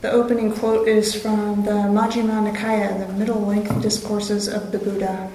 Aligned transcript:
The 0.00 0.12
opening 0.12 0.52
quote 0.52 0.86
is 0.86 1.12
from 1.20 1.64
the 1.64 1.72
Majjhima 1.72 2.52
Nikaya, 2.52 3.04
the 3.04 3.12
middle 3.14 3.40
length 3.40 3.82
discourses 3.82 4.46
of 4.46 4.70
the 4.70 4.78
Buddha. 4.78 5.28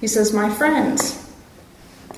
He 0.00 0.06
says, 0.06 0.32
My 0.32 0.48
friends, 0.48 1.30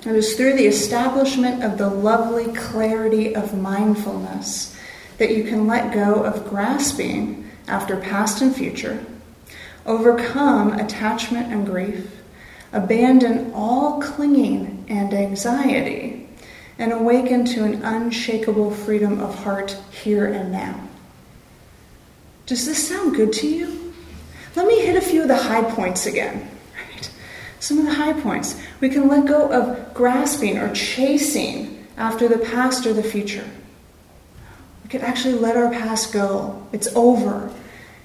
it 0.07 0.15
is 0.15 0.37
through 0.37 0.53
the 0.53 0.67
establishment 0.67 1.65
of 1.65 1.79
the 1.79 1.91
lovely 1.91 2.55
clarity 2.55 3.35
of 3.35 3.59
mindfulness 3.59 4.77
that 5.19 5.37
you 5.37 5.43
can 5.43 5.67
let 5.67 5.93
go 5.93 6.23
of 6.23 6.49
grasping 6.49 7.51
after 7.67 7.97
past 7.97 8.41
and 8.41 8.55
future, 8.55 9.05
overcome 9.85 10.75
attachment 10.75 11.53
and 11.53 11.67
grief, 11.67 12.21
abandon 12.73 13.51
all 13.53 14.01
clinging 14.01 14.85
and 14.89 15.13
anxiety 15.13 16.14
and 16.79 16.93
awaken 16.93 17.45
to 17.45 17.65
an 17.65 17.83
unshakable 17.83 18.71
freedom 18.71 19.21
of 19.21 19.35
heart 19.45 19.79
here 19.91 20.27
and 20.27 20.51
now. 20.51 20.89
Does 22.47 22.67
this 22.67 22.89
sound 22.89 23.15
good 23.15 23.33
to 23.35 23.49
you? 23.49 23.95
Let 24.55 24.67
me 24.67 24.81
hit 24.81 24.97
a 24.97 25.01
few 25.01 25.23
of 25.23 25.29
the 25.29 25.37
high 25.37 25.69
points 25.71 26.07
again. 26.07 26.49
Right? 26.77 27.11
Some 27.59 27.79
of 27.79 27.85
the 27.85 27.95
high 27.95 28.13
points. 28.21 28.61
We 28.81 28.89
can 28.89 29.09
let 29.09 29.27
go 29.27 29.51
of 29.51 29.95
grasping 29.95 30.59
or 30.59 30.73
chasing 30.75 31.87
after 31.97 32.29
the 32.29 32.39
past 32.39 32.87
or 32.87 32.93
the 32.93 33.03
future. 33.03 33.49
We 34.83 34.91
can 34.91 35.01
actually 35.01 35.35
let 35.35 35.57
our 35.57 35.71
past 35.71 36.13
go. 36.13 36.67
It's 36.73 36.89
over. 36.95 37.53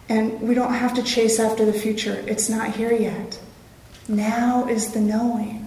And 0.07 0.41
we 0.41 0.55
don't 0.55 0.73
have 0.73 0.93
to 0.95 1.03
chase 1.03 1.39
after 1.39 1.65
the 1.65 1.73
future. 1.73 2.23
It's 2.25 2.49
not 2.49 2.75
here 2.75 2.93
yet. 2.93 3.39
Now 4.07 4.67
is 4.67 4.93
the 4.93 5.01
knowing. 5.01 5.58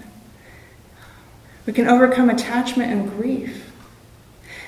We 1.67 1.73
can 1.73 1.87
overcome 1.87 2.31
attachment 2.31 2.93
and 2.93 3.11
grief. 3.11 3.71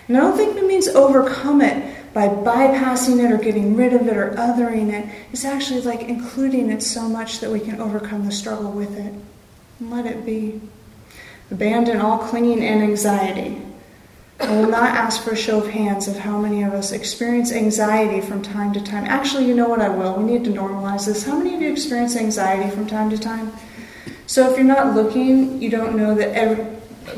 And 0.06 0.16
I 0.16 0.20
don't 0.20 0.36
think 0.36 0.56
it 0.56 0.66
means 0.66 0.88
overcome 0.88 1.60
it 1.60 2.12
by 2.14 2.28
bypassing 2.28 3.24
it 3.24 3.32
or 3.32 3.38
getting 3.38 3.74
rid 3.74 3.92
of 3.92 4.06
it 4.06 4.16
or 4.16 4.30
othering 4.32 4.92
it. 4.92 5.08
It's 5.32 5.44
actually 5.44 5.80
like 5.80 6.02
including 6.02 6.70
it 6.70 6.82
so 6.82 7.08
much 7.08 7.40
that 7.40 7.50
we 7.50 7.60
can 7.60 7.80
overcome 7.80 8.24
the 8.24 8.32
struggle 8.32 8.70
with 8.70 8.96
it. 8.96 9.12
And 9.80 9.90
let 9.90 10.06
it 10.06 10.24
be. 10.24 10.60
Abandon 11.50 12.00
all 12.00 12.18
clinging 12.18 12.62
and 12.62 12.82
anxiety. 12.82 13.60
I 14.40 14.50
will 14.50 14.68
not 14.68 14.90
ask 14.90 15.22
for 15.22 15.30
a 15.30 15.36
show 15.36 15.58
of 15.58 15.68
hands 15.68 16.08
of 16.08 16.18
how 16.18 16.38
many 16.38 16.62
of 16.62 16.72
us 16.72 16.92
experience 16.92 17.52
anxiety 17.52 18.20
from 18.20 18.42
time 18.42 18.72
to 18.74 18.80
time. 18.80 19.04
Actually, 19.04 19.46
you 19.46 19.54
know 19.54 19.68
what 19.68 19.80
I 19.80 19.88
will. 19.88 20.16
We 20.16 20.24
need 20.24 20.44
to 20.44 20.50
normalize 20.50 21.06
this. 21.06 21.24
How 21.24 21.36
many 21.36 21.54
of 21.54 21.62
you 21.62 21.70
experience 21.70 22.16
anxiety 22.16 22.70
from 22.70 22.86
time 22.86 23.10
to 23.10 23.18
time? 23.18 23.52
So 24.26 24.50
if 24.50 24.56
you're 24.56 24.66
not 24.66 24.94
looking, 24.94 25.62
you 25.62 25.70
don't 25.70 25.96
know 25.96 26.14
that 26.14 26.34
every, 26.34 26.64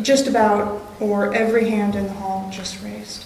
just 0.02 0.26
about 0.26 0.82
or 1.00 1.34
every 1.34 1.70
hand 1.70 1.94
in 1.94 2.06
the 2.06 2.12
hall 2.12 2.50
just 2.52 2.82
raised. 2.82 3.24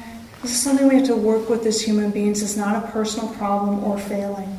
Okay? 0.00 0.18
This 0.42 0.52
is 0.52 0.62
something 0.62 0.88
we 0.88 0.96
have 0.96 1.06
to 1.06 1.16
work 1.16 1.48
with 1.48 1.66
as 1.66 1.82
human 1.82 2.10
beings. 2.10 2.42
It's 2.42 2.56
not 2.56 2.82
a 2.82 2.88
personal 2.88 3.28
problem 3.34 3.84
or 3.84 3.98
failing. 3.98 4.58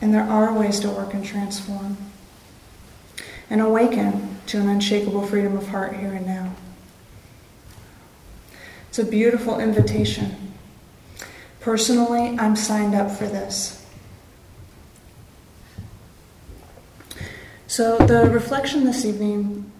And 0.00 0.14
there 0.14 0.24
are 0.24 0.52
ways 0.52 0.80
to 0.80 0.90
work 0.90 1.12
and 1.14 1.24
transform. 1.24 1.96
And 3.50 3.60
awaken 3.60 4.38
to 4.46 4.58
an 4.58 4.68
unshakable 4.68 5.26
freedom 5.26 5.56
of 5.56 5.68
heart 5.68 5.96
here 5.96 6.12
and 6.12 6.26
now. 6.26 6.54
It's 8.88 8.98
a 8.98 9.04
beautiful 9.04 9.60
invitation. 9.60 10.54
Personally, 11.60 12.36
I'm 12.38 12.56
signed 12.56 12.94
up 12.94 13.10
for 13.10 13.26
this. 13.26 13.76
So, 17.66 17.98
the 17.98 18.28
reflection 18.30 18.84
this 18.84 19.04
evening 19.04 19.70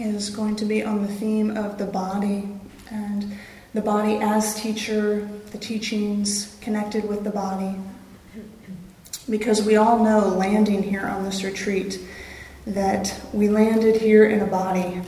is 0.00 0.30
going 0.30 0.56
to 0.56 0.64
be 0.64 0.82
on 0.82 1.02
the 1.02 1.12
theme 1.12 1.56
of 1.56 1.78
the 1.78 1.86
body 1.86 2.48
and 2.90 3.36
the 3.74 3.80
body 3.80 4.16
as 4.16 4.60
teacher, 4.60 5.28
the 5.52 5.58
teachings 5.58 6.56
connected 6.60 7.08
with 7.08 7.22
the 7.24 7.30
body. 7.30 7.76
Because 9.28 9.62
we 9.62 9.76
all 9.76 10.02
know 10.02 10.28
landing 10.28 10.82
here 10.82 11.06
on 11.06 11.24
this 11.24 11.44
retreat 11.44 12.00
that 12.66 13.20
we 13.32 13.48
landed 13.48 14.00
here 14.00 14.24
in 14.24 14.40
a 14.40 14.46
body. 14.46 15.02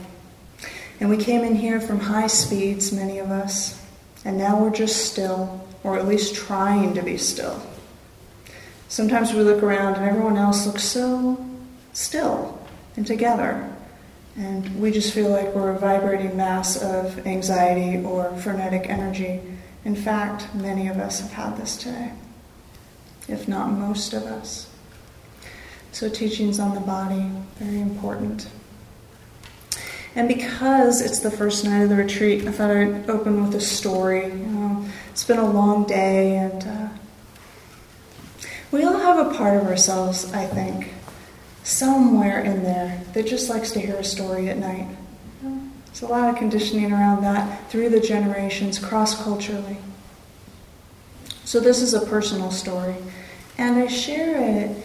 And 0.99 1.09
we 1.09 1.17
came 1.17 1.43
in 1.43 1.55
here 1.55 1.81
from 1.81 1.99
high 1.99 2.27
speeds, 2.27 2.93
many 2.93 3.19
of 3.19 3.31
us, 3.31 3.81
and 4.23 4.37
now 4.37 4.61
we're 4.61 4.69
just 4.69 5.11
still, 5.11 5.67
or 5.83 5.97
at 5.97 6.07
least 6.07 6.35
trying 6.35 6.93
to 6.93 7.01
be 7.01 7.17
still. 7.17 7.61
Sometimes 8.87 9.33
we 9.33 9.41
look 9.41 9.63
around 9.63 9.95
and 9.95 10.05
everyone 10.05 10.37
else 10.37 10.65
looks 10.67 10.83
so 10.83 11.43
still 11.93 12.59
and 12.95 13.05
together. 13.05 13.72
And 14.35 14.81
we 14.81 14.91
just 14.91 15.13
feel 15.13 15.29
like 15.29 15.53
we're 15.53 15.71
a 15.71 15.79
vibrating 15.79 16.35
mass 16.35 16.81
of 16.81 17.25
anxiety 17.27 18.03
or 18.03 18.35
frenetic 18.37 18.89
energy. 18.89 19.41
In 19.85 19.95
fact, 19.95 20.53
many 20.55 20.87
of 20.87 20.97
us 20.97 21.19
have 21.19 21.31
had 21.31 21.57
this 21.57 21.77
today, 21.77 22.13
if 23.27 23.47
not 23.47 23.71
most 23.71 24.13
of 24.13 24.23
us. 24.23 24.69
So, 25.91 26.09
teachings 26.09 26.59
on 26.59 26.73
the 26.73 26.81
body, 26.81 27.29
very 27.59 27.79
important. 27.79 28.47
And 30.15 30.27
because 30.27 31.01
it's 31.01 31.19
the 31.19 31.29
first 31.29 31.65
night 31.65 31.83
of 31.83 31.89
the 31.89 31.95
retreat, 31.95 32.47
I 32.47 32.51
thought 32.51 32.71
I'd 32.71 33.09
open 33.09 33.43
with 33.43 33.55
a 33.55 33.61
story. 33.61 34.25
You 34.25 34.33
know, 34.33 34.85
it's 35.11 35.23
been 35.23 35.39
a 35.39 35.51
long 35.51 35.85
day, 35.85 36.37
and 36.37 36.63
uh, 36.63 36.87
we 38.71 38.83
all 38.83 38.97
have 38.97 39.27
a 39.27 39.35
part 39.35 39.57
of 39.57 39.67
ourselves, 39.67 40.31
I 40.33 40.45
think, 40.45 40.93
somewhere 41.63 42.41
in 42.41 42.63
there 42.63 43.01
that 43.13 43.25
just 43.25 43.49
likes 43.49 43.71
to 43.71 43.79
hear 43.79 43.95
a 43.95 44.03
story 44.03 44.49
at 44.49 44.57
night. 44.57 44.87
There's 45.41 46.01
a 46.01 46.07
lot 46.07 46.29
of 46.29 46.35
conditioning 46.35 46.91
around 46.91 47.23
that 47.23 47.69
through 47.69 47.89
the 47.89 47.99
generations, 47.99 48.79
cross 48.79 49.21
culturally. 49.23 49.77
So, 51.45 51.59
this 51.59 51.81
is 51.81 51.93
a 51.93 52.05
personal 52.05 52.51
story, 52.51 52.95
and 53.57 53.77
I 53.77 53.87
share 53.87 54.41
it 54.41 54.77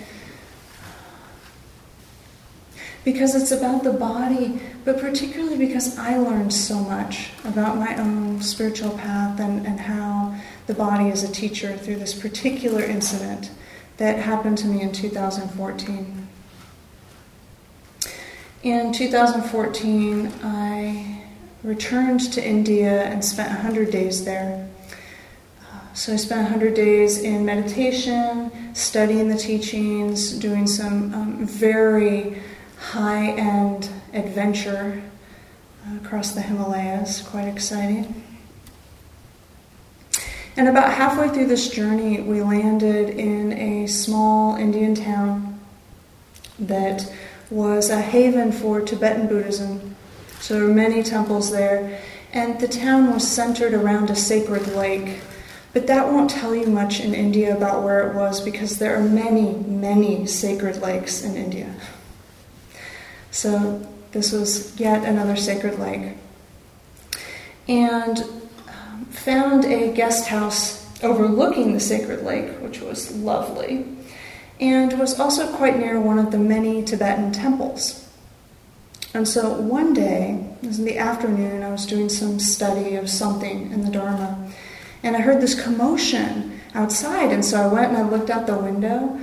because 3.05 3.35
it's 3.35 3.53
about 3.53 3.85
the 3.85 3.93
body, 3.93 4.61
but 4.85 5.01
particularly 5.01 5.57
because 5.57 5.97
I 5.97 6.19
learned 6.19 6.53
so 6.53 6.81
much 6.81 7.31
about 7.45 7.79
my 7.79 7.97
own 7.97 8.43
spiritual 8.43 8.91
path 8.99 9.41
and, 9.41 9.67
and 9.67 9.81
how 9.81 10.35
the 10.67 10.75
body 10.75 11.09
is 11.09 11.23
a 11.23 11.33
teacher 11.33 11.77
through 11.77 11.97
this 11.97 12.13
particular 12.13 12.83
incident 12.83 13.51
that 13.97 14.19
happened 14.19 14.59
to 14.59 14.67
me 14.67 14.83
in 14.83 14.93
2014. 14.93 16.29
In 18.65 18.93
2014, 18.93 20.33
I 20.43 21.23
returned 21.63 22.33
to 22.33 22.45
India 22.45 23.05
and 23.05 23.25
spent 23.25 23.51
100 23.51 23.93
days 23.93 24.25
there. 24.25 24.69
Uh, 25.63 25.95
so 25.95 26.13
I 26.13 26.17
spent 26.17 26.43
100 26.43 26.75
days 26.75 27.23
in 27.23 27.45
meditation, 27.45 28.51
studying 28.75 29.29
the 29.29 29.37
teachings, 29.37 30.33
doing 30.33 30.67
some 30.67 31.15
um, 31.15 31.47
very 31.47 32.43
high 32.79 33.31
end 33.31 33.91
adventure 34.13 35.05
across 36.03 36.33
the 36.33 36.41
Himalayas. 36.41 37.23
Quite 37.23 37.47
exciting. 37.47 38.25
And 40.57 40.67
about 40.67 40.93
halfway 40.93 41.29
through 41.29 41.47
this 41.47 41.69
journey, 41.71 42.23
we 42.23 42.43
landed 42.43 43.11
in 43.11 43.53
a 43.53 43.87
small 43.87 44.57
Indian 44.57 44.97
town 44.97 45.61
that 46.59 47.09
was 47.51 47.91
a 47.91 48.01
haven 48.01 48.53
for 48.53 48.81
Tibetan 48.81 49.27
Buddhism. 49.27 49.97
So 50.41 50.55
there 50.55 50.65
were 50.65 50.75
many 50.75 51.03
temples 51.03 51.51
there, 51.51 52.01
and 52.33 52.61
the 52.61 52.69
town 52.69 53.13
was 53.13 53.27
centered 53.27 53.75
around 53.75 54.11
a 54.11 54.17
sacred 54.17 54.67
lake. 54.69 55.21
But 55.73 55.87
that 55.87 56.07
won't 56.07 56.31
tell 56.31 56.55
you 56.55 56.67
much 56.67 57.01
in 57.01 57.15
India 57.15 57.57
about 57.57 57.83
where 57.83 58.09
it 58.09 58.15
was 58.15 58.41
because 58.41 58.79
there 58.79 58.97
are 58.97 59.03
many, 59.03 59.53
many 59.53 60.27
sacred 60.27 60.81
lakes 60.81 61.23
in 61.23 61.37
India. 61.37 61.75
So 63.31 63.87
this 64.13 64.33
was 64.33 64.79
yet 64.81 65.05
another 65.05 65.37
sacred 65.37 65.79
lake. 65.79 66.17
And 67.69 68.19
um, 68.67 69.05
found 69.11 69.65
a 69.67 69.93
guest 69.93 70.29
house 70.29 70.87
overlooking 71.03 71.75
the 71.75 71.81
sacred 71.81 72.25
lake, 72.25 72.51
which 72.61 72.81
was 72.81 73.15
lovely 73.17 73.98
and 74.61 74.99
was 74.99 75.19
also 75.19 75.55
quite 75.57 75.79
near 75.79 76.01
one 76.01 76.19
of 76.19 76.31
the 76.31 76.39
many 76.39 76.83
Tibetan 76.83 77.33
temples. 77.33 78.09
And 79.15 79.27
so 79.27 79.53
one 79.53 79.95
day, 79.95 80.45
it 80.63 80.67
was 80.67 80.79
in 80.79 80.85
the 80.85 80.99
afternoon, 80.99 81.63
I 81.63 81.71
was 81.71 81.87
doing 81.87 82.09
some 82.09 82.39
study 82.39 82.97
of 82.97 83.09
something 83.09 83.71
in 83.73 83.85
the 83.85 83.91
Dharma, 83.91 84.51
and 85.03 85.17
I 85.17 85.21
heard 85.21 85.41
this 85.41 85.61
commotion 85.61 86.61
outside, 86.75 87.33
and 87.33 87.45
so 87.45 87.63
I 87.63 87.73
went 87.73 87.89
and 87.89 87.97
I 87.97 88.09
looked 88.09 88.31
out 88.31 88.47
the 88.47 88.57
window, 88.57 89.19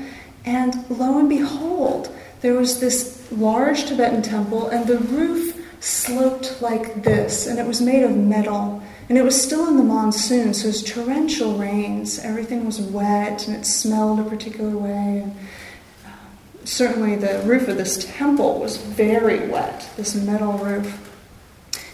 and 0.45 0.89
lo 0.89 1.19
and 1.19 1.29
behold, 1.29 2.13
there 2.41 2.53
was 2.53 2.79
this 2.79 3.31
large 3.31 3.85
Tibetan 3.85 4.21
temple, 4.21 4.69
and 4.69 4.88
the 4.88 4.97
roof 4.97 5.61
sloped 5.79 6.61
like 6.61 7.03
this, 7.03 7.45
and 7.45 7.59
it 7.59 7.65
was 7.65 7.81
made 7.81 8.03
of 8.03 8.15
metal. 8.15 8.81
And 9.07 9.17
it 9.17 9.23
was 9.23 9.39
still 9.39 9.67
in 9.67 9.77
the 9.77 9.83
monsoon, 9.83 10.53
so 10.53 10.67
it 10.67 10.71
was 10.71 10.83
torrential 10.83 11.57
rains. 11.57 12.17
Everything 12.19 12.65
was 12.65 12.81
wet 12.81 13.47
and 13.47 13.55
it 13.55 13.65
smelled 13.65 14.19
a 14.19 14.23
particular 14.23 14.75
way. 14.75 15.23
And, 15.23 15.35
certainly, 16.63 17.15
the 17.15 17.43
roof 17.45 17.67
of 17.67 17.77
this 17.77 18.03
temple 18.17 18.59
was 18.59 18.77
very 18.77 19.47
wet, 19.47 19.87
this 19.95 20.15
metal 20.15 20.53
roof. 20.53 21.01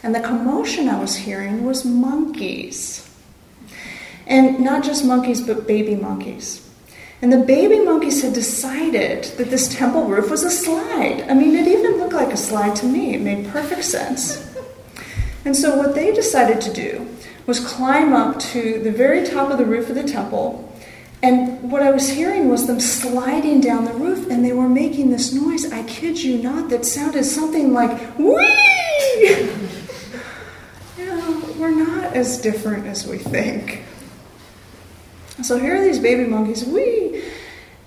And 0.03 0.15
the 0.15 0.21
commotion 0.21 0.87
I 0.87 0.99
was 0.99 1.15
hearing 1.15 1.65
was 1.65 1.83
monkeys. 1.83 3.07
And 4.25 4.61
not 4.61 4.83
just 4.83 5.03
monkeys, 5.03 5.41
but 5.41 5.67
baby 5.67 5.95
monkeys. 5.95 6.67
And 7.21 7.31
the 7.31 7.39
baby 7.39 7.79
monkeys 7.79 8.23
had 8.23 8.33
decided 8.33 9.25
that 9.37 9.49
this 9.49 9.67
temple 9.75 10.05
roof 10.05 10.31
was 10.31 10.43
a 10.43 10.49
slide. 10.49 11.25
I 11.29 11.33
mean, 11.33 11.55
it 11.55 11.67
even 11.67 11.97
looked 11.97 12.13
like 12.13 12.33
a 12.33 12.37
slide 12.37 12.75
to 12.77 12.85
me. 12.85 13.13
It 13.13 13.21
made 13.21 13.49
perfect 13.49 13.83
sense. 13.83 14.50
And 15.43 15.55
so, 15.55 15.75
what 15.75 15.95
they 15.95 16.13
decided 16.13 16.61
to 16.61 16.73
do 16.73 17.07
was 17.47 17.59
climb 17.59 18.13
up 18.13 18.39
to 18.39 18.81
the 18.83 18.91
very 18.91 19.25
top 19.25 19.49
of 19.51 19.57
the 19.57 19.65
roof 19.65 19.89
of 19.89 19.95
the 19.95 20.03
temple. 20.03 20.67
And 21.23 21.71
what 21.71 21.83
I 21.83 21.91
was 21.91 22.09
hearing 22.09 22.49
was 22.49 22.67
them 22.67 22.79
sliding 22.79 23.61
down 23.61 23.85
the 23.85 23.93
roof, 23.93 24.29
and 24.29 24.43
they 24.43 24.53
were 24.53 24.69
making 24.69 25.11
this 25.11 25.33
noise, 25.33 25.71
I 25.71 25.83
kid 25.83 26.21
you 26.21 26.37
not, 26.41 26.69
that 26.69 26.85
sounded 26.85 27.25
something 27.25 27.73
like, 27.73 28.17
wee! 28.17 29.49
we're 31.57 31.69
not 31.69 32.15
as 32.15 32.41
different 32.41 32.87
as 32.87 33.05
we 33.05 33.19
think. 33.19 33.83
So 35.43 35.59
here 35.59 35.75
are 35.75 35.83
these 35.83 35.99
baby 35.99 36.25
monkeys, 36.25 36.65
wee! 36.65 37.23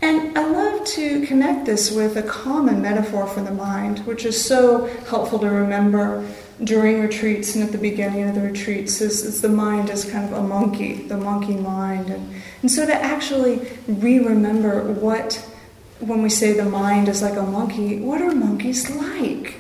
And 0.01 0.37
I 0.39 0.47
love 0.47 0.87
to 0.89 1.27
connect 1.27 1.67
this 1.67 1.91
with 1.91 2.17
a 2.17 2.23
common 2.23 2.83
metaphor 2.83 3.27
for 3.27 3.41
the 3.41 3.51
mind, 3.51 4.01
which 4.01 4.25
is 4.25 4.43
so 4.43 4.87
helpful 5.09 5.39
to 5.41 5.49
remember 5.49 6.29
during 6.63 7.01
retreats 7.01 7.55
and 7.55 7.65
at 7.65 7.73
the 7.73 7.79
beginning 7.79 8.29
of 8.29 8.35
the 8.35 8.41
retreats 8.41 9.01
is, 9.01 9.25
is 9.25 9.43
the 9.43 9.49
mind 9.49 9.91
is 9.91 10.09
kind 10.11 10.25
of 10.25 10.33
a 10.33 10.43
monkey, 10.43 10.95
the 10.95 11.17
monkey 11.17 11.57
mind. 11.57 12.11
And, 12.11 12.43
and 12.63 12.71
so 12.71 12.87
to 12.87 12.95
actually 12.95 13.67
re 13.89 14.21
remember 14.21 14.83
what, 14.93 15.35
when 15.99 16.23
we 16.23 16.31
say 16.31 16.53
the 16.53 16.65
mind 16.65 17.09
is 17.09 17.23
like 17.23 17.37
a 17.37 17.43
monkey, 17.43 18.01
what 18.01 18.21
are 18.23 18.33
monkeys 18.33 18.89
like? 18.91 19.57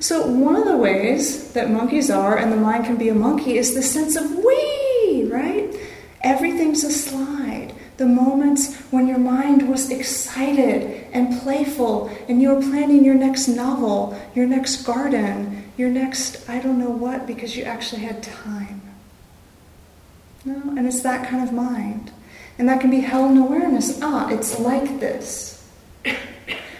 So, 0.00 0.26
one 0.26 0.54
of 0.54 0.66
the 0.66 0.76
ways 0.76 1.52
that 1.54 1.70
monkeys 1.70 2.10
are, 2.10 2.36
and 2.36 2.52
the 2.52 2.58
mind 2.58 2.84
can 2.84 2.96
be 2.96 3.08
a 3.08 3.14
monkey, 3.14 3.56
is 3.56 3.74
the 3.74 3.82
sense 3.82 4.14
of 4.14 4.30
we, 4.30 5.26
right? 5.30 5.74
Everything's 6.20 6.84
a 6.84 6.90
slide 6.90 7.45
the 7.96 8.06
moments 8.06 8.76
when 8.90 9.06
your 9.06 9.18
mind 9.18 9.68
was 9.68 9.90
excited 9.90 11.06
and 11.12 11.40
playful 11.40 12.10
and 12.28 12.42
you 12.42 12.54
were 12.54 12.60
planning 12.60 13.04
your 13.04 13.14
next 13.14 13.48
novel, 13.48 14.18
your 14.34 14.46
next 14.46 14.82
garden, 14.82 15.70
your 15.76 15.88
next 15.88 16.48
I 16.48 16.58
don't 16.58 16.78
know 16.78 16.90
what 16.90 17.26
because 17.26 17.56
you 17.56 17.64
actually 17.64 18.02
had 18.02 18.22
time. 18.22 18.82
No, 20.44 20.54
and 20.76 20.86
it's 20.86 21.00
that 21.02 21.28
kind 21.28 21.42
of 21.42 21.52
mind. 21.52 22.12
And 22.58 22.68
that 22.68 22.80
can 22.80 22.90
be 22.90 23.00
held 23.00 23.32
in 23.32 23.38
awareness. 23.38 23.98
Ah, 24.02 24.28
it's 24.30 24.58
like 24.58 25.00
this. 25.00 25.66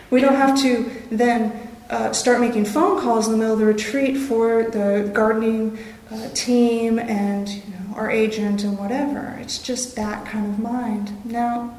We 0.09 0.21
don't 0.21 0.37
have 0.37 0.57
to 0.63 0.89
then 1.11 1.69
uh, 1.91 2.13
start 2.13 2.41
making 2.41 2.65
phone 2.65 3.01
calls 3.01 3.27
in 3.27 3.33
the 3.33 3.39
middle 3.39 3.55
of 3.55 3.59
the 3.59 3.67
retreat 3.67 4.17
for 4.17 4.63
the 4.63 5.11
gardening 5.13 5.79
uh, 6.11 6.29
team 6.35 6.99
and 6.99 7.49
you 7.49 7.63
know, 7.71 7.97
our 7.97 8.11
agent 8.11 8.63
and 8.65 8.79
whatever. 8.79 9.39
It's 9.41 9.59
just 9.59 9.97
that 9.97 10.27
kind 10.27 10.47
of 10.47 10.59
mind. 10.59 11.25
Now, 11.25 11.79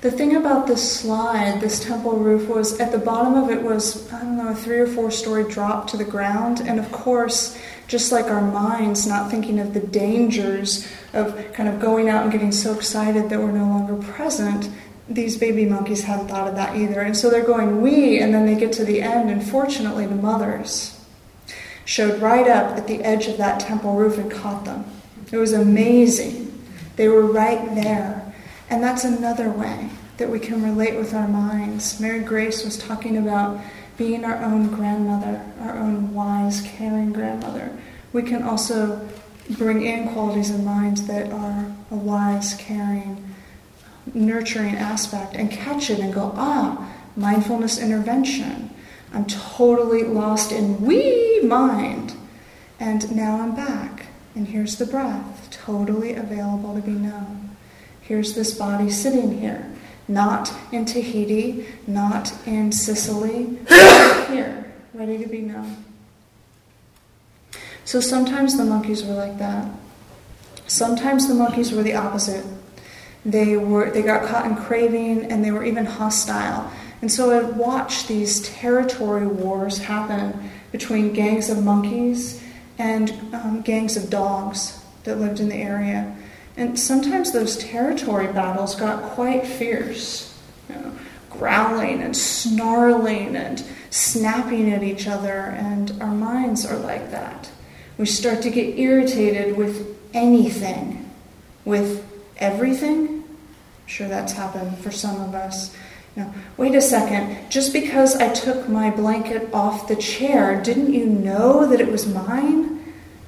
the 0.00 0.10
thing 0.10 0.36
about 0.36 0.66
this 0.66 0.98
slide, 0.98 1.60
this 1.60 1.84
temple 1.84 2.12
roof, 2.12 2.48
was 2.48 2.80
at 2.80 2.90
the 2.90 2.98
bottom 2.98 3.34
of 3.34 3.50
it 3.50 3.62
was, 3.62 4.10
I 4.12 4.20
don't 4.20 4.38
know, 4.38 4.48
a 4.48 4.54
three 4.54 4.78
or 4.78 4.86
four 4.86 5.10
story 5.10 5.44
drop 5.44 5.88
to 5.88 5.98
the 5.98 6.04
ground. 6.04 6.60
And 6.60 6.78
of 6.78 6.90
course, 6.90 7.58
just 7.86 8.10
like 8.10 8.26
our 8.26 8.40
minds, 8.40 9.06
not 9.06 9.30
thinking 9.30 9.58
of 9.58 9.74
the 9.74 9.80
dangers 9.80 10.88
of 11.12 11.52
kind 11.52 11.68
of 11.68 11.80
going 11.80 12.08
out 12.08 12.22
and 12.22 12.32
getting 12.32 12.52
so 12.52 12.74
excited 12.74 13.28
that 13.28 13.38
we're 13.38 13.52
no 13.52 13.64
longer 13.64 13.96
present, 14.12 14.70
these 15.08 15.36
baby 15.36 15.66
monkeys 15.66 16.04
hadn't 16.04 16.28
thought 16.28 16.48
of 16.48 16.54
that 16.54 16.76
either. 16.76 17.00
And 17.00 17.16
so 17.16 17.28
they're 17.28 17.44
going, 17.44 17.82
we, 17.82 18.20
and 18.20 18.32
then 18.32 18.46
they 18.46 18.54
get 18.54 18.72
to 18.74 18.84
the 18.84 19.02
end, 19.02 19.28
and 19.28 19.42
fortunately, 19.42 20.06
the 20.06 20.14
mothers 20.14 20.99
showed 21.84 22.20
right 22.20 22.46
up 22.48 22.76
at 22.76 22.86
the 22.86 23.02
edge 23.02 23.26
of 23.26 23.36
that 23.38 23.60
temple 23.60 23.94
roof 23.94 24.18
and 24.18 24.30
caught 24.30 24.64
them. 24.64 24.84
It 25.32 25.36
was 25.36 25.52
amazing. 25.52 26.46
They 26.96 27.08
were 27.08 27.22
right 27.22 27.74
there. 27.74 28.32
And 28.68 28.82
that's 28.82 29.04
another 29.04 29.50
way 29.50 29.90
that 30.16 30.30
we 30.30 30.38
can 30.38 30.62
relate 30.62 30.96
with 30.96 31.14
our 31.14 31.26
minds. 31.26 31.98
Mary 31.98 32.20
Grace 32.20 32.64
was 32.64 32.76
talking 32.76 33.16
about 33.16 33.60
being 33.96 34.24
our 34.24 34.42
own 34.42 34.68
grandmother, 34.68 35.44
our 35.60 35.76
own 35.76 36.14
wise, 36.14 36.62
caring 36.62 37.12
grandmother. 37.12 37.76
We 38.12 38.22
can 38.22 38.42
also 38.42 39.08
bring 39.50 39.84
in 39.84 40.12
qualities 40.12 40.50
of 40.50 40.62
mind 40.62 40.98
that 40.98 41.32
are 41.32 41.72
a 41.90 41.96
wise, 41.96 42.54
caring, 42.54 43.34
nurturing 44.14 44.76
aspect 44.76 45.34
and 45.34 45.50
catch 45.50 45.90
it 45.90 45.98
and 45.98 46.12
go, 46.12 46.32
ah, 46.36 46.90
mindfulness 47.16 47.78
intervention. 47.78 48.70
I'm 49.12 49.26
totally 49.26 50.04
lost 50.04 50.52
in 50.52 50.80
we 50.80 51.40
mind. 51.42 52.14
And 52.78 53.14
now 53.14 53.40
I'm 53.40 53.54
back. 53.54 54.06
And 54.34 54.48
here's 54.48 54.76
the 54.76 54.86
breath, 54.86 55.48
totally 55.50 56.14
available 56.14 56.74
to 56.74 56.80
be 56.80 56.92
known. 56.92 57.56
Here's 58.00 58.34
this 58.34 58.56
body 58.56 58.90
sitting 58.90 59.38
here, 59.38 59.70
not 60.08 60.52
in 60.72 60.84
Tahiti, 60.84 61.66
not 61.86 62.32
in 62.46 62.72
Sicily, 62.72 63.58
here, 63.68 64.72
ready 64.94 65.18
to 65.18 65.26
be 65.26 65.40
known. 65.40 65.84
So 67.84 68.00
sometimes 68.00 68.56
the 68.56 68.64
monkeys 68.64 69.04
were 69.04 69.14
like 69.14 69.38
that. 69.38 69.68
Sometimes 70.66 71.26
the 71.26 71.34
monkeys 71.34 71.72
were 71.72 71.82
the 71.82 71.94
opposite. 71.94 72.46
They 73.24 73.56
were 73.56 73.90
they 73.90 74.02
got 74.02 74.26
caught 74.26 74.46
in 74.46 74.56
craving 74.56 75.24
and 75.24 75.44
they 75.44 75.50
were 75.50 75.64
even 75.64 75.84
hostile. 75.84 76.70
And 77.00 77.10
so 77.10 77.30
I 77.30 77.42
watched 77.42 78.08
these 78.08 78.40
territory 78.42 79.26
wars 79.26 79.78
happen 79.78 80.50
between 80.72 81.12
gangs 81.12 81.48
of 81.48 81.64
monkeys 81.64 82.42
and 82.78 83.10
um, 83.32 83.62
gangs 83.62 83.96
of 83.96 84.10
dogs 84.10 84.82
that 85.04 85.18
lived 85.18 85.40
in 85.40 85.48
the 85.48 85.56
area. 85.56 86.14
And 86.56 86.78
sometimes 86.78 87.32
those 87.32 87.56
territory 87.56 88.26
battles 88.26 88.74
got 88.74 89.02
quite 89.12 89.46
fierce, 89.46 90.38
you 90.68 90.74
know, 90.74 90.92
growling 91.30 92.02
and 92.02 92.14
snarling 92.16 93.34
and 93.36 93.64
snapping 93.88 94.70
at 94.70 94.82
each 94.82 95.06
other, 95.08 95.32
and 95.32 95.90
our 96.02 96.12
minds 96.12 96.66
are 96.66 96.76
like 96.76 97.10
that. 97.10 97.50
We 97.98 98.06
start 98.06 98.42
to 98.42 98.50
get 98.50 98.78
irritated 98.78 99.56
with 99.56 99.98
anything, 100.12 101.10
with 101.64 102.06
everything. 102.36 103.08
I'm 103.08 103.86
sure 103.86 104.08
that's 104.08 104.32
happened 104.32 104.78
for 104.78 104.90
some 104.90 105.20
of 105.20 105.34
us. 105.34 105.74
Now, 106.16 106.34
wait 106.56 106.74
a 106.74 106.80
second. 106.80 107.50
Just 107.50 107.72
because 107.72 108.16
I 108.16 108.32
took 108.32 108.68
my 108.68 108.90
blanket 108.90 109.52
off 109.52 109.88
the 109.88 109.96
chair, 109.96 110.60
didn't 110.60 110.92
you 110.92 111.06
know 111.06 111.66
that 111.66 111.80
it 111.80 111.90
was 111.90 112.06
mine? 112.06 112.80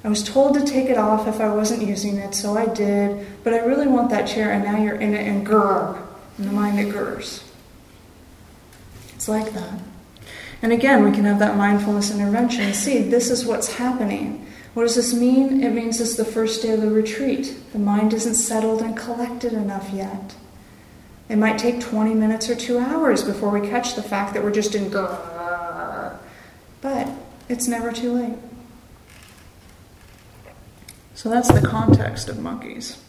I 0.03 0.09
was 0.09 0.21
told 0.21 0.53
to 0.55 0.65
take 0.65 0.89
it 0.89 0.97
off 0.97 1.27
if 1.27 1.39
I 1.39 1.53
wasn't 1.53 1.87
using 1.87 2.17
it, 2.17 2.35
so 2.35 2.57
I 2.57 2.65
did. 2.65 3.25
But 3.43 3.53
I 3.53 3.59
really 3.59 3.87
want 3.87 4.09
that 4.09 4.27
chair, 4.27 4.51
and 4.51 4.63
now 4.63 4.77
you're 4.77 4.95
in 4.95 5.13
it, 5.13 5.25
and 5.25 5.47
grr, 5.47 5.97
in 6.37 6.45
the 6.45 6.51
mind 6.51 6.77
that 6.77 6.91
gurs. 6.91 7.43
It's 9.15 9.29
like 9.29 9.53
that. 9.53 9.79
And 10.61 10.73
again, 10.73 11.03
we 11.03 11.11
can 11.11 11.23
have 11.23 11.39
that 11.39 11.55
mindfulness 11.55 12.11
intervention. 12.11 12.73
See, 12.73 13.03
this 13.03 13.29
is 13.29 13.45
what's 13.45 13.75
happening. 13.75 14.45
What 14.73 14.83
does 14.83 14.95
this 14.95 15.13
mean? 15.13 15.63
It 15.63 15.71
means 15.71 16.01
it's 16.01 16.15
the 16.15 16.25
first 16.25 16.61
day 16.61 16.71
of 16.71 16.81
the 16.81 16.89
retreat. 16.89 17.55
The 17.71 17.79
mind 17.79 18.13
isn't 18.13 18.35
settled 18.35 18.81
and 18.81 18.97
collected 18.97 19.53
enough 19.53 19.89
yet. 19.93 20.35
It 21.29 21.37
might 21.37 21.57
take 21.57 21.79
20 21.79 22.13
minutes 22.13 22.49
or 22.49 22.55
two 22.55 22.77
hours 22.77 23.23
before 23.23 23.49
we 23.49 23.67
catch 23.67 23.95
the 23.95 24.03
fact 24.03 24.33
that 24.33 24.43
we're 24.43 24.51
just 24.51 24.75
in 24.75 24.89
grrr. 24.89 26.17
But 26.81 27.09
it's 27.47 27.67
never 27.67 27.91
too 27.91 28.13
late. 28.13 28.37
So 31.15 31.29
that's 31.29 31.51
the 31.51 31.65
context 31.65 32.27
of 32.27 32.39
monkeys. 32.39 33.01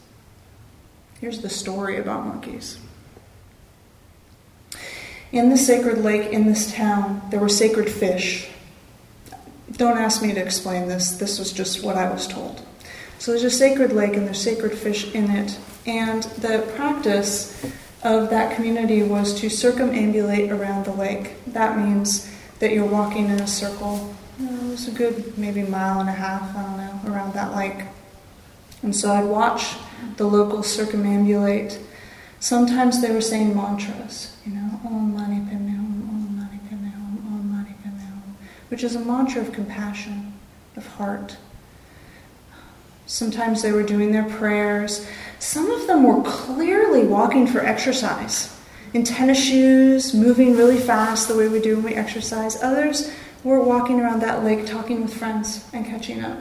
Here's 1.20 1.40
the 1.40 1.48
story 1.48 1.98
about 1.98 2.26
monkeys. 2.26 2.78
In 5.32 5.48
the 5.48 5.56
sacred 5.56 5.98
lake 5.98 6.30
in 6.32 6.46
this 6.46 6.72
town, 6.72 7.22
there 7.30 7.40
were 7.40 7.48
sacred 7.48 7.90
fish. 7.90 8.48
Don't 9.72 9.98
ask 9.98 10.22
me 10.22 10.32
to 10.32 10.40
explain 10.40 10.86
this, 10.86 11.16
this 11.16 11.40
was 11.40 11.52
just 11.52 11.82
what 11.82 11.96
I 11.96 12.08
was 12.08 12.28
told. 12.28 12.62
So 13.18 13.32
there's 13.32 13.42
a 13.42 13.50
sacred 13.50 13.92
lake 13.92 14.14
and 14.14 14.26
there's 14.26 14.40
sacred 14.40 14.76
fish 14.78 15.12
in 15.12 15.30
it. 15.30 15.58
And 15.86 16.22
the 16.22 16.70
practice 16.76 17.60
of 18.04 18.28
that 18.30 18.54
community 18.54 19.02
was 19.02 19.40
to 19.40 19.46
circumambulate 19.46 20.50
around 20.50 20.84
the 20.84 20.92
lake. 20.92 21.32
That 21.46 21.78
means 21.78 22.30
that 22.58 22.72
you're 22.72 22.86
walking 22.86 23.30
in 23.30 23.40
a 23.40 23.46
circle. 23.46 24.14
Know, 24.38 24.66
it 24.66 24.70
was 24.70 24.88
a 24.88 24.90
good 24.90 25.36
maybe 25.38 25.62
mile 25.62 26.00
and 26.00 26.08
a 26.08 26.12
half, 26.12 26.54
I 26.54 26.62
don't 26.62 26.76
know, 26.76 27.12
around 27.12 27.32
that 27.32 27.56
lake. 27.56 27.86
And 28.82 28.94
so 28.94 29.10
I'd 29.10 29.24
watch 29.24 29.76
the 30.18 30.26
locals 30.26 30.66
circumambulate. 30.66 31.78
Sometimes 32.40 33.00
they 33.00 33.10
were 33.10 33.22
saying 33.22 33.56
mantras, 33.56 34.36
you 34.44 34.52
know, 34.52 34.80
Om 34.84 35.14
Mani 35.14 35.40
Padme 35.48 35.68
Hum, 35.68 36.08
Om 36.10 36.36
Mani 36.36 36.58
Padme 36.68 36.88
Hum, 36.88 37.26
Om 37.26 37.50
Mani 37.50 37.74
Padme 37.82 38.00
Hum, 38.00 38.36
which 38.68 38.84
is 38.84 38.94
a 38.96 39.00
mantra 39.00 39.40
of 39.40 39.52
compassion, 39.52 40.34
of 40.76 40.86
heart. 40.86 41.38
Sometimes 43.06 43.62
they 43.62 43.72
were 43.72 43.82
doing 43.82 44.12
their 44.12 44.28
prayers. 44.28 45.06
Some 45.44 45.70
of 45.70 45.86
them 45.86 46.04
were 46.04 46.22
clearly 46.22 47.04
walking 47.04 47.46
for 47.46 47.60
exercise 47.60 48.50
in 48.94 49.04
tennis 49.04 49.44
shoes, 49.44 50.14
moving 50.14 50.56
really 50.56 50.78
fast 50.78 51.28
the 51.28 51.36
way 51.36 51.48
we 51.48 51.60
do 51.60 51.74
when 51.74 51.84
we 51.84 51.94
exercise. 51.94 52.62
Others 52.62 53.12
were 53.44 53.60
walking 53.60 54.00
around 54.00 54.22
that 54.22 54.42
lake 54.42 54.66
talking 54.66 55.02
with 55.02 55.12
friends 55.12 55.68
and 55.74 55.84
catching 55.84 56.24
up. 56.24 56.38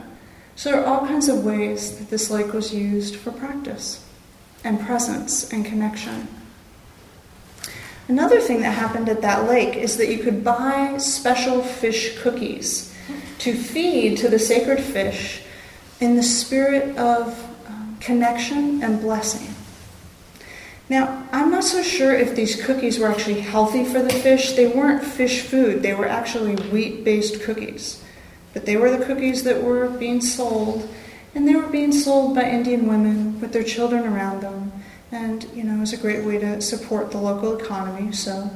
So 0.56 0.72
there 0.72 0.82
are 0.82 0.86
all 0.86 1.06
kinds 1.06 1.28
of 1.28 1.44
ways 1.44 1.98
that 1.98 2.10
this 2.10 2.30
lake 2.30 2.54
was 2.54 2.74
used 2.74 3.18
for 3.18 3.34
practice 3.34 4.06
and 4.64 4.80
presence 4.80 5.52
and 5.52 5.66
connection. 5.66 6.30
Another 8.08 8.40
thing 8.40 8.62
that 8.62 8.72
happened 8.72 9.10
at 9.10 9.22
that 9.22 9.50
lake 9.50 9.76
is 9.76 9.98
that 9.98 10.08
you 10.08 10.20
could 10.20 10.46
buy 10.46 10.98
special 10.98 11.62
fish 11.62 12.18
cookies 12.22 12.96
to 13.40 13.54
feed 13.54 14.18
to 14.20 14.30
the 14.30 14.40
sacred 14.40 14.80
fish 14.80 15.42
in 16.00 16.16
the 16.16 16.24
spirit 16.24 16.98
of 16.98 17.53
connection 18.04 18.84
and 18.84 19.02
blessing. 19.02 19.56
Now, 20.90 21.28
I'm 21.32 21.50
not 21.50 21.64
so 21.64 21.82
sure 21.82 22.14
if 22.14 22.36
these 22.36 22.62
cookies 22.64 23.00
were 23.00 23.08
actually 23.08 23.40
healthy 23.40 23.86
for 23.86 24.02
the 24.02 24.14
fish. 24.14 24.52
They 24.54 24.68
weren't 24.68 25.04
fish 25.04 25.42
food, 25.42 25.82
they 25.82 25.94
were 25.94 26.08
actually 26.08 26.56
wheat 26.56 27.04
based 27.04 27.42
cookies. 27.42 28.04
But 28.54 28.66
they 28.66 28.78
were 28.78 28.96
the 28.96 29.06
cookies 29.06 29.44
that 29.46 29.64
were 29.64 29.88
being 29.88 30.22
sold, 30.22 30.88
and 31.34 31.48
they 31.48 31.56
were 31.56 31.68
being 31.68 31.92
sold 31.92 32.36
by 32.36 32.44
Indian 32.44 32.88
women 32.88 33.40
with 33.42 33.54
their 33.54 33.64
children 33.64 34.06
around 34.06 34.42
them. 34.42 34.72
And, 35.12 35.46
you 35.56 35.64
know, 35.64 35.78
it 35.78 35.80
was 35.80 35.94
a 35.94 35.98
great 35.98 36.26
way 36.26 36.38
to 36.40 36.62
support 36.62 37.12
the 37.12 37.18
local 37.18 37.58
economy. 37.58 38.12
So 38.12 38.52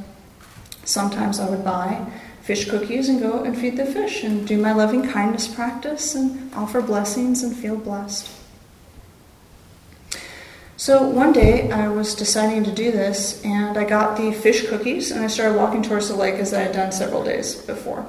sometimes 0.84 1.39
I 1.39 1.50
would 1.50 1.63
buy 1.63 2.06
fish 2.42 2.70
cookies 2.70 3.10
and 3.10 3.20
go 3.20 3.44
and 3.44 3.58
feed 3.58 3.77
the 3.77 3.86
fish 3.86 4.24
and 4.24 4.48
do 4.48 4.58
my 4.58 4.74
loving 4.74 5.08
kindness 5.08 5.48
practice 5.48 6.16
and 6.16 6.54
offer 6.54 6.82
blessings 6.82 7.44
and 7.44 7.56
feel 7.56 7.75
blessed. 7.75 8.37
So 10.79 11.01
one 11.01 11.34
day 11.34 11.72
I 11.72 11.88
was 11.88 12.13
deciding 12.13 12.63
to 12.65 12.72
do 12.72 12.91
this 12.91 13.43
and 13.43 13.79
I 13.79 13.84
got 13.84 14.15
the 14.15 14.31
fish 14.31 14.67
cookies 14.67 15.10
and 15.10 15.24
I 15.24 15.27
started 15.27 15.57
walking 15.57 15.81
towards 15.81 16.07
the 16.07 16.15
lake 16.15 16.36
as 16.36 16.53
I 16.53 16.62
had 16.62 16.72
done 16.72 16.91
several 16.91 17.24
days 17.24 17.55
before. 17.55 18.05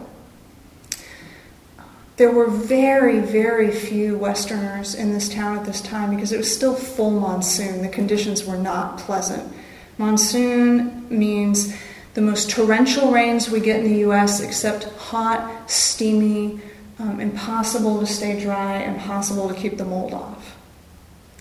There 2.19 2.31
were 2.31 2.51
very, 2.51 3.21
very 3.21 3.71
few 3.71 4.19
Westerners 4.19 4.95
in 4.95 5.15
this 5.15 5.31
town 5.31 5.57
at 5.57 5.65
this 5.65 5.81
time 5.81 6.11
because 6.11 6.31
it 6.31 6.37
was 6.37 6.55
still 6.55 6.75
full 6.75 7.13
monsoon. 7.13 7.81
The 7.81 7.89
conditions 7.89 8.45
were 8.45 8.59
not 8.59 8.99
pleasant. 8.99 9.51
Monsoon 9.97 11.07
means 11.09 11.75
the 12.13 12.21
most 12.21 12.51
torrential 12.51 13.11
rains 13.11 13.49
we 13.49 13.61
get 13.61 13.81
in 13.81 13.91
the 13.91 14.01
US, 14.11 14.41
except 14.41 14.85
hot, 14.99 15.71
steamy, 15.71 16.61
um, 16.99 17.19
impossible 17.19 17.99
to 18.01 18.07
stay 18.07 18.39
dry, 18.39 18.83
impossible 18.83 19.49
to 19.49 19.55
keep 19.55 19.79
the 19.79 19.87
mold 19.87 20.13
off. 20.13 20.38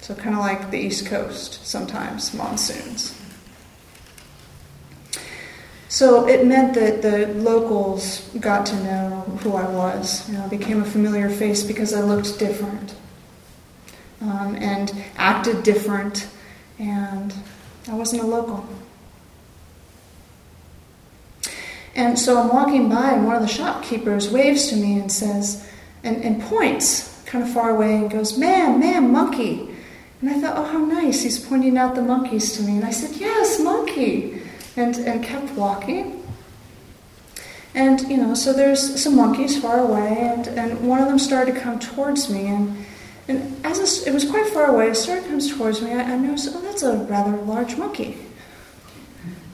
So, 0.08 0.16
kind 0.16 0.34
of 0.34 0.40
like 0.40 0.72
the 0.72 0.80
East 0.80 1.08
Coast 1.08 1.66
sometimes, 1.66 2.34
monsoons. 2.34 3.14
So 5.90 6.30
it 6.30 6.48
meant 6.48 6.76
that 6.76 7.02
the 7.02 7.28
locals 7.34 8.22
got 8.40 8.66
to 8.68 8.84
know 8.86 9.20
who 9.42 9.58
I 9.58 9.70
was. 9.70 10.26
You 10.30 10.38
know, 10.38 10.46
I 10.46 10.48
became 10.48 10.82
a 10.82 10.86
familiar 10.86 11.30
face 11.30 11.62
because 11.62 11.94
I 11.94 12.00
looked 12.00 12.40
different 12.40 12.96
um, 14.22 14.56
and 14.56 14.94
acted 15.18 15.64
different, 15.64 16.30
and 16.80 17.34
I 17.90 17.94
wasn't 17.94 18.24
a 18.24 18.26
local. 18.26 18.66
And 21.96 22.18
so 22.18 22.40
I'm 22.40 22.48
walking 22.48 22.88
by, 22.88 23.12
and 23.12 23.26
one 23.26 23.36
of 23.36 23.42
the 23.42 23.50
shopkeepers 23.50 24.32
waves 24.32 24.70
to 24.70 24.78
me 24.78 25.00
and 25.02 25.12
says, 25.12 25.70
and, 26.02 26.24
and 26.24 26.42
points 26.44 27.22
kind 27.26 27.44
of 27.44 27.52
far 27.52 27.72
away 27.72 27.98
and 27.98 28.10
goes, 28.10 28.38
Ma'am, 28.38 28.80
ma'am, 28.80 29.12
monkey. 29.12 29.74
And 30.21 30.29
I 30.29 30.41
thought, 30.41 30.57
oh, 30.57 30.63
how 30.63 30.79
nice. 30.79 31.24
He's 31.24 31.39
pointing 31.39 31.77
out 31.77 31.95
the 31.95 32.01
monkeys 32.01 32.53
to 32.57 32.63
me. 32.63 32.77
And 32.77 32.86
I 32.86 32.91
said, 32.91 33.15
Yes, 33.17 33.59
monkey 33.59 34.41
and, 34.75 34.95
and 34.97 35.24
kept 35.24 35.51
walking. 35.51 36.24
And, 37.75 38.01
you 38.09 38.17
know, 38.17 38.33
so 38.33 38.53
there's 38.53 39.01
some 39.01 39.15
monkeys 39.15 39.62
far 39.62 39.79
away, 39.79 40.17
and, 40.17 40.47
and 40.47 40.88
one 40.88 41.00
of 41.00 41.07
them 41.07 41.19
started 41.19 41.53
to 41.53 41.59
come 41.59 41.77
towards 41.77 42.29
me. 42.29 42.47
And, 42.47 42.86
and 43.27 43.65
as 43.65 44.07
it 44.07 44.13
was 44.13 44.27
quite 44.27 44.47
far 44.47 44.65
away, 44.65 44.89
it 44.89 44.95
started 44.95 45.25
to 45.25 45.29
come 45.29 45.39
towards 45.39 45.81
me. 45.81 45.93
I, 45.93 46.13
I 46.13 46.17
noticed, 46.17 46.50
oh, 46.51 46.62
that's 46.62 46.81
a 46.81 46.97
rather 46.97 47.38
large 47.38 47.77
monkey. 47.77 48.17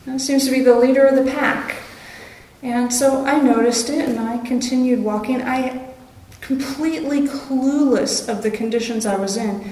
That 0.06 0.22
seems 0.22 0.46
to 0.46 0.52
be 0.52 0.62
the 0.62 0.78
leader 0.78 1.06
of 1.06 1.16
the 1.16 1.30
pack. 1.30 1.76
And 2.62 2.94
so 2.94 3.26
I 3.26 3.42
noticed 3.42 3.90
it 3.90 4.08
and 4.08 4.20
I 4.20 4.38
continued 4.38 5.04
walking. 5.04 5.42
I, 5.42 5.94
completely 6.44 7.22
clueless 7.22 8.28
of 8.28 8.44
the 8.44 8.52
conditions 8.52 9.06
I 9.06 9.16
was 9.16 9.38
in, 9.38 9.72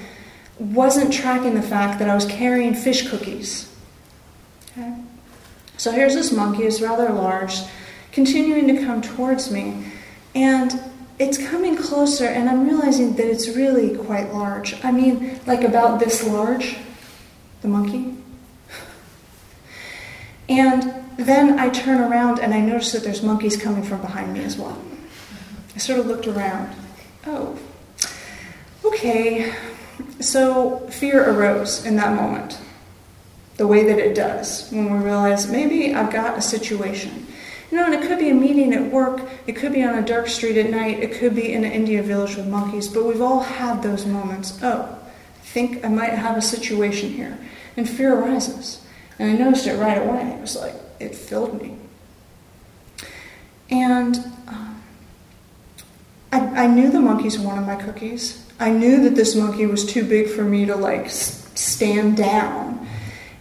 wasn't 0.61 1.11
tracking 1.11 1.55
the 1.55 1.61
fact 1.61 1.99
that 1.99 2.09
I 2.09 2.15
was 2.15 2.25
carrying 2.25 2.73
fish 2.73 3.09
cookies. 3.09 3.73
Okay? 4.71 4.95
So 5.77 5.91
here's 5.91 6.13
this 6.13 6.31
monkey, 6.31 6.63
it's 6.63 6.81
rather 6.81 7.09
large, 7.09 7.59
continuing 8.11 8.67
to 8.67 8.85
come 8.85 9.01
towards 9.01 9.49
me. 9.49 9.85
And 10.35 10.79
it's 11.17 11.37
coming 11.37 11.75
closer, 11.75 12.25
and 12.25 12.47
I'm 12.47 12.65
realizing 12.65 13.15
that 13.15 13.25
it's 13.25 13.49
really 13.49 13.97
quite 13.97 14.33
large. 14.33 14.83
I 14.83 14.91
mean, 14.91 15.39
like 15.47 15.63
about 15.63 15.99
this 15.99 16.25
large, 16.25 16.77
the 17.61 17.67
monkey. 17.67 18.15
And 20.49 21.01
then 21.15 21.59
I 21.59 21.69
turn 21.69 22.01
around 22.01 22.39
and 22.39 22.53
I 22.53 22.59
notice 22.59 22.91
that 22.91 23.03
there's 23.03 23.21
monkeys 23.23 23.55
coming 23.55 23.83
from 23.83 24.01
behind 24.01 24.33
me 24.33 24.43
as 24.43 24.57
well. 24.57 24.77
I 25.73 25.77
sort 25.77 25.99
of 25.99 26.07
looked 26.07 26.27
around. 26.27 26.75
Oh, 27.25 27.57
okay. 28.83 29.53
So 30.21 30.79
fear 30.89 31.29
arose 31.29 31.85
in 31.85 31.95
that 31.97 32.15
moment 32.15 32.59
the 33.57 33.67
way 33.67 33.85
that 33.85 33.99
it 33.99 34.15
does 34.15 34.69
when 34.71 34.91
we 34.91 35.05
realize 35.05 35.51
maybe 35.51 35.93
I've 35.93 36.11
got 36.11 36.37
a 36.37 36.41
situation. 36.41 37.27
You 37.69 37.77
know, 37.77 37.85
and 37.85 37.93
it 37.93 38.01
could 38.01 38.19
be 38.19 38.29
a 38.29 38.33
meeting 38.33 38.73
at 38.73 38.91
work, 38.91 39.21
it 39.47 39.53
could 39.53 39.71
be 39.71 39.83
on 39.83 39.97
a 39.97 40.01
dark 40.01 40.27
street 40.27 40.57
at 40.57 40.69
night, 40.69 40.99
it 40.99 41.13
could 41.13 41.35
be 41.35 41.53
in 41.53 41.63
an 41.63 41.71
Indian 41.71 42.03
village 42.03 42.35
with 42.35 42.47
monkeys, 42.47 42.87
but 42.87 43.05
we've 43.05 43.21
all 43.21 43.41
had 43.41 43.81
those 43.81 44.05
moments. 44.05 44.59
Oh, 44.61 44.97
I 44.99 45.43
think 45.43 45.85
I 45.85 45.87
might 45.87 46.11
have 46.11 46.37
a 46.37 46.41
situation 46.41 47.11
here. 47.11 47.37
And 47.77 47.89
fear 47.89 48.17
arises. 48.17 48.85
And 49.19 49.31
I 49.31 49.41
noticed 49.41 49.67
it 49.67 49.77
right 49.77 49.97
away. 49.97 50.21
It 50.31 50.41
was 50.41 50.55
like, 50.55 50.75
it 50.99 51.15
filled 51.15 51.61
me. 51.61 51.77
And 53.69 54.17
um, 54.47 54.83
I, 56.33 56.39
I 56.63 56.67
knew 56.67 56.89
the 56.89 56.99
monkeys 56.99 57.39
wanted 57.39 57.65
my 57.65 57.75
cookies. 57.75 58.40
I 58.61 58.69
knew 58.69 59.01
that 59.03 59.15
this 59.15 59.35
monkey 59.35 59.65
was 59.65 59.83
too 59.83 60.07
big 60.07 60.29
for 60.29 60.43
me 60.43 60.65
to 60.65 60.75
like 60.75 61.09
stand 61.09 62.15
down. 62.15 62.87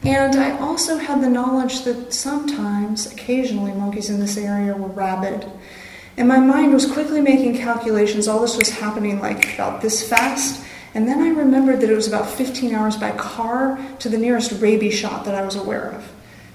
And 0.02 0.34
I 0.34 0.58
also 0.58 0.96
had 0.96 1.22
the 1.22 1.28
knowledge 1.28 1.84
that 1.84 2.14
sometimes, 2.14 3.12
occasionally, 3.12 3.72
monkeys 3.72 4.08
in 4.08 4.18
this 4.18 4.38
area 4.38 4.74
were 4.74 4.88
rabid. 4.88 5.46
And 6.16 6.26
my 6.26 6.38
mind 6.38 6.72
was 6.72 6.90
quickly 6.90 7.20
making 7.20 7.58
calculations. 7.58 8.28
All 8.28 8.40
this 8.40 8.56
was 8.56 8.70
happening 8.70 9.20
like 9.20 9.54
about 9.54 9.82
this 9.82 10.08
fast. 10.08 10.64
And 10.94 11.06
then 11.06 11.20
I 11.20 11.28
remembered 11.28 11.82
that 11.82 11.90
it 11.90 11.94
was 11.94 12.08
about 12.08 12.26
15 12.26 12.74
hours 12.74 12.96
by 12.96 13.10
car 13.12 13.78
to 13.98 14.08
the 14.08 14.16
nearest 14.16 14.52
rabies 14.62 14.94
shot 14.94 15.26
that 15.26 15.34
I 15.34 15.44
was 15.44 15.54
aware 15.54 15.92
of. 15.92 16.10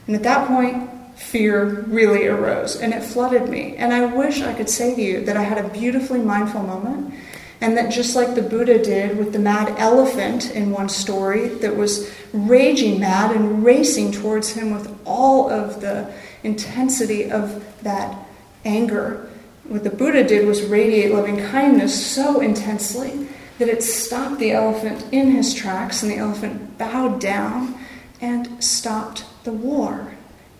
And 0.08 0.16
at 0.16 0.24
that 0.24 0.48
point, 0.48 0.90
fear 1.16 1.66
really 1.88 2.28
arose 2.28 2.76
and 2.76 2.94
it 2.94 3.04
flooded 3.04 3.48
me. 3.48 3.76
And 3.78 3.94
I 3.94 4.06
wish 4.06 4.42
I 4.42 4.54
could 4.54 4.70
say 4.70 4.96
to 4.96 5.02
you 5.02 5.24
that 5.26 5.38
I 5.38 5.44
had 5.44 5.64
a 5.64 5.70
beautifully 5.70 6.20
mindful 6.20 6.64
moment 6.64 7.14
and 7.62 7.78
that 7.78 7.92
just 7.92 8.16
like 8.16 8.36
the 8.36 8.42
Buddha 8.42 8.84
did 8.84 9.18
with 9.18 9.34
the 9.34 9.40
mad 9.40 9.74
elephant 9.78 10.52
in 10.52 10.72
one 10.72 10.90
story 10.90 11.48
that 11.48 11.76
was 11.76 12.14
raging 12.34 13.00
mad 13.00 13.36
and 13.36 13.64
racing 13.64 14.12
towards 14.12 14.50
him 14.52 14.74
with 14.74 14.94
all 15.06 15.50
of 15.50 15.82
the 15.82 16.12
intensity 16.44 17.32
of 17.32 17.64
that 17.84 18.18
anger, 18.66 19.30
what 19.68 19.84
the 19.84 19.90
Buddha 19.90 20.24
did 20.24 20.46
was 20.46 20.64
radiate 20.64 21.14
loving 21.14 21.38
kindness 21.38 22.14
so 22.14 22.40
intensely 22.40 23.28
that 23.58 23.70
it 23.70 23.82
stopped 23.82 24.40
the 24.40 24.52
elephant 24.52 25.06
in 25.14 25.32
his 25.32 25.54
tracks, 25.54 26.04
and 26.04 26.12
the 26.12 26.18
elephant 26.18 26.78
bowed 26.78 27.22
down 27.22 27.76
and 28.20 28.62
stopped 28.64 29.26
the 29.44 29.52
war, 29.54 30.14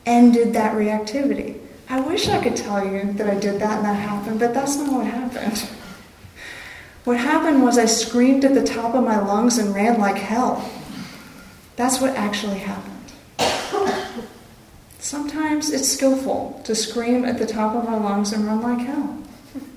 ended 0.06 0.54
that 0.54 0.76
reactivity. 0.76 1.60
I 1.90 2.00
wish 2.00 2.30
I 2.30 2.42
could 2.42 2.56
tell 2.56 2.86
you 2.86 3.12
that 3.14 3.30
I 3.30 3.38
did 3.38 3.60
that 3.60 3.78
and 3.78 3.86
that 3.86 3.94
happened, 3.96 4.40
but 4.40 4.54
that's 4.54 4.78
not 4.78 4.94
what 4.94 5.06
happened. 5.06 5.68
What 7.06 7.18
happened 7.18 7.64
was 7.64 7.78
I 7.78 7.86
screamed 7.86 8.44
at 8.46 8.56
the 8.56 8.64
top 8.64 8.96
of 8.96 9.04
my 9.04 9.20
lungs 9.20 9.60
and 9.60 9.74
ran 9.76 10.00
like 10.00 10.18
hell. 10.18 10.70
That's 11.76 12.02
what 12.02 12.16
actually 12.16 12.58
happened. 12.58 12.92
Sometimes 14.98 15.72
it's 15.72 15.88
skillful 15.88 16.60
to 16.66 16.74
scream 16.74 17.24
at 17.24 17.38
the 17.38 17.46
top 17.46 17.76
of 17.76 17.88
our 17.88 18.00
lungs 18.00 18.34
and 18.34 18.46
run 18.46 18.62
like 18.62 18.88
hell, 18.88 19.20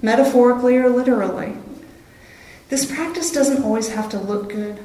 metaphorically 0.00 0.78
or 0.78 0.88
literally. 0.88 1.54
This 2.70 2.90
practice 2.90 3.30
doesn't 3.30 3.62
always 3.62 3.90
have 3.90 4.08
to 4.11 4.18
look 4.18 4.49
good. 4.49 4.78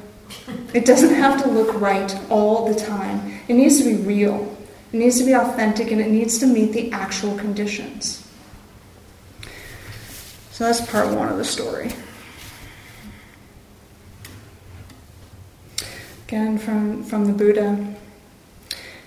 It 0.74 0.86
doesn't 0.86 1.14
have 1.14 1.42
to 1.44 1.50
look 1.50 1.80
right 1.80 2.14
all 2.30 2.68
the 2.68 2.78
time. 2.78 3.40
It 3.48 3.54
needs 3.54 3.78
to 3.78 3.86
be 3.86 3.96
real. 3.96 4.54
It 4.92 4.98
needs 4.98 5.18
to 5.20 5.26
be 5.26 5.34
authentic 5.34 5.92
and 5.92 6.02
it 6.02 6.10
needs 6.10 6.40
to 6.40 6.46
meet 6.46 6.74
the 6.74 6.92
actual 6.92 7.38
conditions. 7.38 8.28
So 10.52 10.66
that's 10.66 10.86
part 10.92 11.08
one 11.08 11.30
of 11.30 11.38
the 11.38 11.46
story. 11.46 11.94
Again, 16.34 16.58
from, 16.58 17.04
from 17.04 17.26
the 17.26 17.32
Buddha. 17.32 17.94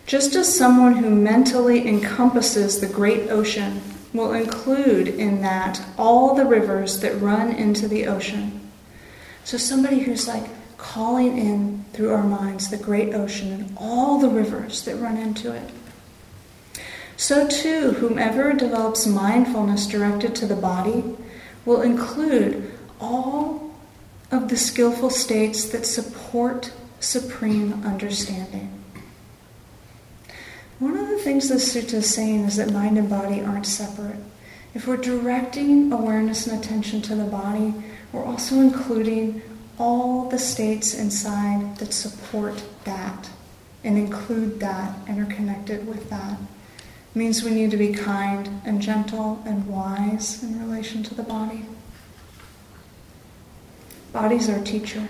Just 0.07 0.37
as 0.37 0.57
someone 0.57 0.95
who 0.95 1.11
mentally 1.11 1.89
encompasses 1.89 2.79
the 2.79 2.87
great 2.87 3.31
ocean 3.31 3.83
will 4.13 4.33
include 4.33 5.09
in 5.09 5.43
that 5.43 5.85
all 5.99 6.37
the 6.37 6.45
rivers 6.45 7.01
that 7.01 7.21
run 7.21 7.51
into 7.51 7.89
the 7.89 8.07
ocean. 8.07 8.71
So, 9.43 9.59
somebody 9.59 9.99
who's 9.99 10.29
like 10.29 10.45
calling 10.79 11.37
in 11.37 11.85
through 11.93 12.15
our 12.15 12.23
minds 12.23 12.71
the 12.71 12.77
great 12.77 13.13
ocean 13.13 13.53
and 13.53 13.77
all 13.77 14.21
the 14.21 14.31
rivers 14.31 14.85
that 14.85 14.95
run 14.95 15.17
into 15.17 15.53
it. 15.53 15.69
So, 17.17 17.49
too, 17.49 17.91
whomever 17.99 18.53
develops 18.53 19.05
mindfulness 19.05 19.89
directed 19.89 20.37
to 20.37 20.47
the 20.47 20.55
body 20.55 21.03
will 21.65 21.83
include 21.83 22.71
all 23.01 23.75
of 24.31 24.49
the 24.49 24.57
skillful 24.57 25.11
states 25.11 25.65
that 25.71 25.87
support 25.87 26.71
supreme 27.01 27.85
understanding. 27.85 28.73
One 30.79 30.97
of 30.97 31.09
the 31.09 31.19
things 31.19 31.49
this 31.49 31.75
sutta 31.75 31.95
is 31.95 32.15
saying 32.15 32.45
is 32.45 32.57
that 32.57 32.73
mind 32.73 32.99
and 32.99 33.09
body 33.09 33.41
aren't 33.41 33.67
separate. 33.67 34.19
If 34.75 34.87
we're 34.87 34.99
directing 34.99 35.91
awareness 35.91 36.47
and 36.47 36.63
attention 36.63 37.01
to 37.03 37.15
the 37.15 37.25
body, 37.25 37.73
we're 38.13 38.25
also 38.25 38.57
including 38.57 39.41
all 39.79 40.29
the 40.29 40.39
states 40.39 40.95
inside 40.95 41.79
that 41.79 41.95
support 41.95 42.63
that 42.85 43.31
and 43.85 43.97
include 43.97 44.61
that 44.61 44.95
and 45.07 45.21
are 45.21 45.35
connected 45.35 45.87
with 45.87 46.11
that. 46.11 46.39
It 46.39 47.19
means 47.19 47.43
we 47.43 47.53
need 47.53 47.71
to 47.71 47.77
be 47.77 47.93
kind 47.93 48.61
and 48.65 48.83
gentle 48.83 49.43
and 49.47 49.67
wise 49.67 50.43
in 50.43 50.61
relation 50.61 51.03
to 51.05 51.15
the 51.15 51.23
body. 51.23 51.65
Body's 54.13 54.51
our 54.51 54.63
teacher. 54.63 55.09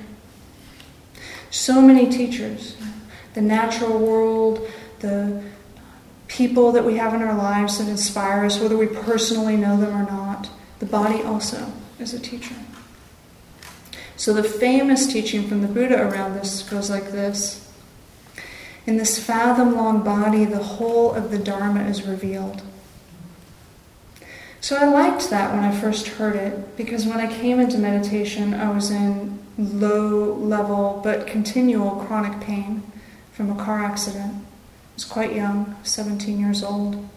So 1.50 1.80
many 1.80 2.10
teachers. 2.10 2.76
The 3.34 3.42
natural 3.42 3.98
world, 3.98 4.68
the 5.00 5.42
people 6.28 6.72
that 6.72 6.84
we 6.84 6.96
have 6.96 7.14
in 7.14 7.22
our 7.22 7.36
lives 7.36 7.78
that 7.78 7.88
inspire 7.88 8.44
us, 8.44 8.58
whether 8.58 8.76
we 8.76 8.86
personally 8.86 9.56
know 9.56 9.76
them 9.76 9.94
or 9.94 10.10
not. 10.10 10.48
The 10.78 10.86
body 10.86 11.22
also 11.22 11.72
is 11.98 12.12
a 12.12 12.20
teacher. 12.20 12.54
So 14.16 14.32
the 14.32 14.42
famous 14.42 15.06
teaching 15.06 15.46
from 15.46 15.62
the 15.62 15.68
Buddha 15.68 16.00
around 16.00 16.34
this 16.34 16.62
goes 16.62 16.88
like 16.90 17.12
this 17.12 17.70
In 18.86 18.96
this 18.96 19.22
fathom 19.22 19.76
long 19.76 20.02
body, 20.02 20.44
the 20.44 20.62
whole 20.62 21.12
of 21.12 21.30
the 21.30 21.38
Dharma 21.38 21.84
is 21.84 22.06
revealed. 22.06 22.62
So 24.60 24.76
I 24.76 24.86
liked 24.86 25.30
that 25.30 25.54
when 25.54 25.64
I 25.64 25.70
first 25.70 26.08
heard 26.08 26.34
it 26.34 26.76
because 26.76 27.06
when 27.06 27.20
I 27.20 27.32
came 27.32 27.60
into 27.60 27.78
meditation, 27.78 28.52
I 28.54 28.70
was 28.70 28.90
in 28.90 29.38
low 29.58 30.34
level 30.34 31.00
but 31.02 31.26
continual 31.26 31.96
chronic 32.04 32.40
pain 32.40 32.82
from 33.32 33.50
a 33.50 33.62
car 33.62 33.84
accident. 33.84 34.34
I 34.34 34.94
was 34.94 35.04
quite 35.04 35.34
young, 35.34 35.76
17 35.82 36.38
years 36.38 36.62
old. 36.62 37.08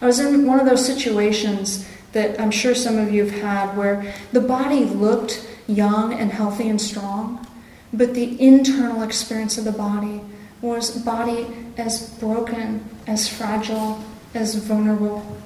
I 0.00 0.06
was 0.06 0.20
in 0.20 0.46
one 0.46 0.60
of 0.60 0.66
those 0.66 0.84
situations 0.84 1.86
that 2.12 2.40
I'm 2.40 2.50
sure 2.50 2.74
some 2.74 2.98
of 2.98 3.12
you 3.12 3.24
have 3.24 3.42
had 3.42 3.76
where 3.76 4.14
the 4.32 4.40
body 4.40 4.84
looked 4.84 5.46
young 5.66 6.14
and 6.14 6.32
healthy 6.32 6.68
and 6.68 6.80
strong, 6.80 7.46
but 7.92 8.14
the 8.14 8.40
internal 8.40 9.02
experience 9.02 9.58
of 9.58 9.64
the 9.64 9.72
body 9.72 10.20
was 10.60 10.90
body 11.02 11.46
as 11.76 12.10
broken, 12.18 12.88
as 13.06 13.28
fragile, 13.28 14.02
as 14.34 14.54
vulnerable, 14.56 15.36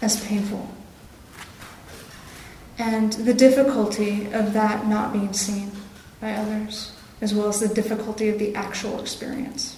as 0.00 0.24
painful. 0.24 0.68
And 2.78 3.12
the 3.12 3.34
difficulty 3.34 4.32
of 4.32 4.52
that 4.54 4.86
not 4.86 5.12
being 5.12 5.32
seen 5.32 5.72
by 6.20 6.32
others, 6.32 6.92
as 7.20 7.34
well 7.34 7.48
as 7.48 7.60
the 7.60 7.68
difficulty 7.68 8.28
of 8.28 8.38
the 8.38 8.54
actual 8.54 9.00
experience. 9.00 9.76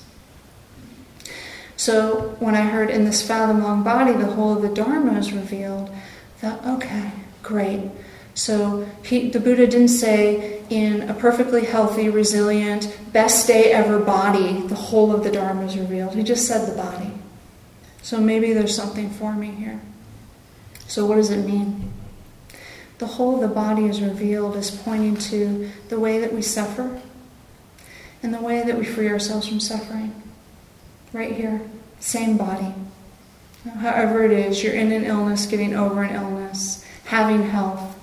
So 1.77 2.37
when 2.39 2.55
I 2.55 2.63
heard 2.63 2.91
in 2.91 3.05
this 3.05 3.27
fathom 3.27 3.63
long 3.63 3.83
body 3.83 4.13
the 4.13 4.27
whole 4.27 4.57
of 4.57 4.63
the 4.63 4.69
Dharma 4.69 5.19
is 5.19 5.33
revealed, 5.33 5.91
I 5.91 6.39
thought, 6.39 6.67
okay, 6.77 7.11
great. 7.43 7.91
So 8.35 8.89
he, 9.05 9.31
the 9.31 9.41
Buddha 9.41 9.67
didn't 9.67 9.89
say, 9.89 10.65
in 10.71 11.09
a 11.09 11.15
perfectly 11.15 11.65
healthy, 11.65 12.09
resilient, 12.09 12.97
best 13.13 13.47
day 13.47 13.73
ever 13.73 13.99
body, 13.99 14.61
the 14.67 14.75
whole 14.75 15.15
of 15.15 15.25
the 15.25 15.31
Dharma 15.31 15.67
is 15.67 15.79
revealed. 15.79 16.15
He 16.15 16.23
just 16.23 16.47
said 16.47 16.71
the 16.71 16.77
body. 16.77 17.13
So 18.03 18.21
maybe 18.21 18.53
there's 18.53 18.75
something 18.75 19.09
for 19.11 19.35
me 19.35 19.53
here. 19.53 19.81
So, 20.87 21.07
what 21.07 21.17
does 21.17 21.31
it 21.31 21.47
mean? 21.47 21.94
The 22.99 23.07
whole 23.07 23.35
of 23.35 23.41
the 23.41 23.55
body 23.55 23.87
is 23.87 24.01
revealed 24.01 24.57
as 24.57 24.71
pointing 24.71 25.17
to 25.17 25.71
the 25.89 25.99
way 25.99 26.21
that 26.21 26.33
we 26.33 26.43
suffer 26.43 27.01
and 28.23 28.33
the 28.33 28.41
way 28.41 28.63
that 28.63 28.79
we 28.79 28.85
free 28.85 29.09
ourselves 29.09 29.49
from 29.49 29.61
suffering. 29.61 30.23
Right 31.13 31.35
here, 31.35 31.61
same 32.01 32.37
body. 32.37 32.73
However, 33.79 34.25
it 34.25 34.33
is, 34.33 34.63
you're 34.63 34.75
in 34.75 34.93
an 34.93 35.05
illness, 35.05 35.47
getting 35.47 35.75
over 35.75 36.03
an 36.03 36.15
illness, 36.15 36.85
having 37.05 37.43
health, 37.43 37.99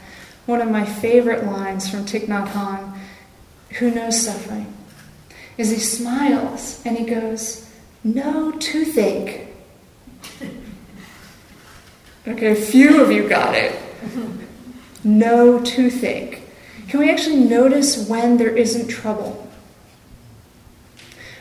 one 0.45 0.61
of 0.61 0.69
my 0.69 0.85
favorite 0.85 1.45
lines 1.45 1.89
from 1.89 2.05
Thich 2.05 2.27
Nhat 2.27 2.47
Hanh, 2.49 2.97
who 3.79 3.91
knows 3.91 4.19
suffering, 4.19 4.73
is 5.57 5.69
he 5.69 5.79
smiles 5.79 6.81
and 6.85 6.97
he 6.97 7.05
goes, 7.05 7.69
No 8.03 8.51
toothache. 8.51 9.47
Okay, 12.27 12.53
few 12.53 13.01
of 13.01 13.11
you 13.11 13.27
got 13.27 13.55
it. 13.55 13.75
No 15.03 15.59
toothache. 15.59 16.41
Can 16.87 16.99
we 16.99 17.09
actually 17.09 17.37
notice 17.37 18.07
when 18.07 18.37
there 18.37 18.55
isn't 18.55 18.87
trouble? 18.87 19.47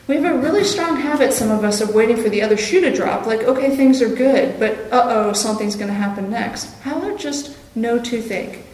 We 0.06 0.16
have 0.16 0.34
a 0.34 0.38
really 0.38 0.64
strong 0.64 0.96
habit, 0.96 1.32
some 1.32 1.50
of 1.50 1.62
us, 1.62 1.80
of 1.80 1.94
waiting 1.94 2.16
for 2.16 2.28
the 2.28 2.42
other 2.42 2.56
shoe 2.56 2.80
to 2.80 2.92
drop. 2.92 3.26
Like, 3.26 3.42
okay, 3.42 3.76
things 3.76 4.02
are 4.02 4.08
good, 4.08 4.58
but 4.58 4.72
uh 4.92 5.04
oh, 5.06 5.32
something's 5.32 5.76
going 5.76 5.88
to 5.88 5.94
happen 5.94 6.30
next. 6.30 6.74
How 6.80 6.98
about 6.98 7.18
just 7.18 7.56
no 7.76 7.98
toothache? 7.98 8.64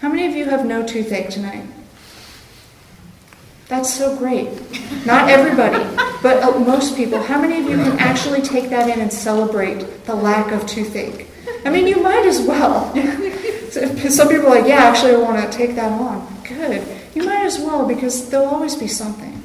How 0.00 0.08
many 0.08 0.26
of 0.26 0.34
you 0.34 0.46
have 0.46 0.64
no 0.64 0.86
toothache 0.86 1.30
tonight? 1.30 1.66
That's 3.68 3.92
so 3.92 4.16
great. 4.16 4.48
Not 5.04 5.28
everybody, 5.28 5.84
but 6.22 6.42
uh, 6.42 6.58
most 6.60 6.96
people. 6.96 7.20
How 7.20 7.40
many 7.40 7.58
of 7.58 7.68
you 7.68 7.76
can 7.76 7.98
actually 7.98 8.40
take 8.40 8.70
that 8.70 8.88
in 8.88 9.00
and 9.00 9.12
celebrate 9.12 10.04
the 10.06 10.14
lack 10.14 10.52
of 10.52 10.66
toothache? 10.66 11.26
I 11.64 11.70
mean, 11.70 11.86
you 11.86 12.00
might 12.02 12.24
as 12.26 12.40
well. 12.40 12.92
Some 14.10 14.28
people 14.28 14.46
are 14.46 14.60
like, 14.60 14.66
yeah, 14.66 14.84
actually, 14.84 15.12
I 15.12 15.16
want 15.16 15.50
to 15.50 15.56
take 15.56 15.74
that 15.74 15.92
on. 15.92 16.26
Good. 16.44 16.86
You 17.14 17.24
might 17.24 17.44
as 17.44 17.58
well 17.58 17.86
because 17.86 18.30
there'll 18.30 18.46
always 18.46 18.76
be 18.76 18.86
something. 18.86 19.42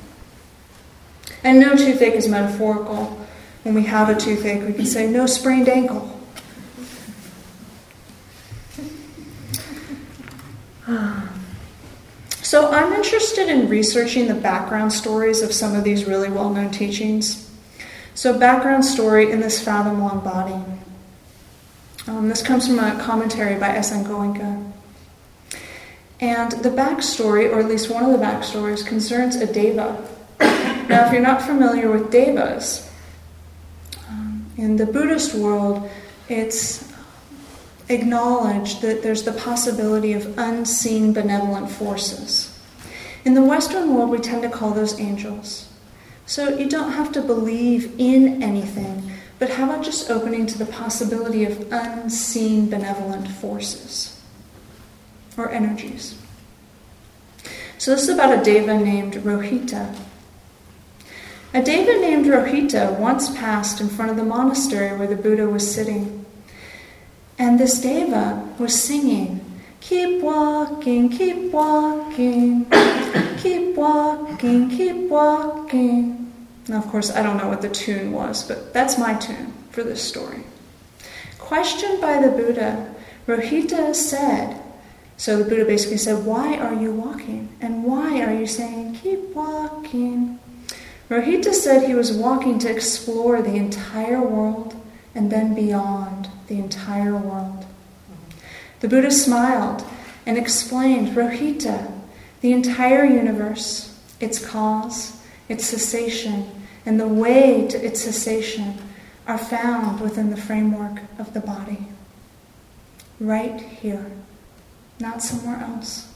And 1.43 1.59
no 1.59 1.75
toothache 1.75 2.13
is 2.13 2.27
metaphorical. 2.27 3.17
When 3.63 3.75
we 3.75 3.83
have 3.83 4.09
a 4.09 4.15
toothache, 4.15 4.65
we 4.65 4.73
can 4.73 4.85
say, 4.85 5.07
no 5.09 5.25
sprained 5.25 5.69
ankle. 5.69 6.19
So 12.43 12.69
I'm 12.69 12.91
interested 12.91 13.47
in 13.47 13.69
researching 13.69 14.27
the 14.27 14.33
background 14.33 14.91
stories 14.91 15.41
of 15.41 15.53
some 15.53 15.73
of 15.73 15.85
these 15.85 16.03
really 16.03 16.29
well 16.29 16.49
known 16.49 16.69
teachings. 16.69 17.49
So, 18.13 18.37
background 18.37 18.83
story 18.83 19.31
in 19.31 19.39
this 19.39 19.63
fathom 19.63 20.01
long 20.01 20.19
body. 20.19 20.61
Um, 22.07 22.29
this 22.29 22.41
comes 22.41 22.67
from 22.67 22.79
a 22.79 22.99
commentary 23.01 23.59
by 23.59 23.69
S.N. 23.69 24.05
Goenka. 24.05 24.71
And 26.19 26.51
the 26.51 26.69
backstory, 26.69 27.51
or 27.51 27.59
at 27.59 27.67
least 27.67 27.89
one 27.89 28.03
of 28.03 28.11
the 28.11 28.23
backstories, 28.23 28.85
concerns 28.85 29.35
a 29.35 29.51
deva. 29.51 30.07
now, 30.39 31.07
if 31.07 31.11
you're 31.11 31.21
not 31.21 31.41
familiar 31.41 31.91
with 31.91 32.11
devas, 32.11 32.89
um, 34.07 34.45
in 34.57 34.77
the 34.77 34.85
Buddhist 34.85 35.33
world, 35.33 35.89
it's 36.29 36.91
acknowledged 37.89 38.81
that 38.81 39.03
there's 39.03 39.23
the 39.23 39.33
possibility 39.33 40.13
of 40.13 40.37
unseen 40.37 41.13
benevolent 41.13 41.69
forces. 41.69 42.57
In 43.25 43.33
the 43.33 43.43
Western 43.43 43.93
world, 43.93 44.09
we 44.09 44.17
tend 44.17 44.41
to 44.43 44.49
call 44.49 44.71
those 44.71 44.99
angels. 44.99 45.67
So 46.25 46.57
you 46.57 46.69
don't 46.69 46.93
have 46.93 47.11
to 47.13 47.21
believe 47.21 47.93
in 47.97 48.41
anything, 48.41 49.10
but 49.41 49.49
how 49.49 49.63
about 49.63 49.83
just 49.83 50.11
opening 50.11 50.45
to 50.45 50.55
the 50.55 50.67
possibility 50.67 51.45
of 51.45 51.73
unseen 51.73 52.69
benevolent 52.69 53.27
forces 53.27 54.21
or 55.35 55.49
energies? 55.49 56.15
So 57.79 57.89
this 57.89 58.03
is 58.03 58.09
about 58.09 58.37
a 58.37 58.43
deva 58.43 58.77
named 58.77 59.15
Rohita. 59.15 59.95
A 61.55 61.63
deva 61.63 61.99
named 62.01 62.27
Rohita 62.27 62.99
once 62.99 63.35
passed 63.35 63.81
in 63.81 63.89
front 63.89 64.11
of 64.11 64.17
the 64.17 64.23
monastery 64.23 64.95
where 64.95 65.07
the 65.07 65.15
Buddha 65.15 65.49
was 65.49 65.73
sitting. 65.73 66.23
And 67.39 67.59
this 67.59 67.81
deva 67.81 68.47
was 68.59 68.79
singing, 68.79 69.43
Keep 69.79 70.21
walking, 70.21 71.09
keep 71.09 71.51
walking, 71.51 72.69
keep 73.39 73.75
walking, 73.75 74.69
keep 74.69 75.09
walking. 75.09 76.20
Now, 76.71 76.77
of 76.77 76.87
course, 76.87 77.11
I 77.11 77.21
don't 77.21 77.35
know 77.35 77.49
what 77.49 77.61
the 77.61 77.67
tune 77.67 78.13
was, 78.13 78.47
but 78.47 78.73
that's 78.73 78.97
my 78.97 79.13
tune 79.15 79.51
for 79.71 79.83
this 79.83 80.01
story. 80.01 80.45
Questioned 81.37 81.99
by 81.99 82.21
the 82.21 82.29
Buddha, 82.29 82.95
Rohita 83.27 83.93
said, 83.93 84.57
so 85.17 85.37
the 85.37 85.43
Buddha 85.43 85.65
basically 85.65 85.97
said, 85.97 86.25
Why 86.25 86.55
are 86.55 86.73
you 86.73 86.93
walking? 86.93 87.49
And 87.59 87.83
why 87.83 88.21
are 88.21 88.33
you 88.33 88.47
saying, 88.47 88.95
Keep 89.03 89.35
walking? 89.35 90.39
Rohita 91.09 91.53
said 91.53 91.85
he 91.85 91.93
was 91.93 92.13
walking 92.13 92.57
to 92.59 92.71
explore 92.71 93.41
the 93.41 93.57
entire 93.57 94.21
world 94.21 94.73
and 95.13 95.29
then 95.29 95.53
beyond 95.53 96.29
the 96.47 96.55
entire 96.55 97.17
world. 97.17 97.65
The 98.79 98.87
Buddha 98.87 99.11
smiled 99.11 99.83
and 100.25 100.37
explained 100.37 101.17
Rohita, 101.17 101.91
the 102.39 102.53
entire 102.53 103.03
universe, 103.03 103.99
its 104.21 104.39
cause, 104.39 105.21
its 105.49 105.65
cessation, 105.65 106.60
and 106.85 106.99
the 106.99 107.07
way 107.07 107.67
to 107.67 107.85
its 107.85 108.01
cessation 108.01 108.77
are 109.27 109.37
found 109.37 110.01
within 110.01 110.29
the 110.29 110.37
framework 110.37 111.01
of 111.19 111.33
the 111.33 111.39
body. 111.39 111.87
Right 113.19 113.61
here, 113.61 114.11
not 114.99 115.21
somewhere 115.21 115.57
else, 115.57 116.13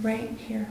right 0.00 0.30
here. 0.30 0.68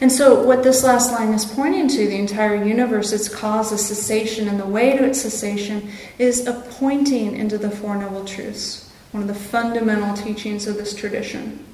And 0.00 0.12
so, 0.12 0.42
what 0.42 0.62
this 0.62 0.84
last 0.84 1.10
line 1.10 1.32
is 1.32 1.46
pointing 1.46 1.88
to, 1.88 2.06
the 2.06 2.18
entire 2.18 2.62
universe, 2.62 3.12
its 3.12 3.30
cause, 3.30 3.72
its 3.72 3.86
cessation, 3.86 4.46
and 4.46 4.60
the 4.60 4.66
way 4.66 4.96
to 4.96 5.04
its 5.04 5.22
cessation, 5.22 5.90
is 6.18 6.46
a 6.46 6.52
pointing 6.52 7.34
into 7.34 7.56
the 7.56 7.70
Four 7.70 7.96
Noble 7.96 8.24
Truths, 8.24 8.92
one 9.12 9.22
of 9.22 9.28
the 9.28 9.34
fundamental 9.34 10.14
teachings 10.14 10.66
of 10.66 10.76
this 10.76 10.94
tradition. 10.94 11.64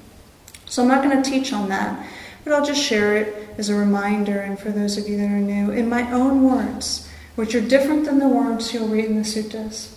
So, 0.65 0.81
I'm 0.81 0.87
not 0.87 1.03
going 1.03 1.21
to 1.21 1.29
teach 1.29 1.51
on 1.51 1.67
that, 1.67 2.07
but 2.43 2.53
I'll 2.53 2.65
just 2.65 2.83
share 2.83 3.15
it 3.15 3.49
as 3.57 3.69
a 3.69 3.75
reminder, 3.75 4.39
and 4.39 4.59
for 4.59 4.69
those 4.69 4.97
of 4.97 5.07
you 5.07 5.17
that 5.17 5.25
are 5.31 5.39
new, 5.39 5.71
in 5.71 5.87
my 5.87 6.11
own 6.11 6.43
words, 6.43 7.09
which 7.35 7.55
are 7.55 7.61
different 7.61 8.05
than 8.05 8.19
the 8.19 8.27
words 8.27 8.73
you'll 8.73 8.87
read 8.87 9.05
in 9.05 9.15
the 9.15 9.21
suttas. 9.21 9.95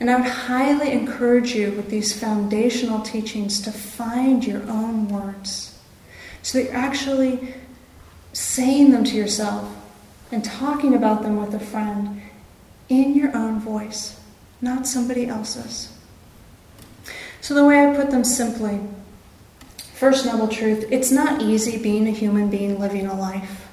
And 0.00 0.10
I 0.10 0.16
would 0.16 0.30
highly 0.30 0.90
encourage 0.92 1.54
you 1.54 1.70
with 1.72 1.88
these 1.88 2.18
foundational 2.18 3.00
teachings 3.00 3.60
to 3.62 3.70
find 3.70 4.44
your 4.44 4.62
own 4.62 5.08
words 5.08 5.78
so 6.42 6.58
that 6.58 6.64
you're 6.64 6.74
actually 6.74 7.54
saying 8.32 8.90
them 8.90 9.04
to 9.04 9.16
yourself 9.16 9.74
and 10.32 10.44
talking 10.44 10.94
about 10.94 11.22
them 11.22 11.36
with 11.36 11.54
a 11.54 11.60
friend 11.60 12.22
in 12.88 13.14
your 13.14 13.34
own 13.36 13.60
voice, 13.60 14.20
not 14.60 14.86
somebody 14.86 15.26
else's. 15.26 15.96
So, 17.40 17.54
the 17.54 17.64
way 17.64 17.86
I 17.86 17.94
put 17.94 18.10
them 18.10 18.24
simply 18.24 18.80
first 20.04 20.26
noble 20.26 20.48
truth 20.48 20.86
it's 20.92 21.10
not 21.10 21.40
easy 21.40 21.78
being 21.78 22.06
a 22.06 22.10
human 22.10 22.50
being 22.50 22.78
living 22.78 23.06
a 23.06 23.18
life. 23.18 23.66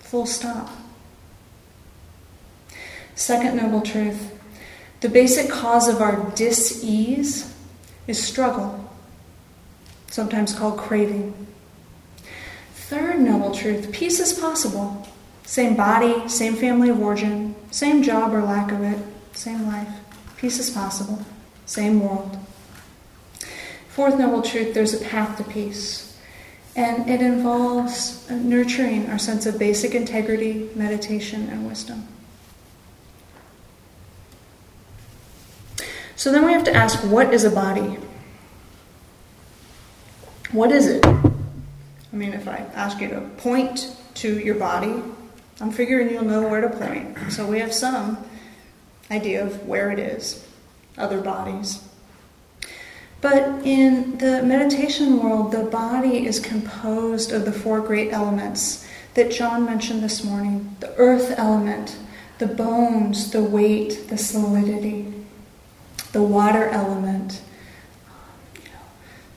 Full 0.00 0.26
stop. 0.26 0.68
Second 3.14 3.56
noble 3.56 3.82
truth 3.82 4.36
the 5.00 5.08
basic 5.08 5.48
cause 5.48 5.86
of 5.86 6.00
our 6.00 6.28
dis 6.34 6.82
ease 6.82 7.54
is 8.08 8.20
struggle 8.20 8.90
sometimes 10.08 10.52
called 10.52 10.76
craving. 10.76 11.46
Third 12.74 13.20
noble 13.20 13.54
truth 13.54 13.92
peace 13.92 14.18
is 14.18 14.32
possible. 14.32 15.06
Same 15.44 15.76
body, 15.76 16.28
same 16.28 16.56
family 16.56 16.88
of 16.88 17.00
origin, 17.00 17.54
same 17.70 18.02
job 18.02 18.34
or 18.34 18.42
lack 18.42 18.72
of 18.72 18.82
it, 18.82 18.98
same 19.36 19.68
life. 19.68 19.94
Peace 20.36 20.58
is 20.58 20.68
possible. 20.68 21.24
Same 21.64 22.00
world. 22.00 22.41
Fourth 23.92 24.18
noble 24.18 24.40
truth 24.40 24.72
there's 24.72 24.94
a 24.94 25.04
path 25.04 25.36
to 25.36 25.44
peace. 25.44 26.18
And 26.74 27.10
it 27.10 27.20
involves 27.20 28.28
nurturing 28.30 29.10
our 29.10 29.18
sense 29.18 29.44
of 29.44 29.58
basic 29.58 29.94
integrity, 29.94 30.70
meditation, 30.74 31.48
and 31.50 31.66
wisdom. 31.66 32.08
So 36.16 36.32
then 36.32 36.46
we 36.46 36.52
have 36.52 36.64
to 36.64 36.72
ask 36.72 37.00
what 37.00 37.34
is 37.34 37.44
a 37.44 37.50
body? 37.50 37.98
What 40.52 40.72
is 40.72 40.86
it? 40.86 41.04
I 41.04 42.16
mean, 42.16 42.32
if 42.32 42.48
I 42.48 42.58
ask 42.74 42.98
you 43.00 43.08
to 43.08 43.20
point 43.38 43.94
to 44.14 44.38
your 44.38 44.54
body, 44.54 45.02
I'm 45.60 45.70
figuring 45.70 46.08
you'll 46.08 46.24
know 46.24 46.48
where 46.48 46.62
to 46.62 46.70
point. 46.70 47.32
So 47.32 47.46
we 47.46 47.58
have 47.58 47.74
some 47.74 48.24
idea 49.10 49.44
of 49.44 49.66
where 49.66 49.90
it 49.90 49.98
is, 49.98 50.46
other 50.96 51.20
bodies. 51.20 51.86
But 53.22 53.64
in 53.64 54.18
the 54.18 54.42
meditation 54.42 55.22
world, 55.22 55.52
the 55.52 55.62
body 55.62 56.26
is 56.26 56.40
composed 56.40 57.30
of 57.30 57.44
the 57.44 57.52
four 57.52 57.80
great 57.80 58.12
elements 58.12 58.84
that 59.14 59.30
John 59.30 59.64
mentioned 59.64 60.02
this 60.02 60.24
morning 60.24 60.76
the 60.80 60.92
earth 60.96 61.32
element, 61.38 61.96
the 62.38 62.48
bones, 62.48 63.30
the 63.30 63.42
weight, 63.42 64.08
the 64.08 64.18
solidity, 64.18 65.14
the 66.10 66.22
water 66.22 66.68
element, 66.68 67.40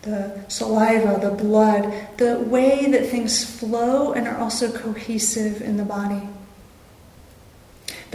the 0.02 0.43
saliva, 0.48 1.19
the 1.21 1.36
blood, 1.36 2.17
the 2.17 2.39
way 2.39 2.89
that 2.89 3.08
things 3.08 3.45
flow 3.45 4.13
and 4.13 4.28
are 4.28 4.38
also 4.38 4.71
cohesive 4.71 5.62
in 5.62 5.78
the 5.78 5.86
body. 5.86 6.28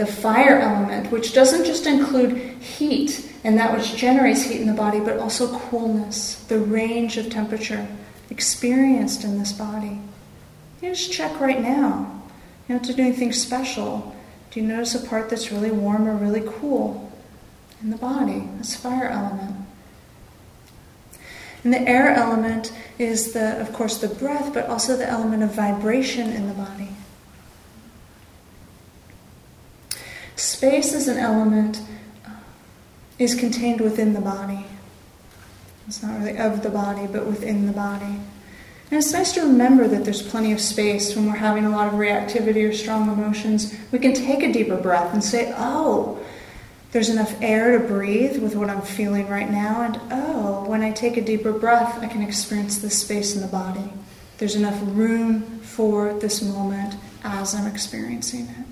The 0.01 0.07
fire 0.07 0.57
element, 0.57 1.11
which 1.11 1.31
doesn't 1.31 1.63
just 1.63 1.85
include 1.85 2.35
heat 2.59 3.31
and 3.43 3.59
that 3.59 3.77
which 3.77 3.95
generates 3.95 4.41
heat 4.41 4.59
in 4.59 4.65
the 4.65 4.73
body, 4.73 4.99
but 4.99 5.19
also 5.19 5.59
coolness, 5.59 6.37
the 6.45 6.57
range 6.57 7.17
of 7.17 7.29
temperature 7.29 7.87
experienced 8.31 9.23
in 9.23 9.37
this 9.37 9.51
body. 9.51 10.01
You 10.81 10.89
just 10.89 11.11
check 11.11 11.39
right 11.39 11.61
now. 11.61 12.23
You 12.67 12.73
don't 12.73 12.79
have 12.79 12.87
to 12.87 12.95
do 12.95 13.03
anything 13.03 13.31
special. 13.31 14.15
Do 14.49 14.59
you 14.59 14.65
notice 14.65 14.95
a 14.95 15.07
part 15.07 15.29
that's 15.29 15.51
really 15.51 15.69
warm 15.69 16.07
or 16.07 16.15
really 16.15 16.41
cool 16.47 17.11
in 17.83 17.91
the 17.91 17.97
body? 17.97 18.49
That's 18.55 18.75
fire 18.75 19.07
element. 19.07 19.55
And 21.63 21.71
the 21.71 21.87
air 21.87 22.09
element 22.09 22.73
is 22.97 23.33
the, 23.33 23.61
of 23.61 23.71
course, 23.71 23.99
the 23.99 24.07
breath, 24.07 24.51
but 24.51 24.65
also 24.65 24.97
the 24.97 25.07
element 25.07 25.43
of 25.43 25.53
vibration 25.53 26.31
in 26.31 26.47
the 26.47 26.55
body. 26.55 26.89
Space 30.41 30.95
as 30.95 31.07
an 31.07 31.19
element 31.19 31.81
uh, 32.25 32.31
is 33.19 33.35
contained 33.35 33.79
within 33.79 34.13
the 34.13 34.21
body. 34.21 34.65
It's 35.87 36.01
not 36.01 36.19
really 36.19 36.35
of 36.35 36.63
the 36.63 36.69
body, 36.69 37.05
but 37.05 37.27
within 37.27 37.67
the 37.67 37.71
body. 37.71 38.05
And 38.05 38.97
it's 38.97 39.13
nice 39.13 39.33
to 39.33 39.41
remember 39.41 39.87
that 39.87 40.03
there's 40.03 40.23
plenty 40.23 40.51
of 40.51 40.59
space 40.59 41.15
when 41.15 41.27
we're 41.27 41.35
having 41.35 41.65
a 41.65 41.69
lot 41.69 41.89
of 41.89 41.93
reactivity 41.93 42.67
or 42.67 42.73
strong 42.73 43.07
emotions. 43.11 43.77
We 43.91 43.99
can 43.99 44.15
take 44.15 44.41
a 44.41 44.51
deeper 44.51 44.77
breath 44.77 45.13
and 45.13 45.23
say, 45.23 45.53
oh, 45.55 46.19
there's 46.91 47.09
enough 47.09 47.39
air 47.39 47.77
to 47.77 47.87
breathe 47.87 48.41
with 48.41 48.55
what 48.55 48.71
I'm 48.71 48.81
feeling 48.81 49.29
right 49.29 49.49
now, 49.49 49.83
and 49.83 50.01
oh, 50.11 50.65
when 50.65 50.81
I 50.81 50.91
take 50.91 51.17
a 51.17 51.21
deeper 51.21 51.53
breath, 51.53 52.01
I 52.01 52.07
can 52.07 52.23
experience 52.23 52.79
this 52.79 52.99
space 52.99 53.35
in 53.35 53.41
the 53.41 53.47
body. 53.47 53.93
There's 54.39 54.55
enough 54.55 54.79
room 54.85 55.59
for 55.59 56.15
this 56.15 56.41
moment 56.41 56.95
as 57.23 57.53
I'm 57.53 57.67
experiencing 57.67 58.47
it. 58.47 58.65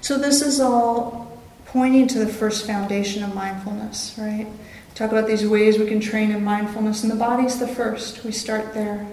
So, 0.00 0.18
this 0.18 0.42
is 0.42 0.60
all 0.60 1.40
pointing 1.66 2.08
to 2.08 2.18
the 2.18 2.28
first 2.28 2.66
foundation 2.66 3.22
of 3.22 3.34
mindfulness, 3.34 4.14
right? 4.18 4.46
Talk 4.94 5.12
about 5.12 5.26
these 5.26 5.46
ways 5.46 5.78
we 5.78 5.86
can 5.86 6.00
train 6.00 6.30
in 6.30 6.42
mindfulness, 6.42 7.02
and 7.02 7.12
the 7.12 7.16
body's 7.16 7.58
the 7.58 7.68
first. 7.68 8.24
We 8.24 8.32
start 8.32 8.74
there. 8.74 9.06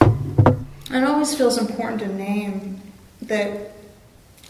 It 0.00 1.02
always 1.02 1.34
feels 1.34 1.58
important 1.58 2.00
to 2.02 2.08
name 2.08 2.80
that 3.22 3.72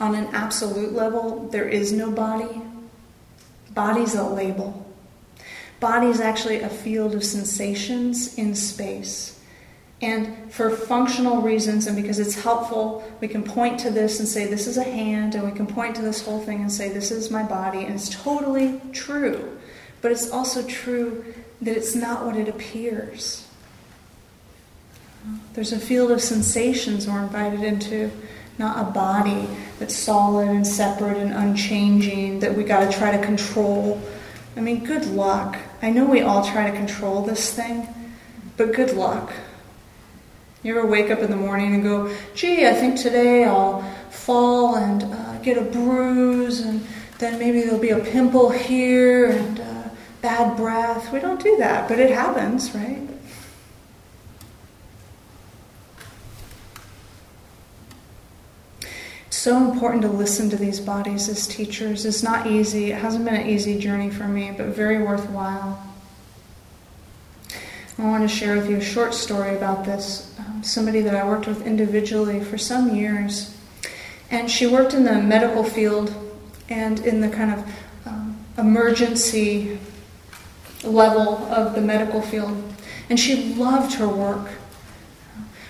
on 0.00 0.14
an 0.14 0.26
absolute 0.34 0.92
level, 0.92 1.48
there 1.48 1.68
is 1.68 1.92
no 1.92 2.10
body. 2.10 2.60
Body's 3.70 4.14
a 4.14 4.24
label. 4.24 4.84
Body 5.80 6.08
is 6.08 6.20
actually 6.20 6.60
a 6.60 6.68
field 6.68 7.14
of 7.14 7.24
sensations 7.24 8.36
in 8.36 8.54
space. 8.54 9.40
And 10.02 10.52
for 10.52 10.70
functional 10.70 11.40
reasons, 11.40 11.86
and 11.86 11.96
because 11.96 12.18
it's 12.18 12.42
helpful, 12.42 13.04
we 13.20 13.28
can 13.28 13.42
point 13.42 13.80
to 13.80 13.90
this 13.90 14.18
and 14.18 14.28
say, 14.28 14.46
This 14.46 14.66
is 14.66 14.76
a 14.76 14.82
hand, 14.82 15.34
and 15.34 15.44
we 15.44 15.56
can 15.56 15.66
point 15.66 15.96
to 15.96 16.02
this 16.02 16.24
whole 16.24 16.40
thing 16.40 16.60
and 16.60 16.70
say, 16.70 16.90
This 16.90 17.10
is 17.10 17.30
my 17.30 17.42
body. 17.42 17.84
And 17.84 17.94
it's 17.94 18.10
totally 18.10 18.80
true. 18.92 19.58
But 20.02 20.12
it's 20.12 20.30
also 20.30 20.66
true 20.66 21.34
that 21.62 21.76
it's 21.76 21.94
not 21.94 22.26
what 22.26 22.36
it 22.36 22.48
appears. 22.48 23.46
There's 25.54 25.72
a 25.72 25.78
field 25.78 26.10
of 26.10 26.20
sensations 26.20 27.06
we're 27.06 27.22
invited 27.22 27.62
into, 27.62 28.10
not 28.58 28.86
a 28.86 28.90
body 28.90 29.48
that's 29.78 29.96
solid 29.96 30.48
and 30.48 30.66
separate 30.66 31.16
and 31.16 31.32
unchanging 31.32 32.40
that 32.40 32.54
we 32.54 32.64
got 32.64 32.90
to 32.90 32.98
try 32.98 33.16
to 33.16 33.24
control. 33.24 34.00
I 34.56 34.60
mean, 34.60 34.84
good 34.84 35.06
luck. 35.06 35.56
I 35.80 35.90
know 35.90 36.04
we 36.04 36.20
all 36.20 36.44
try 36.44 36.70
to 36.70 36.76
control 36.76 37.22
this 37.22 37.52
thing, 37.52 37.88
but 38.56 38.74
good 38.74 38.92
luck. 38.94 39.32
You 40.64 40.78
ever 40.78 40.86
wake 40.86 41.10
up 41.10 41.18
in 41.18 41.30
the 41.30 41.36
morning 41.36 41.74
and 41.74 41.82
go, 41.82 42.10
gee, 42.34 42.66
I 42.66 42.72
think 42.72 42.98
today 42.98 43.44
I'll 43.44 43.82
fall 44.08 44.76
and 44.76 45.04
uh, 45.04 45.38
get 45.40 45.58
a 45.58 45.60
bruise, 45.60 46.60
and 46.60 46.84
then 47.18 47.38
maybe 47.38 47.60
there'll 47.60 47.78
be 47.78 47.90
a 47.90 47.98
pimple 47.98 48.48
here 48.48 49.26
and 49.26 49.60
uh, 49.60 49.88
bad 50.22 50.56
breath. 50.56 51.12
We 51.12 51.20
don't 51.20 51.42
do 51.42 51.58
that, 51.58 51.86
but 51.86 51.98
it 51.98 52.10
happens, 52.10 52.74
right? 52.74 53.02
so 59.28 59.58
important 59.70 60.00
to 60.00 60.08
listen 60.08 60.48
to 60.48 60.56
these 60.56 60.80
bodies 60.80 61.28
as 61.28 61.46
teachers. 61.46 62.06
It's 62.06 62.22
not 62.22 62.46
easy. 62.46 62.92
It 62.92 62.96
hasn't 62.96 63.26
been 63.26 63.34
an 63.34 63.46
easy 63.46 63.78
journey 63.78 64.08
for 64.08 64.26
me, 64.26 64.54
but 64.56 64.68
very 64.68 65.02
worthwhile. 65.02 65.93
I 67.96 68.02
want 68.02 68.28
to 68.28 68.34
share 68.34 68.56
with 68.56 68.68
you 68.68 68.78
a 68.78 68.80
short 68.80 69.14
story 69.14 69.54
about 69.54 69.84
this. 69.84 70.34
Um, 70.38 70.64
somebody 70.64 71.00
that 71.02 71.14
I 71.14 71.24
worked 71.24 71.46
with 71.46 71.64
individually 71.64 72.42
for 72.42 72.58
some 72.58 72.96
years. 72.96 73.56
And 74.30 74.50
she 74.50 74.66
worked 74.66 74.94
in 74.94 75.04
the 75.04 75.22
medical 75.22 75.62
field 75.62 76.12
and 76.68 76.98
in 77.06 77.20
the 77.20 77.28
kind 77.28 77.52
of 77.52 77.74
um, 78.06 78.36
emergency 78.58 79.78
level 80.82 81.44
of 81.52 81.76
the 81.76 81.80
medical 81.80 82.20
field. 82.20 82.74
And 83.08 83.20
she 83.20 83.54
loved 83.54 83.94
her 83.94 84.08
work. 84.08 84.50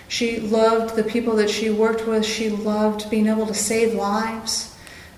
She 0.08 0.40
loved 0.40 0.96
the 0.96 1.04
people 1.04 1.36
that 1.36 1.50
she 1.50 1.68
worked 1.68 2.06
with. 2.06 2.24
She 2.24 2.48
loved 2.48 3.10
being 3.10 3.26
able 3.26 3.46
to 3.46 3.54
save 3.54 3.92
lives. 3.92 4.74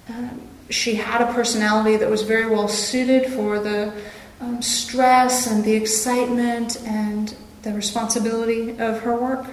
Uh, 0.09 0.31
she 0.71 0.97
had 0.97 1.21
a 1.21 1.33
personality 1.33 1.97
that 1.99 2.11
was 2.11 2.23
very 2.23 2.47
well 2.47 2.67
suited 2.67 3.33
for 3.33 3.61
the 3.61 3.93
um, 4.41 4.63
stress 4.63 5.47
and 5.47 5.65
the 5.65 5.75
excitement 5.75 6.81
and 6.85 7.35
the 7.63 7.73
responsibility 7.73 8.71
of 8.79 9.01
her 9.01 9.17
work. 9.17 9.47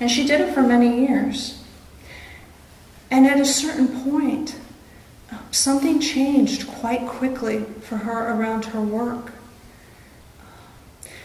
And 0.00 0.10
she 0.10 0.26
did 0.26 0.40
it 0.40 0.52
for 0.52 0.62
many 0.62 1.06
years. 1.06 1.62
And 3.10 3.26
at 3.26 3.38
a 3.38 3.44
certain 3.44 3.88
point, 4.02 4.56
something 5.50 6.00
changed 6.00 6.66
quite 6.66 7.06
quickly 7.06 7.64
for 7.80 7.98
her 7.98 8.34
around 8.34 8.66
her 8.66 8.80
work. 8.80 9.32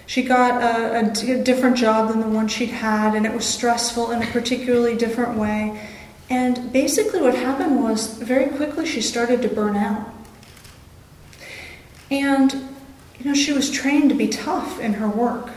She 0.06 0.24
got 0.24 0.62
a, 0.62 1.00
a, 1.00 1.44
different 1.44 1.76
job 1.76 2.10
than 2.10 2.22
the 2.22 2.30
one 2.30 2.48
she'd 2.48 2.70
had, 2.70 3.14
and 3.14 3.26
it 3.26 3.34
was 3.34 3.46
stressful 3.46 4.12
in 4.12 4.24
a 4.24 4.26
particularly 4.28 4.96
different 4.96 5.38
way. 5.38 5.86
And 6.30 6.72
basically, 6.72 7.22
what 7.22 7.36
happened 7.36 7.84
was 7.84 8.18
very 8.18 8.48
quickly 8.56 8.86
she 8.86 9.02
started 9.02 9.42
to 9.42 9.50
burn 9.50 9.76
out. 9.76 10.17
And, 12.10 12.54
you 13.20 13.26
know, 13.26 13.34
she 13.34 13.54
was 13.54 13.70
trained 13.70 14.10
to 14.10 14.16
be 14.16 14.28
tough 14.28 14.80
in 14.80 14.94
her 14.94 15.10
work 15.10 15.52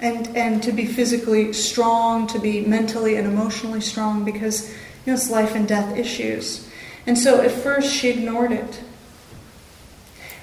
and, 0.00 0.28
and 0.36 0.62
to 0.64 0.72
be 0.72 0.84
physically 0.84 1.52
strong, 1.52 2.26
to 2.26 2.38
be 2.38 2.60
mentally 2.62 3.16
and 3.16 3.26
emotionally 3.26 3.80
strong 3.80 4.24
because, 4.24 4.70
you 4.70 4.76
know, 5.06 5.14
it's 5.14 5.30
life 5.30 5.54
and 5.54 5.66
death 5.66 5.96
issues. 5.96 6.68
And 7.06 7.18
so 7.18 7.40
at 7.40 7.50
first 7.50 7.92
she 7.92 8.08
ignored 8.10 8.52
it. 8.52 8.82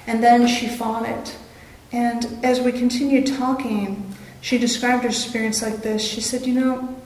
And 0.06 0.22
then 0.22 0.48
she 0.48 0.66
fought 0.66 1.08
it. 1.08 1.36
And 1.92 2.44
as 2.44 2.60
we 2.60 2.72
continued 2.72 3.26
talking, 3.26 4.14
she 4.40 4.58
described 4.58 5.02
her 5.02 5.08
experience 5.10 5.62
like 5.62 5.82
this. 5.82 6.02
She 6.02 6.20
said, 6.20 6.46
You 6.46 6.54
know, 6.54 6.96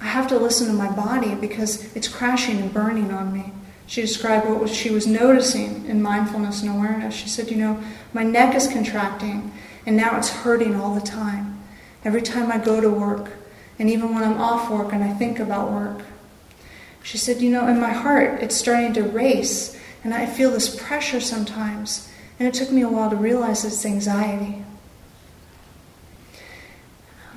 I 0.00 0.06
have 0.06 0.26
to 0.28 0.38
listen 0.38 0.66
to 0.66 0.72
my 0.72 0.90
body 0.90 1.34
because 1.34 1.94
it's 1.94 2.08
crashing 2.08 2.58
and 2.58 2.72
burning 2.72 3.12
on 3.12 3.32
me. 3.32 3.52
She 3.86 4.00
described 4.00 4.48
what 4.48 4.70
she 4.70 4.90
was 4.90 5.06
noticing 5.06 5.86
in 5.86 6.02
mindfulness 6.02 6.62
and 6.62 6.70
awareness. 6.70 7.14
She 7.14 7.28
said, 7.28 7.50
You 7.50 7.56
know, 7.56 7.82
my 8.12 8.22
neck 8.22 8.54
is 8.54 8.66
contracting 8.66 9.52
and 9.86 9.96
now 9.96 10.16
it's 10.16 10.30
hurting 10.30 10.74
all 10.74 10.94
the 10.94 11.00
time. 11.00 11.62
Every 12.04 12.22
time 12.22 12.50
I 12.50 12.58
go 12.58 12.80
to 12.80 12.90
work, 12.90 13.30
and 13.78 13.90
even 13.90 14.14
when 14.14 14.22
I'm 14.22 14.40
off 14.40 14.70
work 14.70 14.92
and 14.92 15.02
I 15.02 15.12
think 15.12 15.38
about 15.38 15.72
work. 15.72 16.02
She 17.02 17.18
said, 17.18 17.42
You 17.42 17.50
know, 17.50 17.66
in 17.68 17.80
my 17.80 17.92
heart, 17.92 18.42
it's 18.42 18.56
starting 18.56 18.92
to 18.94 19.02
race, 19.02 19.78
and 20.02 20.14
I 20.14 20.26
feel 20.26 20.50
this 20.50 20.74
pressure 20.74 21.20
sometimes. 21.20 22.08
And 22.38 22.48
it 22.48 22.54
took 22.54 22.70
me 22.70 22.82
a 22.82 22.88
while 22.88 23.10
to 23.10 23.16
realize 23.16 23.64
it's 23.64 23.84
anxiety. 23.84 24.64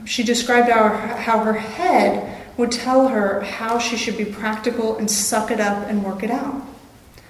She 0.06 0.24
described 0.24 0.70
how 0.70 0.88
her, 0.88 1.08
how 1.18 1.44
her 1.44 1.54
head 1.54 2.37
would 2.58 2.72
tell 2.72 3.08
her 3.10 3.42
how 3.42 3.78
she 3.78 3.96
should 3.96 4.18
be 4.18 4.26
practical 4.26 4.98
and 4.98 5.10
suck 5.10 5.52
it 5.52 5.60
up 5.60 5.88
and 5.88 6.04
work 6.04 6.24
it 6.24 6.32
out. 6.32 6.62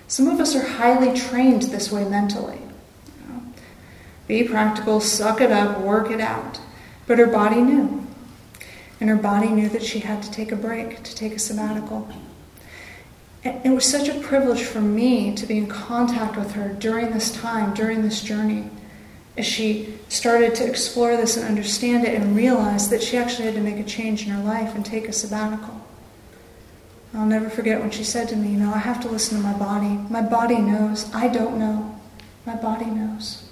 Some 0.08 0.28
of 0.28 0.40
us 0.40 0.56
are 0.56 0.66
highly 0.66 1.18
trained 1.18 1.64
this 1.64 1.92
way 1.92 2.08
mentally. 2.08 2.60
You 2.60 3.34
know? 3.34 3.42
Be 4.28 4.44
practical, 4.44 5.02
suck 5.02 5.42
it 5.42 5.52
up, 5.52 5.82
work 5.82 6.10
it 6.10 6.22
out. 6.22 6.62
But 7.06 7.20
her 7.20 7.28
body 7.28 7.62
knew. 7.62 8.08
And 9.00 9.10
her 9.10 9.18
body 9.18 9.50
knew 9.50 9.70
that 9.70 9.84
she 9.84 10.00
had 10.00 10.24
to 10.24 10.32
take 10.32 10.52
a 10.52 10.56
break, 10.56 11.04
to 11.04 11.14
take 11.14 11.34
a 11.34 11.40
sabbatical. 11.40 12.10
It 13.44 13.70
was 13.70 13.86
such 13.86 14.10
a 14.10 14.20
privilege 14.20 14.64
for 14.64 14.82
me 14.82 15.36
to 15.36 15.46
be 15.46 15.58
in 15.58 15.68
contact 15.68 16.36
with 16.36 16.54
her 16.54 16.70
during 16.70 17.12
this 17.12 17.32
time, 17.32 17.74
during 17.74 18.02
this 18.02 18.22
journey, 18.22 18.70
as 19.38 19.46
she 19.46 19.98
started 20.10 20.56
to 20.56 20.68
explore 20.68 21.16
this 21.16 21.38
and 21.38 21.46
understand 21.46 22.06
it 22.06 22.16
and 22.16 22.36
realize 22.36 22.90
that 22.90 23.02
she 23.02 23.18
actually 23.18 23.46
had 23.46 23.56
to 23.56 23.62
make 23.62 23.78
a 23.78 23.84
change 23.84 24.26
in 24.26 24.30
her 24.30 24.44
life 24.44 24.76
and 24.76 24.86
take 24.86 25.08
a 25.08 25.14
sabbatical. 25.14 25.82
I'll 27.14 27.26
never 27.26 27.50
forget 27.50 27.80
when 27.80 27.92
she 27.92 28.04
said 28.04 28.28
to 28.30 28.36
me, 28.36 28.50
You 28.50 28.58
know, 28.58 28.74
I 28.74 28.80
have 28.80 29.02
to 29.02 29.10
listen 29.10 29.38
to 29.38 29.44
my 29.44 29.58
body. 29.58 30.00
My 30.10 30.22
body 30.22 30.58
knows. 30.58 31.14
I 31.14 31.28
don't 31.28 31.58
know. 31.58 32.00
My 32.46 32.56
body 32.56 32.86
knows. 32.86 33.50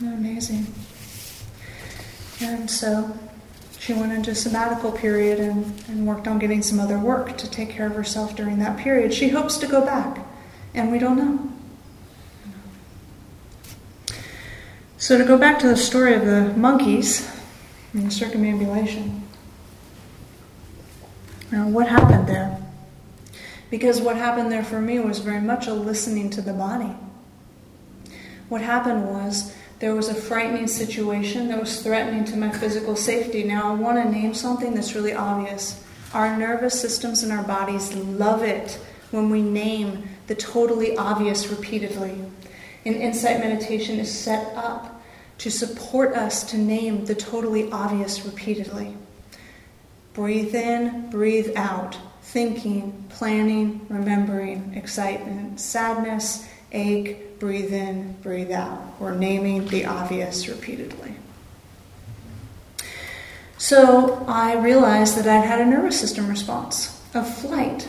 Amazing? 0.00 0.66
And 2.40 2.70
so 2.70 3.16
she 3.78 3.92
went 3.92 4.12
into 4.12 4.30
a 4.30 4.34
sabbatical 4.34 4.92
period 4.92 5.40
and, 5.40 5.84
and 5.88 6.06
worked 6.06 6.26
on 6.28 6.38
getting 6.38 6.62
some 6.62 6.80
other 6.80 6.98
work 6.98 7.36
to 7.38 7.50
take 7.50 7.70
care 7.70 7.86
of 7.86 7.94
herself 7.94 8.36
during 8.36 8.58
that 8.58 8.78
period. 8.78 9.12
She 9.12 9.28
hopes 9.28 9.58
to 9.58 9.66
go 9.66 9.84
back, 9.84 10.24
and 10.74 10.90
we 10.90 10.98
don't 10.98 11.16
know. 11.16 11.51
So, 15.02 15.18
to 15.18 15.24
go 15.24 15.36
back 15.36 15.58
to 15.58 15.66
the 15.66 15.76
story 15.76 16.14
of 16.14 16.24
the 16.24 16.54
monkeys 16.56 17.28
and 17.92 18.06
the 18.06 18.10
circumambulation, 18.12 19.26
now 21.50 21.66
what 21.66 21.88
happened 21.88 22.28
there? 22.28 22.56
Because 23.68 24.00
what 24.00 24.14
happened 24.14 24.52
there 24.52 24.62
for 24.62 24.80
me 24.80 25.00
was 25.00 25.18
very 25.18 25.40
much 25.40 25.66
a 25.66 25.74
listening 25.74 26.30
to 26.30 26.40
the 26.40 26.52
body. 26.52 26.94
What 28.48 28.60
happened 28.60 29.08
was 29.08 29.52
there 29.80 29.92
was 29.96 30.08
a 30.08 30.14
frightening 30.14 30.68
situation 30.68 31.48
that 31.48 31.58
was 31.58 31.82
threatening 31.82 32.24
to 32.26 32.36
my 32.36 32.50
physical 32.52 32.94
safety. 32.94 33.42
Now, 33.42 33.72
I 33.72 33.74
want 33.74 34.00
to 34.00 34.08
name 34.08 34.34
something 34.34 34.72
that's 34.72 34.94
really 34.94 35.14
obvious. 35.14 35.84
Our 36.14 36.36
nervous 36.36 36.80
systems 36.80 37.24
and 37.24 37.32
our 37.32 37.42
bodies 37.42 37.92
love 37.92 38.44
it 38.44 38.78
when 39.10 39.30
we 39.30 39.42
name 39.42 40.08
the 40.28 40.36
totally 40.36 40.96
obvious 40.96 41.48
repeatedly. 41.48 42.24
And 42.84 42.96
insight 42.96 43.40
meditation 43.40 43.98
is 43.98 44.16
set 44.16 44.56
up 44.56 44.91
to 45.42 45.50
support 45.50 46.14
us 46.14 46.44
to 46.44 46.56
name 46.56 47.04
the 47.04 47.16
totally 47.16 47.68
obvious 47.72 48.24
repeatedly. 48.24 48.94
Breathe 50.14 50.54
in, 50.54 51.10
breathe 51.10 51.56
out. 51.56 51.98
Thinking, 52.22 53.06
planning, 53.08 53.84
remembering, 53.88 54.74
excitement, 54.76 55.60
sadness, 55.60 56.46
ache, 56.70 57.40
breathe 57.40 57.72
in, 57.72 58.12
breathe 58.22 58.52
out. 58.52 58.80
We're 59.00 59.16
naming 59.16 59.66
the 59.66 59.84
obvious 59.84 60.46
repeatedly. 60.46 61.16
So 63.58 64.24
I 64.28 64.54
realized 64.54 65.16
that 65.16 65.26
I'd 65.26 65.44
had 65.44 65.60
a 65.60 65.66
nervous 65.66 65.98
system 65.98 66.28
response 66.28 67.02
of 67.14 67.28
flight. 67.28 67.88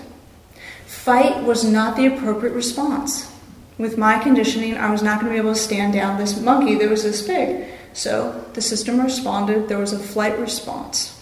Fight 0.88 1.44
was 1.44 1.64
not 1.64 1.98
the 1.98 2.08
appropriate 2.08 2.54
response. 2.54 3.32
With 3.78 3.98
my 3.98 4.20
conditioning, 4.20 4.78
I 4.78 4.92
was 4.92 5.02
not 5.02 5.20
going 5.20 5.32
to 5.32 5.36
be 5.36 5.40
able 5.40 5.56
to 5.56 5.60
stand 5.60 5.94
down 5.94 6.18
this 6.18 6.40
monkey 6.40 6.76
that 6.76 6.90
was 6.90 7.04
this 7.04 7.26
big. 7.26 7.68
So 7.94 8.46
the 8.54 8.62
system 8.62 9.00
responded, 9.00 9.68
there 9.68 9.80
was 9.80 9.94
a 9.94 10.00
flight 10.00 10.38
response. 10.40 11.20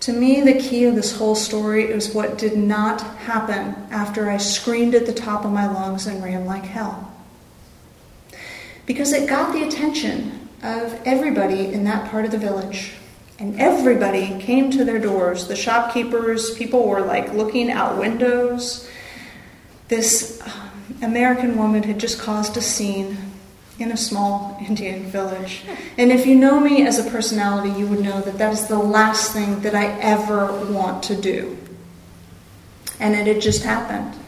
To 0.00 0.12
me, 0.12 0.40
the 0.40 0.60
key 0.60 0.84
of 0.84 0.94
this 0.94 1.16
whole 1.16 1.34
story 1.34 1.84
is 1.84 2.14
what 2.14 2.38
did 2.38 2.56
not 2.56 3.00
happen 3.00 3.74
after 3.90 4.30
I 4.30 4.36
screamed 4.36 4.94
at 4.94 5.06
the 5.06 5.12
top 5.12 5.44
of 5.44 5.52
my 5.52 5.66
lungs 5.66 6.06
and 6.06 6.22
ran 6.22 6.46
like 6.46 6.64
hell. 6.64 7.12
Because 8.86 9.12
it 9.12 9.28
got 9.28 9.52
the 9.52 9.66
attention 9.66 10.48
of 10.62 11.00
everybody 11.04 11.72
in 11.72 11.82
that 11.84 12.08
part 12.10 12.24
of 12.24 12.30
the 12.30 12.38
village. 12.38 12.92
And 13.38 13.60
everybody 13.60 14.38
came 14.40 14.70
to 14.70 14.84
their 14.84 15.00
doors. 15.00 15.48
The 15.48 15.56
shopkeepers, 15.56 16.54
people 16.54 16.86
were 16.86 17.02
like 17.02 17.34
looking 17.34 17.70
out 17.70 17.98
windows. 17.98 18.88
This 19.88 20.40
um, 20.42 20.98
American 21.02 21.56
woman 21.56 21.82
had 21.82 21.98
just 21.98 22.18
caused 22.18 22.56
a 22.56 22.62
scene 22.62 23.16
in 23.78 23.92
a 23.92 23.96
small 23.96 24.56
Indian 24.66 25.04
village. 25.04 25.62
And 25.98 26.10
if 26.10 26.26
you 26.26 26.34
know 26.34 26.58
me 26.58 26.86
as 26.86 26.98
a 26.98 27.10
personality, 27.10 27.78
you 27.78 27.86
would 27.86 28.00
know 28.00 28.20
that 28.22 28.38
that 28.38 28.52
is 28.52 28.66
the 28.66 28.78
last 28.78 29.32
thing 29.32 29.60
that 29.60 29.74
I 29.74 29.86
ever 30.00 30.52
want 30.64 31.02
to 31.04 31.16
do. 31.16 31.58
And 32.98 33.14
it 33.14 33.26
had 33.26 33.42
just 33.42 33.62
happened. 33.62 34.18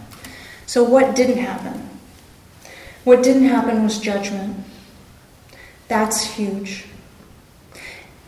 So, 0.67 0.85
what 0.85 1.17
didn't 1.17 1.39
happen? 1.39 1.89
What 3.05 3.23
didn't 3.23 3.49
happen 3.49 3.83
was 3.83 3.99
judgment. 3.99 4.65
That's 5.89 6.35
huge. 6.35 6.85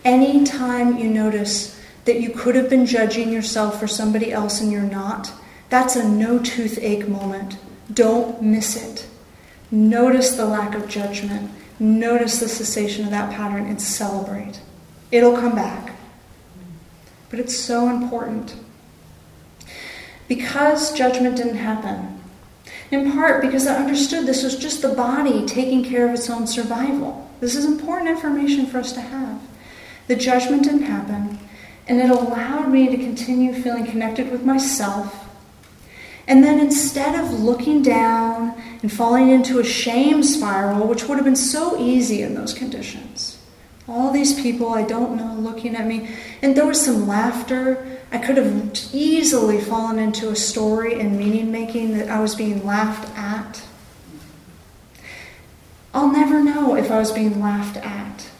Anytime 0.06 0.96
you 0.96 1.10
notice 1.10 1.78
that 2.06 2.20
you 2.20 2.30
could 2.30 2.54
have 2.54 2.70
been 2.70 2.86
judging 2.86 3.30
yourself 3.30 3.78
for 3.78 3.86
somebody 3.86 4.32
else 4.32 4.62
and 4.62 4.72
you're 4.72 4.80
not, 4.80 5.30
that's 5.70 5.96
a 5.96 6.06
no 6.06 6.38
toothache 6.38 7.08
moment. 7.08 7.56
Don't 7.92 8.42
miss 8.42 8.76
it. 8.76 9.06
Notice 9.70 10.32
the 10.32 10.44
lack 10.44 10.74
of 10.74 10.88
judgment. 10.88 11.50
Notice 11.78 12.40
the 12.40 12.48
cessation 12.48 13.04
of 13.04 13.10
that 13.12 13.32
pattern 13.32 13.66
and 13.66 13.80
celebrate. 13.80 14.60
It'll 15.10 15.36
come 15.36 15.54
back. 15.54 15.94
But 17.30 17.38
it's 17.38 17.56
so 17.56 17.88
important. 17.88 18.56
Because 20.28 20.92
judgment 20.92 21.36
didn't 21.36 21.56
happen, 21.56 22.20
in 22.90 23.12
part 23.12 23.40
because 23.40 23.66
I 23.66 23.76
understood 23.76 24.26
this 24.26 24.42
was 24.42 24.56
just 24.56 24.82
the 24.82 24.94
body 24.94 25.46
taking 25.46 25.84
care 25.84 26.06
of 26.06 26.14
its 26.14 26.28
own 26.28 26.46
survival. 26.46 27.30
This 27.40 27.54
is 27.56 27.64
important 27.64 28.10
information 28.10 28.66
for 28.66 28.78
us 28.78 28.92
to 28.92 29.00
have. 29.00 29.40
The 30.08 30.16
judgment 30.16 30.64
didn't 30.64 30.82
happen, 30.82 31.38
and 31.86 32.00
it 32.00 32.10
allowed 32.10 32.68
me 32.68 32.88
to 32.88 32.96
continue 32.96 33.52
feeling 33.52 33.86
connected 33.86 34.30
with 34.30 34.44
myself. 34.44 35.19
And 36.30 36.44
then 36.44 36.60
instead 36.60 37.18
of 37.18 37.40
looking 37.40 37.82
down 37.82 38.54
and 38.82 38.92
falling 38.92 39.30
into 39.30 39.58
a 39.58 39.64
shame 39.64 40.22
spiral, 40.22 40.86
which 40.86 41.08
would 41.08 41.16
have 41.16 41.24
been 41.24 41.34
so 41.34 41.76
easy 41.76 42.22
in 42.22 42.34
those 42.34 42.54
conditions, 42.54 43.36
all 43.88 44.12
these 44.12 44.40
people 44.40 44.68
I 44.68 44.82
don't 44.82 45.16
know 45.16 45.34
looking 45.34 45.74
at 45.74 45.88
me, 45.88 46.08
and 46.40 46.56
there 46.56 46.66
was 46.66 46.84
some 46.84 47.08
laughter. 47.08 47.98
I 48.12 48.18
could 48.18 48.36
have 48.36 48.72
easily 48.92 49.60
fallen 49.60 49.98
into 49.98 50.30
a 50.30 50.36
story 50.36 51.00
and 51.00 51.18
meaning 51.18 51.50
making 51.50 51.98
that 51.98 52.08
I 52.08 52.20
was 52.20 52.36
being 52.36 52.64
laughed 52.64 53.08
at. 53.18 53.64
I'll 55.92 56.12
never 56.12 56.44
know 56.44 56.76
if 56.76 56.92
I 56.92 56.98
was 57.00 57.10
being 57.10 57.40
laughed 57.40 57.78
at. 57.78 58.30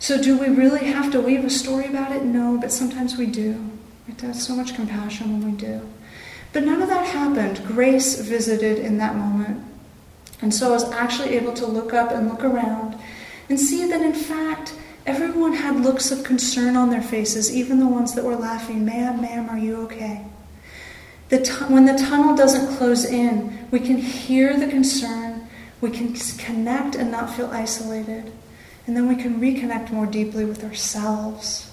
So, 0.00 0.20
do 0.20 0.36
we 0.36 0.48
really 0.48 0.86
have 0.86 1.12
to 1.12 1.20
weave 1.20 1.44
a 1.44 1.50
story 1.50 1.86
about 1.86 2.10
it? 2.10 2.24
No, 2.24 2.58
but 2.60 2.72
sometimes 2.72 3.16
we 3.16 3.26
do. 3.26 3.70
It 4.08 4.18
does 4.18 4.44
so 4.44 4.56
much 4.56 4.74
compassion 4.74 5.40
when 5.40 5.52
we 5.52 5.56
do. 5.56 5.88
But 6.52 6.64
none 6.64 6.82
of 6.82 6.88
that 6.88 7.06
happened. 7.06 7.66
Grace 7.66 8.20
visited 8.20 8.78
in 8.78 8.98
that 8.98 9.16
moment. 9.16 9.64
And 10.40 10.54
so 10.54 10.68
I 10.68 10.72
was 10.72 10.90
actually 10.92 11.30
able 11.30 11.52
to 11.54 11.66
look 11.66 11.92
up 11.92 12.10
and 12.12 12.28
look 12.28 12.44
around 12.44 12.98
and 13.48 13.58
see 13.58 13.88
that, 13.88 14.00
in 14.00 14.14
fact, 14.14 14.74
everyone 15.06 15.54
had 15.54 15.80
looks 15.80 16.10
of 16.10 16.24
concern 16.24 16.76
on 16.76 16.90
their 16.90 17.02
faces, 17.02 17.54
even 17.54 17.80
the 17.80 17.88
ones 17.88 18.14
that 18.14 18.24
were 18.24 18.36
laughing. 18.36 18.84
Ma'am, 18.84 19.20
ma'am, 19.20 19.48
are 19.48 19.58
you 19.58 19.76
okay? 19.82 20.24
The 21.28 21.42
t- 21.42 21.52
when 21.64 21.84
the 21.84 21.98
tunnel 21.98 22.34
doesn't 22.34 22.76
close 22.76 23.04
in, 23.04 23.68
we 23.70 23.80
can 23.80 23.98
hear 23.98 24.56
the 24.56 24.68
concern 24.68 25.48
we 25.80 25.90
can 25.90 26.14
connect 26.14 26.94
and 26.94 27.10
not 27.10 27.34
feel 27.34 27.46
isolated. 27.46 28.32
And 28.86 28.96
then 28.96 29.06
we 29.06 29.16
can 29.16 29.40
reconnect 29.40 29.90
more 29.90 30.06
deeply 30.06 30.44
with 30.44 30.64
ourselves. 30.64 31.70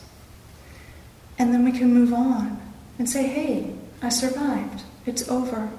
And 1.40 1.54
then 1.54 1.64
we 1.64 1.72
can 1.72 1.94
move 1.94 2.14
on 2.14 2.62
and 3.00 3.10
say, 3.10 3.28
hey, 3.28 3.74
I 4.06 4.10
survived. 4.10 4.84
It's 5.08 5.28
over. 5.30 5.72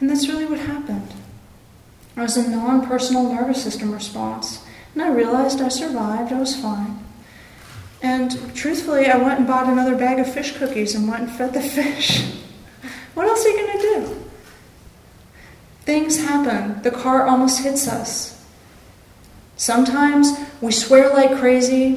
And 0.00 0.10
that's 0.10 0.28
really 0.28 0.44
what 0.44 0.58
happened. 0.58 1.14
It 2.14 2.20
was 2.20 2.36
a 2.36 2.46
non 2.46 2.86
personal 2.86 3.32
nervous 3.32 3.62
system 3.62 3.90
response. 3.90 4.62
And 4.92 5.02
I 5.02 5.08
realized 5.08 5.62
I 5.62 5.68
survived, 5.68 6.30
I 6.30 6.38
was 6.38 6.54
fine. 6.54 7.02
And 8.02 8.54
truthfully, 8.54 9.06
I 9.06 9.16
went 9.16 9.38
and 9.38 9.48
bought 9.48 9.66
another 9.66 9.96
bag 9.96 10.18
of 10.18 10.30
fish 10.30 10.58
cookies 10.58 10.94
and 10.94 11.08
went 11.08 11.22
and 11.22 11.32
fed 11.32 11.54
the 11.54 11.62
fish. 11.78 12.22
what 13.14 13.26
else 13.26 13.46
are 13.46 13.48
you 13.48 13.66
going 13.66 13.78
to 13.78 13.82
do? 13.82 14.24
Things 15.80 16.20
happen. 16.20 16.82
The 16.82 16.90
car 16.90 17.26
almost 17.26 17.62
hits 17.62 17.88
us. 17.88 18.44
Sometimes 19.56 20.32
we 20.60 20.70
swear 20.70 21.08
like 21.14 21.38
crazy, 21.38 21.96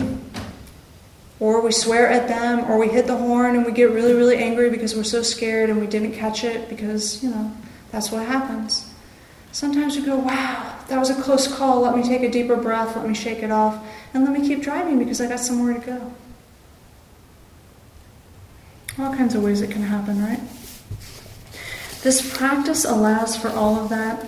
or 1.40 1.62
we 1.62 1.72
swear 1.72 2.08
at 2.08 2.28
them, 2.28 2.70
or 2.70 2.78
we 2.78 2.88
hit 2.88 3.06
the 3.08 3.18
horn 3.18 3.56
and 3.56 3.66
we 3.66 3.72
get 3.72 3.92
really, 3.92 4.14
really 4.14 4.38
angry 4.38 4.70
because 4.70 4.96
we're 4.96 5.04
so 5.04 5.22
scared 5.22 5.70
and 5.70 5.80
we 5.80 5.88
didn't 5.88 6.14
catch 6.14 6.44
it 6.44 6.68
because, 6.68 7.24
you 7.24 7.30
know, 7.30 7.52
that's 7.92 8.12
what 8.12 8.26
happens. 8.26 8.92
Sometimes 9.52 9.96
we 9.96 10.04
go, 10.04 10.18
wow, 10.18 10.78
that 10.88 11.00
was 11.00 11.10
a 11.10 11.22
close 11.22 11.48
call. 11.48 11.82
Let 11.82 11.96
me 11.96 12.04
take 12.04 12.22
a 12.22 12.30
deeper 12.30 12.56
breath, 12.56 12.96
let 12.96 13.08
me 13.08 13.14
shake 13.14 13.44
it 13.44 13.52
off, 13.52 13.84
and 14.14 14.24
let 14.24 14.34
me 14.34 14.48
keep 14.48 14.62
driving 14.62 15.00
because 15.00 15.22
I 15.22 15.28
got 15.28 15.40
somewhere 15.40 15.74
to 15.74 15.80
go. 15.80 16.14
All 19.00 19.16
kinds 19.16 19.36
of 19.36 19.44
ways 19.44 19.62
it 19.62 19.70
can 19.70 19.84
happen, 19.84 20.22
right? 20.24 20.42
This 22.02 22.36
practice 22.36 22.84
allows 22.86 23.38
for 23.38 23.50
all 23.50 23.76
of 23.76 23.90
that. 23.90 24.26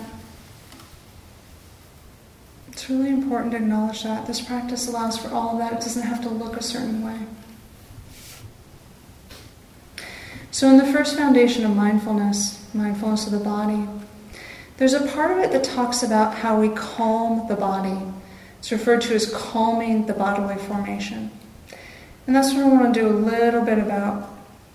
It's 2.80 2.88
really 2.88 3.10
important 3.10 3.52
to 3.52 3.58
acknowledge 3.58 4.04
that. 4.04 4.26
This 4.26 4.40
practice 4.40 4.88
allows 4.88 5.18
for 5.18 5.28
all 5.28 5.50
of 5.50 5.58
that. 5.58 5.74
It 5.74 5.80
doesn't 5.80 6.00
have 6.00 6.22
to 6.22 6.30
look 6.30 6.56
a 6.56 6.62
certain 6.62 7.04
way. 7.04 7.18
So, 10.50 10.66
in 10.66 10.78
the 10.78 10.90
first 10.90 11.14
foundation 11.14 11.66
of 11.66 11.76
mindfulness, 11.76 12.66
mindfulness 12.72 13.26
of 13.26 13.34
the 13.34 13.38
body, 13.38 13.86
there's 14.78 14.94
a 14.94 15.06
part 15.08 15.30
of 15.30 15.36
it 15.40 15.52
that 15.52 15.62
talks 15.62 16.02
about 16.02 16.36
how 16.36 16.58
we 16.58 16.70
calm 16.70 17.46
the 17.48 17.54
body. 17.54 17.98
It's 18.60 18.72
referred 18.72 19.02
to 19.02 19.14
as 19.14 19.30
calming 19.30 20.06
the 20.06 20.14
bodily 20.14 20.56
formation. 20.56 21.30
And 22.26 22.34
that's 22.34 22.54
what 22.54 22.64
I 22.64 22.68
want 22.68 22.94
to 22.94 23.00
do 23.00 23.08
a 23.08 23.12
little 23.12 23.62
bit 23.62 23.78
about 23.78 24.26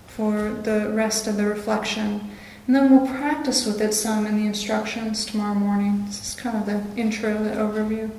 for 0.06 0.52
the 0.52 0.92
rest 0.94 1.26
of 1.26 1.36
the 1.36 1.46
reflection. 1.46 2.30
And 2.66 2.74
then 2.74 2.90
we'll 2.90 3.06
practice 3.06 3.64
with 3.64 3.80
it 3.80 3.94
some 3.94 4.26
in 4.26 4.36
the 4.36 4.46
instructions 4.46 5.24
tomorrow 5.24 5.54
morning. 5.54 6.04
This 6.06 6.20
is 6.20 6.40
kind 6.40 6.56
of 6.56 6.66
the 6.66 7.00
intro, 7.00 7.42
the 7.42 7.50
overview. 7.50 8.10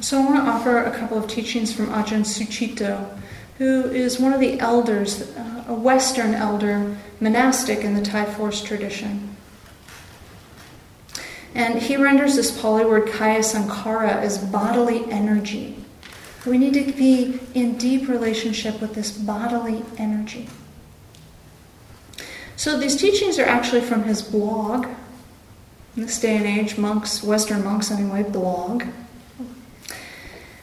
So 0.00 0.20
I 0.20 0.24
want 0.24 0.36
to 0.36 0.50
offer 0.50 0.78
a 0.78 0.90
couple 0.90 1.18
of 1.18 1.28
teachings 1.28 1.72
from 1.72 1.88
Ajahn 1.88 2.24
Sucitto, 2.24 3.20
who 3.58 3.84
is 3.84 4.18
one 4.18 4.32
of 4.32 4.40
the 4.40 4.58
elders, 4.58 5.22
uh, 5.36 5.64
a 5.68 5.74
Western 5.74 6.34
elder, 6.34 6.96
monastic 7.20 7.80
in 7.80 7.94
the 7.94 8.02
Thai 8.02 8.24
forest 8.24 8.64
tradition. 8.64 9.36
And 11.54 11.82
he 11.82 11.96
renders 11.96 12.36
this 12.36 12.60
Pali 12.60 12.84
word 12.84 13.08
kaya 13.08 13.40
sankhara 13.40 14.10
as 14.10 14.38
bodily 14.38 15.04
energy. 15.10 15.77
We 16.46 16.58
need 16.58 16.74
to 16.74 16.92
be 16.92 17.40
in 17.54 17.76
deep 17.76 18.08
relationship 18.08 18.80
with 18.80 18.94
this 18.94 19.16
bodily 19.16 19.82
energy. 19.98 20.48
So 22.56 22.78
these 22.78 22.96
teachings 22.96 23.38
are 23.38 23.44
actually 23.44 23.82
from 23.82 24.04
his 24.04 24.22
blog. 24.22 24.86
In 25.96 26.02
this 26.02 26.20
day 26.20 26.36
and 26.36 26.46
age, 26.46 26.76
monks, 26.76 27.22
Western 27.22 27.64
monks 27.64 27.90
anyway, 27.90 28.22
blog. 28.22 28.84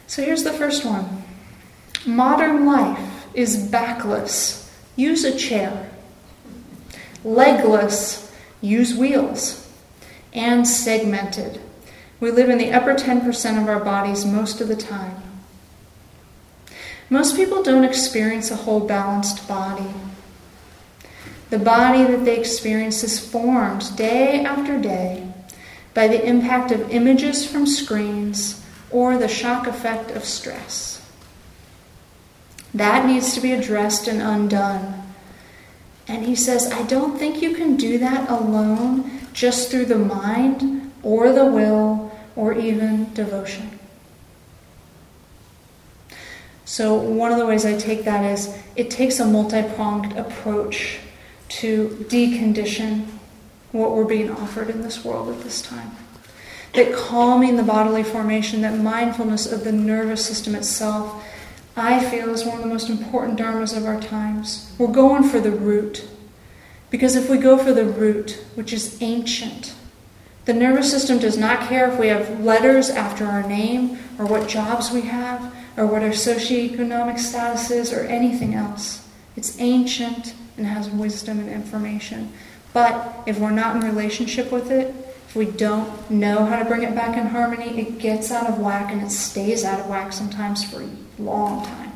So 0.07 0.23
here's 0.23 0.43
the 0.43 0.53
first 0.53 0.85
one 0.85 1.23
Modern 2.05 2.65
life 2.65 3.25
is 3.33 3.67
backless. 3.67 4.71
Use 4.95 5.23
a 5.23 5.38
chair. 5.38 5.89
Legless. 7.23 8.31
Use 8.61 8.93
wheels. 8.93 9.61
And 10.33 10.67
segmented. 10.67 11.59
We 12.19 12.31
live 12.31 12.49
in 12.49 12.57
the 12.57 12.71
upper 12.71 12.93
10% 12.93 13.61
of 13.61 13.67
our 13.67 13.79
bodies 13.79 14.25
most 14.25 14.61
of 14.61 14.67
the 14.67 14.75
time. 14.75 15.24
Most 17.09 17.35
people 17.35 17.61
don't 17.61 17.83
experience 17.83 18.49
a 18.49 18.55
whole 18.55 18.79
balanced 18.79 19.47
body. 19.47 19.93
The 21.49 21.59
body 21.59 22.03
that 22.03 22.25
they 22.25 22.39
experience 22.39 23.03
is 23.03 23.19
formed 23.19 23.95
day 23.95 24.43
after 24.43 24.79
day 24.81 25.31
by 25.93 26.07
the 26.07 26.25
impact 26.25 26.71
of 26.71 26.89
images 26.91 27.45
from 27.45 27.67
screens 27.67 28.63
or 28.89 29.17
the 29.17 29.27
shock 29.27 29.67
effect 29.67 30.11
of 30.11 30.25
stress. 30.25 31.01
That 32.73 33.05
needs 33.05 33.33
to 33.33 33.41
be 33.41 33.53
addressed 33.53 34.07
and 34.07 34.21
undone. 34.21 35.01
And 36.07 36.25
he 36.25 36.35
says, 36.35 36.71
I 36.71 36.83
don't 36.83 37.17
think 37.17 37.41
you 37.41 37.53
can 37.53 37.77
do 37.77 37.97
that 37.99 38.29
alone 38.29 39.19
just 39.31 39.71
through 39.71 39.85
the 39.85 39.97
mind 39.97 40.91
or 41.01 41.31
the 41.31 41.45
will 41.45 42.11
or 42.35 42.53
even 42.53 43.13
devotion. 43.13 43.74
So, 46.65 46.95
one 46.95 47.32
of 47.32 47.38
the 47.38 47.45
ways 47.45 47.63
I 47.63 47.78
take 47.78 48.06
that 48.06 48.25
is 48.25 48.58
it 48.75 48.89
takes 48.89 49.19
a 49.19 49.25
multi 49.25 49.62
pronged 49.75 50.17
approach 50.17 50.97
to 51.47 51.89
decondition 52.10 53.06
what 53.71 53.91
we're 53.91 54.06
being 54.06 54.32
offered 54.32 54.71
in 54.71 54.82
this 54.82 55.06
world 55.06 55.30
at 55.30 55.43
this 55.43 55.62
time. 55.62 55.91
That 56.73 56.93
calming 56.93 57.56
the 57.56 57.63
bodily 57.63 58.04
formation, 58.04 58.62
that 58.62 58.80
mindfulness 58.80 59.51
of 59.51 59.63
the 59.63 59.71
nervous 59.71 60.25
system 60.25 60.56
itself, 60.56 61.23
I 61.78 62.04
feel 62.04 62.30
is 62.34 62.45
one 62.45 62.56
of 62.56 62.63
the 62.63 62.69
most 62.69 62.89
important 62.89 63.39
dharmas 63.39 63.78
of 63.78 63.86
our 63.86 64.01
times. 64.01 64.73
We're 64.80 64.88
going 64.88 65.23
for 65.23 65.39
the 65.39 65.51
root. 65.51 66.08
Because 66.89 67.15
if 67.15 67.30
we 67.30 67.38
go 67.38 67.58
for 67.58 67.73
the 67.73 67.86
root, 67.86 68.43
which 68.55 68.72
is 68.74 69.01
ancient, 69.01 69.76
the 70.45 70.53
nervous 70.53 70.89
system 70.89 71.20
does 71.20 71.38
not 71.38 71.68
care 71.68 71.91
if 71.91 71.99
we 71.99 72.07
have 72.07 72.43
letters 72.43 72.89
after 72.89 73.26
our 73.26 73.43
name 73.47 73.99
or 74.18 74.26
what 74.26 74.47
jobs 74.47 74.91
we 74.91 75.01
have 75.01 75.53
or 75.78 75.86
what 75.86 76.03
our 76.03 76.09
socioeconomic 76.09 77.19
status 77.19 77.71
is 77.71 77.91
or 77.91 78.01
anything 78.01 78.53
else. 78.53 79.07
It's 79.36 79.59
ancient 79.59 80.34
and 80.57 80.65
has 80.65 80.89
wisdom 80.89 81.39
and 81.39 81.49
information. 81.49 82.32
But 82.73 83.23
if 83.26 83.39
we're 83.39 83.51
not 83.51 83.76
in 83.76 83.82
relationship 83.82 84.51
with 84.51 84.71
it, 84.71 84.93
if 85.28 85.36
we 85.36 85.45
don't 85.45 86.09
know 86.09 86.45
how 86.45 86.59
to 86.59 86.65
bring 86.65 86.84
it 86.84 86.95
back 86.95 87.17
in 87.17 87.28
harmony, 87.28 87.80
it 87.80 87.99
gets 87.99 88.32
out 88.32 88.47
of 88.49 88.59
whack 88.59 88.91
and 88.91 89.01
it 89.01 89.11
stays 89.11 89.63
out 89.63 89.80
of 89.80 89.88
whack 89.88 90.13
sometimes 90.13 90.63
for 90.63 90.82
a 90.82 90.89
long 91.19 91.65
time. 91.65 91.91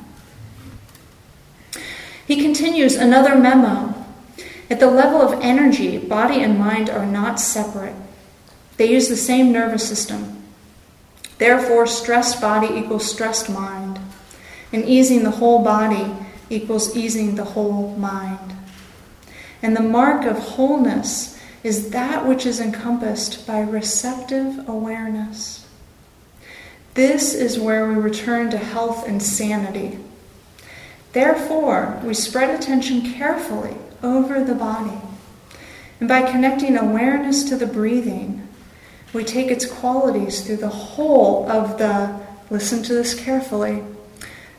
He 2.28 2.42
continues 2.42 2.96
another 2.96 3.36
memo. 3.36 3.96
At 4.70 4.80
the 4.80 4.92
level 4.92 5.20
of 5.20 5.42
energy, 5.42 5.98
body 5.98 6.42
and 6.44 6.60
mind 6.60 6.90
are 6.90 7.06
not 7.06 7.40
separate. 7.40 7.96
They 8.78 8.92
use 8.92 9.10
the 9.10 9.18
same 9.18 9.52
nervous 9.52 9.88
system, 9.88 10.39
Therefore, 11.40 11.88
stressed 11.88 12.40
body 12.40 12.68
equals 12.68 13.10
stressed 13.10 13.50
mind, 13.50 14.00
and 14.72 14.86
easing 14.86 15.24
the 15.24 15.32
whole 15.32 15.64
body 15.64 16.16
equals 16.50 16.96
easing 16.96 17.36
the 17.36 17.44
whole 17.44 17.96
mind. 17.96 18.54
And 19.62 19.76
the 19.76 19.82
mark 19.82 20.26
of 20.26 20.38
wholeness 20.38 21.40
is 21.64 21.92
that 21.92 22.28
which 22.28 22.46
is 22.46 22.60
encompassed 22.60 23.48
by 23.48 23.62
receptive 23.62 24.68
awareness. 24.68 25.66
This 26.94 27.34
is 27.34 27.58
where 27.58 27.88
we 27.88 27.96
return 27.96 28.50
to 28.52 28.58
health 28.58 29.08
and 29.08 29.24
sanity. 29.24 29.98
Therefore, 31.14 32.02
we 32.04 32.14
spread 32.14 32.50
attention 32.50 33.14
carefully 33.14 33.76
over 34.04 34.44
the 34.44 34.56
body. 34.56 34.98
And 36.00 36.10
by 36.10 36.30
connecting 36.30 36.78
awareness 36.78 37.44
to 37.46 37.56
the 37.56 37.68
breathing, 37.68 38.49
we 39.14 39.24
take 39.24 39.50
its 39.50 39.66
qualities 39.66 40.42
through 40.42 40.58
the 40.58 40.70
whole 40.70 41.50
of 41.50 41.78
the, 41.78 42.20
listen 42.50 42.84
to 42.84 42.94
this 42.94 43.14
carefully, 43.14 43.84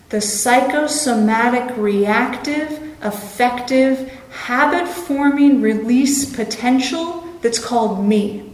the 0.09 0.21
psychosomatic 0.21 1.77
reactive, 1.77 2.97
affective, 3.01 4.11
habit 4.31 4.89
forming 4.89 5.61
release 5.61 6.35
potential 6.35 7.27
that's 7.43 7.59
called 7.59 8.05
me. 8.05 8.53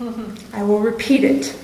I 0.52 0.62
will 0.62 0.80
repeat 0.80 1.24
it. 1.24 1.56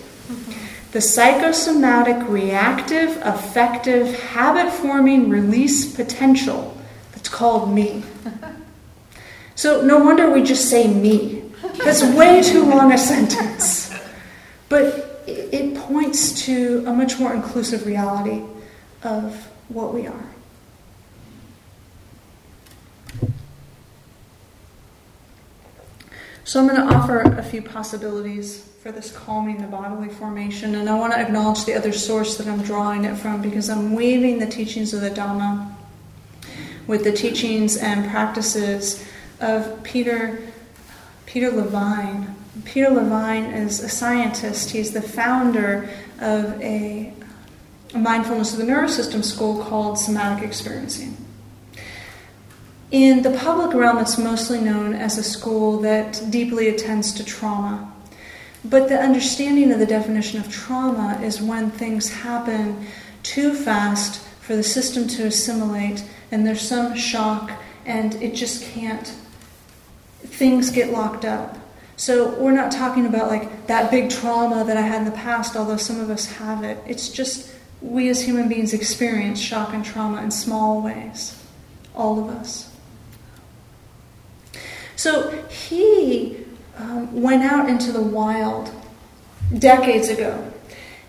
The 0.92 1.00
psychosomatic 1.00 2.28
reactive, 2.28 3.18
affective, 3.22 4.18
habit 4.30 4.72
forming 4.72 5.28
release 5.28 5.94
potential 5.94 6.76
that's 7.12 7.28
called 7.28 7.72
me. 7.72 8.04
So, 9.58 9.80
no 9.80 9.98
wonder 10.00 10.30
we 10.30 10.42
just 10.42 10.68
say 10.68 10.86
me. 10.86 11.45
That's 11.62 12.02
way 12.02 12.42
too 12.42 12.64
long 12.64 12.92
a 12.92 12.98
sentence. 12.98 13.94
But 14.68 15.22
it 15.26 15.76
points 15.76 16.44
to 16.46 16.84
a 16.86 16.92
much 16.92 17.18
more 17.18 17.34
inclusive 17.34 17.86
reality 17.86 18.42
of 19.02 19.48
what 19.68 19.92
we 19.94 20.06
are. 20.06 20.26
So 26.44 26.60
I'm 26.60 26.68
going 26.68 26.88
to 26.88 26.94
offer 26.94 27.20
a 27.22 27.42
few 27.42 27.60
possibilities 27.60 28.70
for 28.80 28.92
this 28.92 29.10
calming 29.10 29.60
the 29.60 29.66
bodily 29.66 30.08
formation, 30.08 30.76
and 30.76 30.88
I 30.88 30.94
want 30.94 31.12
to 31.12 31.18
acknowledge 31.18 31.64
the 31.64 31.74
other 31.74 31.92
source 31.92 32.36
that 32.36 32.46
I'm 32.46 32.62
drawing 32.62 33.04
it 33.04 33.16
from 33.16 33.42
because 33.42 33.68
I'm 33.68 33.96
weaving 33.96 34.38
the 34.38 34.46
teachings 34.46 34.94
of 34.94 35.00
the 35.00 35.10
Dhamma 35.10 35.74
with 36.86 37.02
the 37.02 37.10
teachings 37.10 37.76
and 37.76 38.08
practices 38.08 39.04
of 39.40 39.82
Peter 39.82 40.38
Peter 41.26 41.50
Levine. 41.50 42.34
Peter 42.64 42.88
Levine 42.88 43.44
is 43.52 43.80
a 43.80 43.88
scientist. 43.88 44.70
He's 44.70 44.92
the 44.92 45.02
founder 45.02 45.90
of 46.20 46.60
a, 46.62 47.12
a 47.92 47.98
mindfulness 47.98 48.52
of 48.52 48.58
the 48.58 48.64
nervous 48.64 48.96
system 48.96 49.22
school 49.22 49.62
called 49.62 49.98
somatic 49.98 50.44
experiencing. 50.44 51.16
In 52.90 53.22
the 53.22 53.36
public 53.36 53.74
realm, 53.74 53.98
it's 53.98 54.16
mostly 54.16 54.60
known 54.60 54.94
as 54.94 55.18
a 55.18 55.22
school 55.22 55.80
that 55.80 56.22
deeply 56.30 56.68
attends 56.68 57.12
to 57.14 57.24
trauma. 57.24 57.92
But 58.64 58.88
the 58.88 58.98
understanding 58.98 59.72
of 59.72 59.80
the 59.80 59.86
definition 59.86 60.40
of 60.40 60.50
trauma 60.50 61.20
is 61.22 61.42
when 61.42 61.70
things 61.70 62.10
happen 62.10 62.86
too 63.22 63.54
fast 63.54 64.20
for 64.40 64.54
the 64.54 64.62
system 64.62 65.08
to 65.08 65.26
assimilate, 65.26 66.04
and 66.30 66.46
there's 66.46 66.60
some 66.60 66.94
shock, 66.94 67.50
and 67.84 68.14
it 68.22 68.34
just 68.34 68.62
can't, 68.62 69.12
things 70.36 70.70
get 70.70 70.90
locked 70.90 71.24
up. 71.24 71.56
So 71.96 72.38
we're 72.38 72.52
not 72.52 72.70
talking 72.70 73.06
about 73.06 73.28
like 73.28 73.66
that 73.68 73.90
big 73.90 74.10
trauma 74.10 74.64
that 74.64 74.76
I 74.76 74.82
had 74.82 74.98
in 74.98 75.04
the 75.06 75.16
past, 75.16 75.56
although 75.56 75.78
some 75.78 75.98
of 75.98 76.10
us 76.10 76.26
have 76.32 76.62
it. 76.62 76.78
It's 76.86 77.08
just 77.08 77.50
we 77.80 78.08
as 78.10 78.22
human 78.22 78.48
beings 78.48 78.74
experience 78.74 79.40
shock 79.40 79.72
and 79.72 79.84
trauma 79.84 80.22
in 80.22 80.30
small 80.30 80.82
ways, 80.82 81.42
all 81.94 82.22
of 82.22 82.28
us. 82.36 82.70
So 84.94 85.30
he 85.48 86.44
um, 86.76 87.22
went 87.22 87.42
out 87.42 87.68
into 87.68 87.92
the 87.92 88.00
wild 88.02 88.70
decades 89.58 90.08
ago 90.08 90.52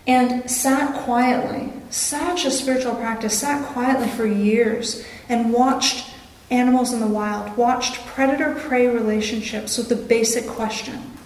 and 0.06 0.50
sat 0.50 0.94
quietly, 1.04 1.70
such 1.90 2.46
a 2.46 2.50
spiritual 2.50 2.94
practice, 2.94 3.38
sat 3.38 3.64
quietly 3.72 4.08
for 4.08 4.26
years 4.26 5.04
and 5.28 5.52
watched 5.52 6.06
animals 6.50 6.92
in 6.92 7.00
the 7.00 7.06
wild, 7.06 7.56
watched 7.56 8.06
predator 8.06 8.54
prey 8.54 8.86
relationships 8.86 9.76
with 9.76 9.88
the 9.88 9.96
basic 9.96 10.46
question 10.46 11.18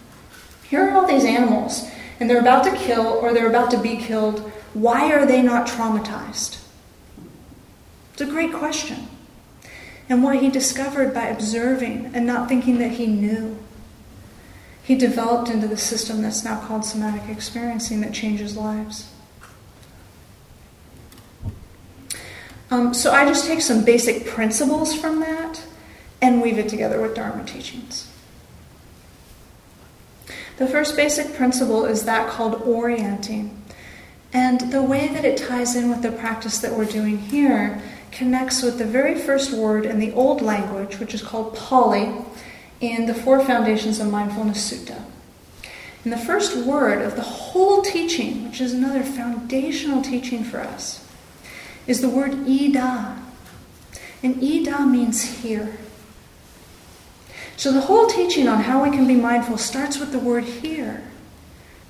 here 0.72 0.88
are 0.88 0.92
all 0.92 1.06
these 1.06 1.26
animals, 1.26 1.86
and 2.18 2.30
they're 2.30 2.40
about 2.40 2.64
to 2.64 2.74
kill 2.74 3.06
or 3.06 3.34
they're 3.34 3.50
about 3.50 3.70
to 3.72 3.78
be 3.78 3.98
killed. 3.98 4.40
Why 4.72 5.12
are 5.12 5.26
they 5.26 5.42
not 5.42 5.66
traumatized? 5.66 6.64
It's 8.14 8.22
a 8.22 8.24
great 8.24 8.54
question 8.54 9.06
and 10.08 10.24
what 10.24 10.36
he 10.36 10.48
discovered 10.48 11.12
by 11.12 11.26
observing 11.26 12.12
and 12.14 12.26
not 12.26 12.48
thinking 12.48 12.78
that 12.78 12.92
he 12.92 13.06
knew. 13.06 13.58
He 14.82 14.94
developed 14.94 15.50
into 15.50 15.68
the 15.68 15.76
system 15.76 16.22
that's 16.22 16.42
now 16.42 16.58
called 16.58 16.86
somatic 16.86 17.28
experiencing 17.28 18.00
that 18.00 18.14
changes 18.14 18.56
lives. 18.56 19.11
Um, 22.72 22.94
so 22.94 23.12
I 23.12 23.26
just 23.26 23.46
take 23.46 23.60
some 23.60 23.84
basic 23.84 24.24
principles 24.24 24.98
from 24.98 25.20
that 25.20 25.62
and 26.22 26.40
weave 26.40 26.58
it 26.58 26.70
together 26.70 27.02
with 27.02 27.14
Dharma 27.14 27.44
teachings. 27.44 28.10
The 30.56 30.66
first 30.66 30.96
basic 30.96 31.34
principle 31.34 31.84
is 31.84 32.06
that 32.06 32.30
called 32.30 32.62
orienting. 32.62 33.62
And 34.32 34.72
the 34.72 34.82
way 34.82 35.08
that 35.08 35.22
it 35.22 35.36
ties 35.36 35.76
in 35.76 35.90
with 35.90 36.00
the 36.00 36.12
practice 36.12 36.62
that 36.62 36.72
we're 36.72 36.86
doing 36.86 37.18
here 37.18 37.82
connects 38.10 38.62
with 38.62 38.78
the 38.78 38.86
very 38.86 39.16
first 39.16 39.52
word 39.52 39.84
in 39.84 39.98
the 39.98 40.12
old 40.12 40.40
language, 40.40 40.98
which 40.98 41.12
is 41.12 41.20
called 41.20 41.54
Pali, 41.54 42.10
in 42.80 43.04
the 43.04 43.14
Four 43.14 43.44
Foundations 43.44 44.00
of 44.00 44.10
Mindfulness 44.10 44.72
Sutta. 44.72 45.04
And 46.04 46.12
the 46.12 46.16
first 46.16 46.56
word 46.56 47.02
of 47.02 47.16
the 47.16 47.22
whole 47.22 47.82
teaching, 47.82 48.48
which 48.48 48.62
is 48.62 48.72
another 48.72 49.02
foundational 49.02 50.00
teaching 50.00 50.42
for 50.42 50.60
us, 50.60 51.01
is 51.86 52.00
the 52.00 52.08
word 52.08 52.32
Idha. 52.32 53.18
And 54.22 54.36
Idha 54.36 54.88
means 54.88 55.22
here. 55.22 55.76
So 57.56 57.72
the 57.72 57.82
whole 57.82 58.06
teaching 58.06 58.48
on 58.48 58.62
how 58.62 58.82
we 58.82 58.90
can 58.90 59.06
be 59.06 59.14
mindful 59.14 59.58
starts 59.58 59.98
with 59.98 60.12
the 60.12 60.18
word 60.18 60.44
here. 60.44 61.02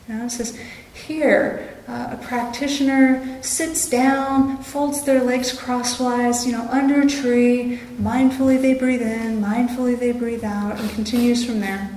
Know, 0.09 0.27
it 0.27 0.31
says, 0.31 0.59
here, 0.93 1.77
uh, 1.89 2.11
a 2.13 2.17
practitioner 2.23 3.43
sits 3.43 3.89
down, 3.89 4.63
folds 4.63 5.05
their 5.05 5.23
legs 5.23 5.53
crosswise, 5.53 6.45
you 6.45 6.53
know, 6.53 6.69
under 6.71 7.03
a 7.03 7.07
tree, 7.07 7.81
mindfully 8.01 8.61
they 8.61 8.75
breathe 8.75 9.03
in, 9.03 9.41
mindfully 9.41 9.99
they 9.99 10.13
breathe 10.13 10.45
out, 10.45 10.79
and 10.79 10.91
continues 10.91 11.45
from 11.45 11.61
there. 11.61 11.89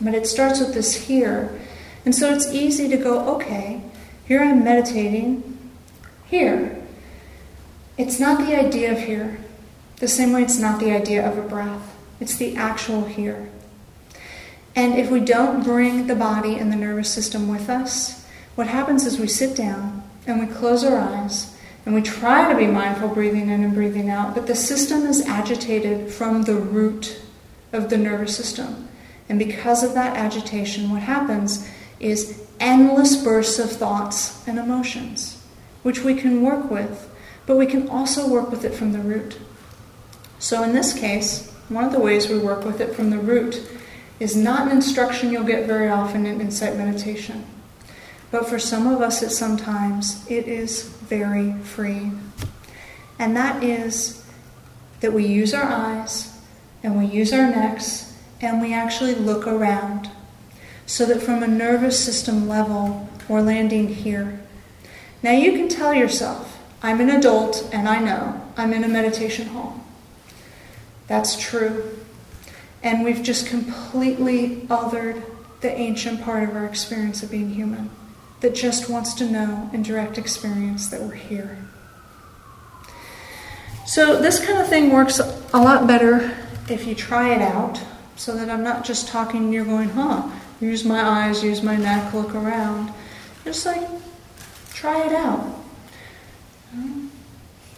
But 0.00 0.14
it 0.14 0.26
starts 0.26 0.60
with 0.60 0.72
this 0.72 0.94
here. 0.94 1.58
And 2.04 2.14
so 2.14 2.32
it's 2.32 2.46
easy 2.52 2.88
to 2.88 2.96
go, 2.96 3.34
okay, 3.36 3.82
here 4.26 4.40
I'm 4.40 4.62
meditating, 4.62 5.58
here. 6.26 6.75
It's 7.98 8.20
not 8.20 8.46
the 8.46 8.54
idea 8.54 8.92
of 8.92 8.98
here, 8.98 9.38
the 9.96 10.08
same 10.08 10.32
way 10.32 10.42
it's 10.42 10.58
not 10.58 10.80
the 10.80 10.90
idea 10.90 11.26
of 11.26 11.38
a 11.38 11.48
breath, 11.48 11.96
it's 12.20 12.36
the 12.36 12.54
actual 12.56 13.04
here. 13.06 13.48
And 14.74 14.98
if 14.98 15.10
we 15.10 15.20
don't 15.20 15.64
bring 15.64 16.06
the 16.06 16.14
body 16.14 16.56
and 16.56 16.70
the 16.70 16.76
nervous 16.76 17.10
system 17.10 17.48
with 17.48 17.70
us, 17.70 18.26
what 18.54 18.66
happens 18.66 19.06
is 19.06 19.18
we 19.18 19.28
sit 19.28 19.56
down 19.56 20.02
and 20.26 20.38
we 20.38 20.54
close 20.54 20.84
our 20.84 20.98
eyes 20.98 21.56
and 21.86 21.94
we 21.94 22.02
try 22.02 22.52
to 22.52 22.58
be 22.58 22.66
mindful 22.66 23.08
breathing 23.08 23.48
in 23.48 23.64
and 23.64 23.72
breathing 23.72 24.10
out, 24.10 24.34
but 24.34 24.46
the 24.46 24.54
system 24.54 25.06
is 25.06 25.24
agitated 25.26 26.10
from 26.10 26.42
the 26.42 26.54
root 26.54 27.18
of 27.72 27.88
the 27.88 27.96
nervous 27.96 28.36
system. 28.36 28.88
And 29.28 29.38
because 29.38 29.82
of 29.82 29.94
that 29.94 30.16
agitation, 30.16 30.90
what 30.90 31.02
happens 31.02 31.66
is 31.98 32.46
endless 32.60 33.22
bursts 33.22 33.58
of 33.58 33.70
thoughts 33.70 34.46
and 34.46 34.58
emotions, 34.58 35.42
which 35.82 36.02
we 36.02 36.14
can 36.14 36.42
work 36.42 36.70
with, 36.70 37.08
but 37.46 37.56
we 37.56 37.66
can 37.66 37.88
also 37.88 38.28
work 38.28 38.50
with 38.50 38.64
it 38.64 38.74
from 38.74 38.92
the 38.92 38.98
root. 38.98 39.38
So 40.38 40.62
in 40.62 40.72
this 40.72 40.92
case, 40.92 41.50
one 41.68 41.84
of 41.84 41.92
the 41.92 42.00
ways 42.00 42.28
we 42.28 42.38
work 42.38 42.64
with 42.64 42.80
it 42.80 42.94
from 42.94 43.10
the 43.10 43.18
root 43.18 43.62
is 44.20 44.36
not 44.36 44.66
an 44.66 44.76
instruction 44.76 45.32
you'll 45.32 45.44
get 45.44 45.66
very 45.66 45.88
often 45.88 46.26
in 46.26 46.40
insight 46.40 46.76
meditation. 46.76 47.44
But 48.30 48.48
for 48.48 48.58
some 48.58 48.86
of 48.86 49.00
us, 49.00 49.22
at 49.22 49.30
sometimes, 49.30 50.28
it 50.30 50.48
is 50.48 50.82
very 50.82 51.52
freeing. 51.62 52.32
And 53.18 53.36
that 53.36 53.62
is 53.62 54.24
that 55.00 55.12
we 55.12 55.26
use 55.26 55.54
our 55.54 55.64
eyes 55.64 56.38
and 56.82 56.98
we 56.98 57.06
use 57.06 57.32
our 57.32 57.48
necks 57.48 58.14
and 58.40 58.60
we 58.60 58.74
actually 58.74 59.14
look 59.14 59.46
around 59.46 60.10
so 60.86 61.04
that 61.06 61.22
from 61.22 61.42
a 61.42 61.48
nervous 61.48 62.02
system 62.02 62.48
level, 62.48 63.08
we're 63.28 63.40
landing 63.40 63.88
here. 63.88 64.40
Now 65.22 65.32
you 65.32 65.52
can 65.52 65.68
tell 65.68 65.94
yourself, 65.94 66.55
I'm 66.86 67.00
an 67.00 67.10
adult 67.10 67.68
and 67.72 67.88
I 67.88 67.98
know 67.98 68.40
I'm 68.56 68.72
in 68.72 68.84
a 68.84 68.88
meditation 68.88 69.48
hall. 69.48 69.84
That's 71.08 71.36
true. 71.36 71.98
And 72.80 73.02
we've 73.02 73.24
just 73.24 73.48
completely 73.48 74.58
othered 74.68 75.20
the 75.62 75.72
ancient 75.72 76.22
part 76.22 76.48
of 76.48 76.54
our 76.54 76.64
experience 76.64 77.24
of 77.24 77.32
being 77.32 77.50
human 77.50 77.90
that 78.40 78.54
just 78.54 78.88
wants 78.88 79.14
to 79.14 79.28
know 79.28 79.68
in 79.72 79.82
direct 79.82 80.16
experience 80.16 80.86
that 80.90 81.00
we're 81.00 81.14
here. 81.14 81.58
So, 83.84 84.22
this 84.22 84.38
kind 84.38 84.60
of 84.60 84.68
thing 84.68 84.92
works 84.92 85.18
a 85.18 85.58
lot 85.58 85.88
better 85.88 86.36
if 86.68 86.86
you 86.86 86.94
try 86.94 87.34
it 87.34 87.42
out 87.42 87.82
so 88.14 88.36
that 88.36 88.48
I'm 88.48 88.62
not 88.62 88.84
just 88.84 89.08
talking 89.08 89.46
and 89.46 89.52
you're 89.52 89.64
going, 89.64 89.88
huh, 89.88 90.30
use 90.60 90.84
my 90.84 91.02
eyes, 91.02 91.42
use 91.42 91.64
my 91.64 91.74
neck, 91.74 92.14
look 92.14 92.32
around. 92.36 92.92
Just 93.42 93.66
like 93.66 93.88
try 94.72 95.04
it 95.04 95.12
out. 95.12 95.65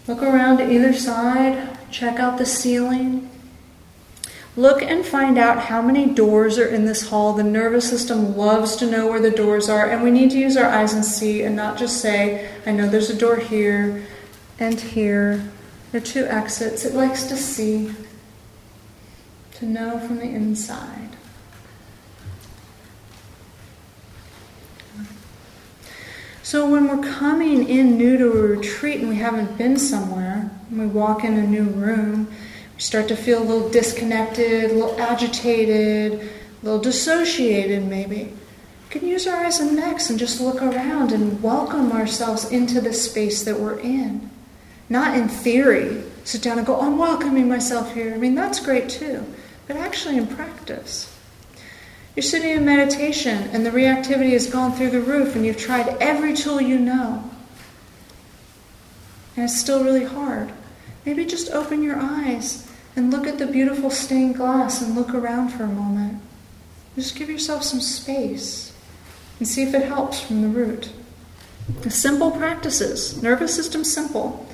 Look 0.07 0.22
around 0.22 0.59
to 0.59 0.70
either 0.70 0.93
side, 0.93 1.78
check 1.91 2.18
out 2.18 2.39
the 2.39 2.47
ceiling. 2.47 3.30
Look 4.57 4.82
and 4.82 5.05
find 5.05 5.39
out 5.39 5.64
how 5.64 5.82
many 5.82 6.07
doors 6.07 6.59
are 6.59 6.66
in 6.66 6.84
this 6.84 7.11
hall. 7.11 7.32
The 7.34 7.45
nervous 7.45 7.89
system 7.89 8.36
loves 8.36 8.74
to 8.76 8.91
know 8.91 9.07
where 9.07 9.20
the 9.20 9.30
doors 9.30 9.68
are, 9.68 9.89
and 9.89 10.03
we 10.03 10.11
need 10.11 10.30
to 10.32 10.39
use 10.39 10.57
our 10.57 10.68
eyes 10.68 10.95
and 10.95 11.05
see 11.05 11.43
and 11.43 11.55
not 11.55 11.78
just 11.78 12.01
say, 12.01 12.51
I 12.66 12.72
know 12.72 12.89
there's 12.89 13.11
a 13.11 13.16
door 13.16 13.36
here 13.36 14.07
and 14.59 14.80
here. 14.80 15.49
There 15.93 16.01
are 16.01 16.05
two 16.05 16.24
exits. 16.24 16.84
It 16.84 16.95
likes 16.95 17.24
to 17.24 17.36
see, 17.36 17.93
to 19.55 19.66
know 19.66 20.01
from 20.01 20.16
the 20.16 20.24
inside. 20.24 21.08
So 26.49 26.66
when 26.66 26.88
we're 26.88 27.07
coming 27.12 27.68
in 27.68 27.99
new 27.99 28.16
to 28.16 28.32
a 28.32 28.57
retreat 28.57 29.01
and 29.01 29.11
we 29.11 29.16
haven't 29.16 29.59
been 29.59 29.78
somewhere, 29.78 30.51
and 30.70 30.80
we 30.80 30.86
walk 30.86 31.22
in 31.22 31.34
a 31.34 31.46
new 31.46 31.64
room, 31.64 32.26
we 32.74 32.80
start 32.80 33.07
to 33.09 33.16
feel 33.16 33.42
a 33.42 33.44
little 33.44 33.68
disconnected, 33.68 34.70
a 34.70 34.72
little 34.72 34.99
agitated, 34.99 36.14
a 36.14 36.64
little 36.64 36.80
dissociated 36.80 37.84
maybe. 37.84 38.32
We 38.84 38.88
can 38.88 39.07
use 39.07 39.26
our 39.26 39.44
eyes 39.44 39.61
and 39.61 39.76
necks 39.76 40.09
and 40.09 40.18
just 40.18 40.40
look 40.40 40.62
around 40.62 41.12
and 41.12 41.42
welcome 41.42 41.92
ourselves 41.92 42.51
into 42.51 42.80
the 42.80 42.94
space 42.94 43.44
that 43.44 43.61
we're 43.61 43.80
in. 43.80 44.30
Not 44.88 45.18
in 45.18 45.28
theory, 45.28 46.03
sit 46.24 46.40
down 46.40 46.57
and 46.57 46.66
go, 46.66 46.80
I'm 46.80 46.96
welcoming 46.96 47.46
myself 47.46 47.92
here. 47.92 48.14
I 48.14 48.16
mean, 48.16 48.34
that's 48.34 48.59
great 48.59 48.88
too, 48.88 49.22
but 49.66 49.76
actually 49.76 50.16
in 50.16 50.26
practice. 50.26 51.14
You're 52.19 52.25
sitting 52.25 52.51
in 52.51 52.64
meditation 52.64 53.49
and 53.53 53.64
the 53.64 53.71
reactivity 53.71 54.33
has 54.33 54.49
gone 54.49 54.73
through 54.73 54.91
the 54.91 55.01
roof 55.01 55.37
and 55.37 55.47
you've 55.47 55.57
tried 55.57 55.87
every 56.01 56.35
tool 56.35 56.61
you 56.61 56.77
know. 56.77 57.31
And 59.37 59.45
it's 59.45 59.57
still 59.57 59.85
really 59.85 60.03
hard. 60.03 60.51
Maybe 61.07 61.25
just 61.25 61.53
open 61.53 61.81
your 61.81 61.97
eyes 61.97 62.69
and 62.97 63.12
look 63.12 63.29
at 63.29 63.39
the 63.39 63.47
beautiful 63.47 63.89
stained 63.89 64.35
glass 64.35 64.83
and 64.83 64.97
look 64.97 65.14
around 65.14 65.51
for 65.51 65.62
a 65.62 65.69
moment. 65.69 66.21
Just 66.97 67.14
give 67.14 67.31
yourself 67.31 67.62
some 67.62 67.81
space 67.81 68.73
and 69.39 69.47
see 69.47 69.62
if 69.62 69.73
it 69.73 69.85
helps 69.85 70.21
from 70.21 70.43
the 70.43 70.49
root. 70.49 70.91
The 71.83 71.91
Simple 71.91 72.33
practices, 72.33 73.23
nervous 73.23 73.55
system 73.55 73.85
simple. 73.85 74.45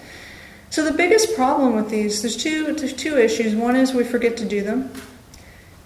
So 0.69 0.85
the 0.85 0.93
biggest 0.93 1.35
problem 1.35 1.77
with 1.77 1.89
these, 1.89 2.21
there's 2.21 2.37
two, 2.37 2.75
there's 2.75 2.93
two 2.93 3.17
issues. 3.17 3.55
One 3.55 3.75
is 3.75 3.95
we 3.95 4.05
forget 4.05 4.37
to 4.37 4.45
do 4.45 4.63
them. 4.63 4.93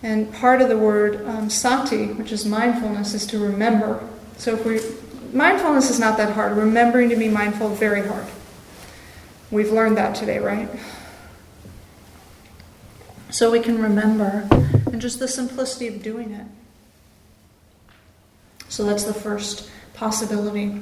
And 0.03 0.33
part 0.33 0.63
of 0.63 0.69
the 0.69 0.79
word 0.79 1.27
um, 1.27 1.51
sati, 1.51 2.07
which 2.07 2.31
is 2.31 2.47
mindfulness, 2.47 3.15
is 3.15 3.27
to 3.27 3.39
remember. 3.39 4.07
So 4.37 4.55
if 4.55 4.65
we, 4.65 4.81
mindfulness 5.37 5.91
is 5.91 5.99
not 5.99 6.17
that 6.19 6.35
hard. 6.35 6.57
Remembering 6.57 7.09
to 7.09 7.17
be 7.17 7.29
mindful, 7.29 7.71
very 7.71 8.07
hard. 8.07 8.27
We've 9.51 9.73
learned 9.73 9.97
that 9.97 10.15
today, 10.15 10.39
right? 10.39 10.69
so 13.31 13.51
we 13.51 13.61
can 13.61 13.81
remember, 13.81 14.49
and 14.51 15.01
just 15.01 15.19
the 15.19 15.29
simplicity 15.29 15.87
of 15.89 16.03
doing 16.03 16.33
it. 16.33 16.47
So 18.69 18.85
that's 18.85 19.05
the 19.05 19.15
first 19.15 19.71
possibility. 19.95 20.81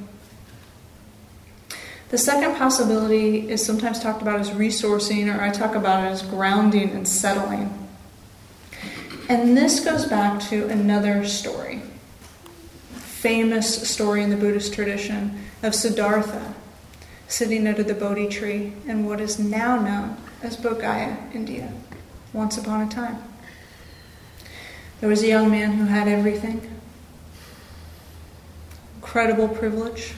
The 2.09 2.17
second 2.17 2.55
possibility 2.55 3.49
is 3.49 3.65
sometimes 3.65 3.99
talked 3.99 4.21
about 4.21 4.39
as 4.39 4.51
resourcing, 4.51 5.33
or 5.33 5.41
I 5.41 5.49
talk 5.49 5.75
about 5.75 6.03
it 6.05 6.07
as 6.07 6.21
grounding 6.21 6.91
and 6.91 7.07
settling. 7.07 7.86
And 9.29 9.57
this 9.57 9.79
goes 9.81 10.05
back 10.05 10.39
to 10.43 10.67
another 10.69 11.25
story, 11.25 11.81
famous 12.93 13.89
story 13.89 14.23
in 14.23 14.29
the 14.29 14.37
Buddhist 14.37 14.73
tradition 14.73 15.39
of 15.63 15.75
Siddhartha 15.75 16.53
sitting 17.27 17.67
under 17.67 17.83
the 17.83 17.93
Bodhi 17.93 18.29
tree 18.29 18.73
in 18.87 19.05
what 19.05 19.19
is 19.19 19.37
now 19.37 19.75
known 19.75 20.17
as 20.41 20.55
Bodh 20.55 21.35
India 21.35 21.73
once 22.31 22.57
upon 22.57 22.87
a 22.87 22.89
time. 22.89 23.21
There 25.01 25.09
was 25.09 25.23
a 25.23 25.27
young 25.27 25.51
man 25.51 25.73
who 25.73 25.85
had 25.85 26.07
everything 26.07 26.77
incredible 29.17 29.47
privilege. 29.47 30.13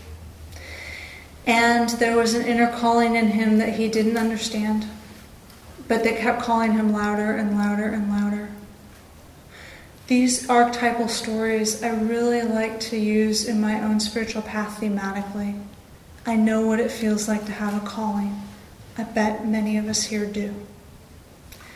And 1.45 1.89
there 1.89 2.17
was 2.17 2.33
an 2.33 2.45
inner 2.45 2.71
calling 2.71 3.15
in 3.15 3.27
him 3.27 3.59
that 3.59 3.75
he 3.75 3.87
didn't 3.87 4.17
understand, 4.17 4.87
but 5.87 6.03
that 6.03 6.17
kept 6.17 6.41
calling 6.41 6.73
him 6.73 6.91
louder 6.91 7.31
and 7.31 7.57
louder 7.57 7.85
and 7.85 8.09
louder. 8.09 8.18
These 10.09 10.49
archetypal 10.49 11.07
stories 11.07 11.83
I 11.83 11.89
really 11.89 12.41
like 12.41 12.79
to 12.79 12.97
use 12.97 13.45
in 13.47 13.61
my 13.61 13.79
own 13.79 13.99
spiritual 13.99 14.41
path 14.41 14.81
thematically. 14.81 15.61
I 16.25 16.35
know 16.35 16.65
what 16.65 16.79
it 16.79 16.89
feels 16.89 17.27
like 17.27 17.45
to 17.45 17.51
have 17.51 17.75
a 17.75 17.85
calling. 17.85 18.41
I 18.97 19.03
bet 19.03 19.47
many 19.47 19.77
of 19.77 19.87
us 19.87 20.05
here 20.05 20.25
do. 20.25 20.55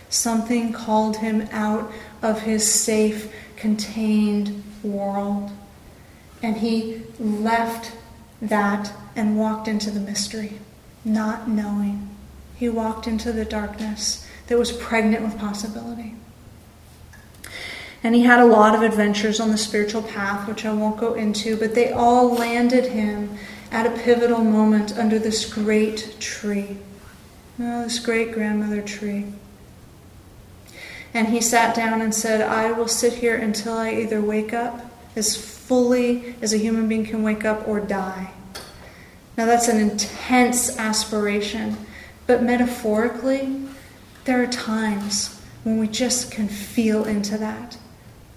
Something 0.09 0.73
called 0.73 1.17
him 1.17 1.47
out 1.51 1.93
of 2.23 2.41
his 2.41 2.67
safe, 2.67 3.31
contained 3.55 4.63
world. 4.81 5.51
And 6.41 6.57
he 6.57 7.03
left 7.19 7.91
that 8.41 8.93
and 9.15 9.38
walked 9.38 9.67
into 9.67 9.91
the 9.91 9.99
mystery, 9.99 10.57
not 11.05 11.47
knowing. 11.47 12.09
He 12.55 12.67
walked 12.67 13.05
into 13.05 13.31
the 13.31 13.45
darkness 13.45 14.27
that 14.47 14.57
was 14.57 14.71
pregnant 14.71 15.23
with 15.23 15.38
possibility. 15.38 16.15
And 18.04 18.14
he 18.14 18.24
had 18.24 18.39
a 18.39 18.45
lot 18.45 18.76
of 18.76 18.82
adventures 18.82 19.39
on 19.39 19.49
the 19.49 19.58
spiritual 19.58 20.04
path, 20.04 20.47
which 20.47 20.66
I 20.66 20.74
won't 20.74 20.99
go 20.99 21.14
into, 21.14 21.56
but 21.56 21.74
they 21.74 21.91
all 21.91 22.34
landed 22.34 22.88
him 22.88 23.38
at 23.72 23.86
a 23.86 24.04
pivotal 24.04 24.43
moment 24.43 24.97
under 24.97 25.18
this 25.18 25.51
great 25.51 26.18
tree. 26.20 26.78
Oh, 27.60 27.84
this 27.84 27.99
great 27.99 28.34
grandmother 28.34 28.82
tree. 28.82 29.26
And 31.14 31.30
he 31.30 31.39
sat 31.39 31.76
down 31.76 32.01
and 32.01 32.14
said, 32.14 32.41
I 32.41 32.72
will 32.72 32.88
sit 32.88 33.14
here 33.14 33.36
until 33.36 33.74
I 33.74 33.93
either 33.93 34.20
wake 34.20 34.54
up 34.54 34.91
as 35.16 35.36
fully 35.36 36.36
as 36.41 36.54
a 36.54 36.58
human 36.58 36.88
being 36.88 37.06
can 37.06 37.24
wake 37.24 37.45
up 37.45 37.68
or 37.68 37.80
die. 37.80 38.32
Now, 39.38 39.45
that's 39.45 39.68
an 39.68 39.80
intense 39.80 40.78
aspiration, 40.78 41.78
but 42.28 42.43
metaphorically, 42.43 43.64
there 44.26 44.41
are 44.43 44.47
times 44.47 45.39
when 45.64 45.80
we 45.80 45.88
just 45.88 46.32
can 46.32 46.47
feel 46.47 47.06
into 47.06 47.38
that. 47.38 47.78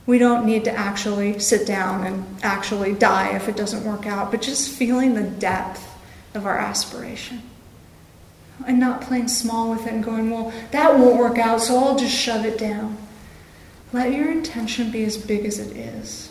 We 0.06 0.18
don't 0.18 0.46
need 0.46 0.64
to 0.64 0.72
actually 0.72 1.40
sit 1.40 1.66
down 1.66 2.04
and 2.04 2.24
actually 2.42 2.94
die 2.94 3.34
if 3.34 3.48
it 3.48 3.56
doesn't 3.56 3.84
work 3.84 4.06
out, 4.06 4.30
but 4.30 4.40
just 4.40 4.70
feeling 4.70 5.14
the 5.14 5.24
depth 5.24 5.84
of 6.32 6.46
our 6.46 6.56
aspiration 6.56 7.42
and 8.66 8.78
not 8.78 9.02
playing 9.02 9.28
small 9.28 9.70
with 9.70 9.86
it 9.86 9.92
and 9.92 10.04
going, 10.04 10.30
well, 10.30 10.52
that 10.70 10.98
won't 10.98 11.18
work 11.18 11.38
out, 11.38 11.60
so 11.60 11.76
I'll 11.76 11.98
just 11.98 12.16
shove 12.16 12.44
it 12.44 12.56
down. 12.56 12.96
Let 13.92 14.12
your 14.12 14.30
intention 14.30 14.90
be 14.90 15.04
as 15.04 15.16
big 15.16 15.44
as 15.44 15.58
it 15.58 15.76
is. 15.76 16.30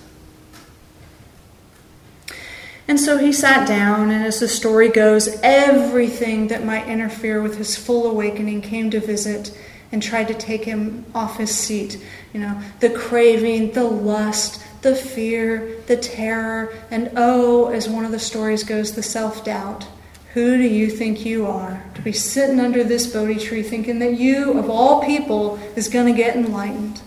And 2.87 2.99
so 2.99 3.17
he 3.17 3.33
sat 3.33 3.67
down, 3.67 4.11
and 4.11 4.23
as 4.23 4.39
the 4.39 4.47
story 4.47 4.89
goes, 4.89 5.39
everything 5.41 6.47
that 6.47 6.63
might 6.63 6.87
interfere 6.87 7.41
with 7.41 7.57
his 7.57 7.75
full 7.75 8.09
awakening 8.09 8.61
came 8.61 8.91
to 8.91 8.99
visit 8.99 9.57
and 9.91 10.03
tried 10.03 10.27
to 10.27 10.33
take 10.33 10.65
him 10.65 11.05
off 11.15 11.37
his 11.37 11.55
seat. 11.55 12.03
You 12.35 12.41
know, 12.41 12.61
the 12.81 12.89
craving, 12.89 13.71
the 13.71 13.85
lust, 13.85 14.61
the 14.81 14.93
fear, 14.93 15.77
the 15.87 15.95
terror, 15.95 16.73
and 16.91 17.09
oh, 17.15 17.69
as 17.69 17.87
one 17.87 18.03
of 18.03 18.11
the 18.11 18.19
stories 18.19 18.65
goes, 18.65 18.91
the 18.91 19.01
self 19.01 19.45
doubt. 19.45 19.87
Who 20.33 20.57
do 20.57 20.63
you 20.63 20.89
think 20.89 21.25
you 21.25 21.47
are 21.47 21.81
to 21.95 22.01
be 22.01 22.11
sitting 22.11 22.59
under 22.59 22.83
this 22.83 23.07
Bodhi 23.07 23.35
tree 23.35 23.63
thinking 23.63 23.99
that 23.99 24.19
you, 24.19 24.59
of 24.59 24.69
all 24.69 25.01
people, 25.05 25.57
is 25.77 25.87
going 25.87 26.13
to 26.13 26.21
get 26.21 26.35
enlightened? 26.35 26.99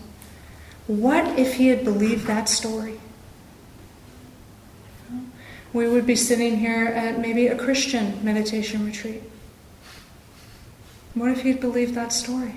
What 0.87 1.39
if 1.39 1.57
he 1.57 1.67
had 1.67 1.85
believed 1.85 2.27
that 2.27 2.49
story? 2.49 2.99
We 5.75 5.91
would 5.91 6.07
be 6.07 6.17
sitting 6.17 6.57
here 6.57 6.87
at 6.87 7.21
maybe 7.21 7.49
a 7.49 7.55
Christian 7.55 8.19
meditation 8.25 8.87
retreat. 8.87 9.23
What 11.13 11.33
if 11.33 11.43
he'd 11.43 11.61
believed 11.61 11.95
that 11.97 12.15
story? 12.15 12.55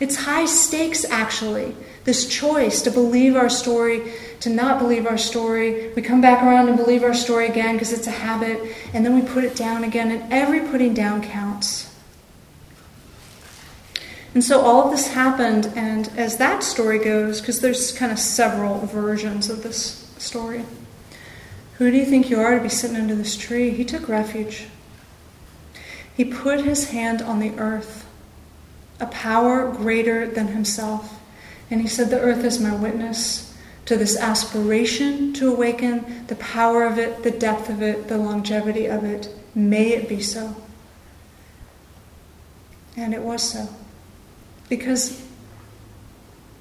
It's 0.00 0.16
high 0.16 0.46
stakes, 0.46 1.04
actually. 1.04 1.74
This 2.04 2.26
choice 2.26 2.82
to 2.82 2.90
believe 2.90 3.36
our 3.36 3.50
story, 3.50 4.12
to 4.40 4.48
not 4.48 4.78
believe 4.78 5.06
our 5.06 5.18
story. 5.18 5.92
We 5.94 6.02
come 6.02 6.20
back 6.20 6.42
around 6.42 6.68
and 6.68 6.76
believe 6.76 7.02
our 7.02 7.14
story 7.14 7.46
again 7.46 7.74
because 7.74 7.92
it's 7.92 8.06
a 8.06 8.12
habit, 8.12 8.74
and 8.94 9.04
then 9.04 9.14
we 9.14 9.22
put 9.22 9.44
it 9.44 9.54
down 9.54 9.84
again, 9.84 10.10
and 10.10 10.32
every 10.32 10.60
putting 10.60 10.94
down 10.94 11.22
counts. 11.22 11.94
And 14.32 14.42
so 14.44 14.60
all 14.60 14.84
of 14.84 14.90
this 14.92 15.08
happened, 15.08 15.72
and 15.76 16.08
as 16.16 16.36
that 16.38 16.62
story 16.62 16.98
goes, 16.98 17.40
because 17.40 17.60
there's 17.60 17.92
kind 17.92 18.12
of 18.12 18.18
several 18.18 18.78
versions 18.86 19.50
of 19.50 19.62
this 19.62 20.14
story, 20.18 20.64
who 21.74 21.90
do 21.90 21.96
you 21.96 22.04
think 22.04 22.30
you 22.30 22.40
are 22.40 22.56
to 22.56 22.62
be 22.62 22.68
sitting 22.68 22.96
under 22.96 23.14
this 23.14 23.36
tree? 23.36 23.70
He 23.70 23.84
took 23.84 24.08
refuge. 24.08 24.68
He 26.14 26.24
put 26.24 26.64
his 26.64 26.90
hand 26.90 27.22
on 27.22 27.40
the 27.40 27.58
earth 27.58 28.06
a 29.00 29.06
power 29.06 29.70
greater 29.72 30.26
than 30.26 30.48
himself. 30.48 31.20
And 31.70 31.80
he 31.80 31.88
said, 31.88 32.10
The 32.10 32.20
earth 32.20 32.44
is 32.44 32.60
my 32.60 32.74
witness 32.74 33.56
to 33.86 33.96
this 33.96 34.16
aspiration 34.16 35.32
to 35.32 35.52
awaken, 35.52 36.26
the 36.28 36.36
power 36.36 36.84
of 36.84 36.98
it, 36.98 37.22
the 37.22 37.30
depth 37.30 37.68
of 37.68 37.82
it, 37.82 38.08
the 38.08 38.18
longevity 38.18 38.86
of 38.86 39.04
it. 39.04 39.34
May 39.54 39.88
it 39.88 40.08
be 40.08 40.20
so. 40.20 40.54
And 42.96 43.14
it 43.14 43.22
was 43.22 43.42
so. 43.42 43.68
Because 44.68 45.26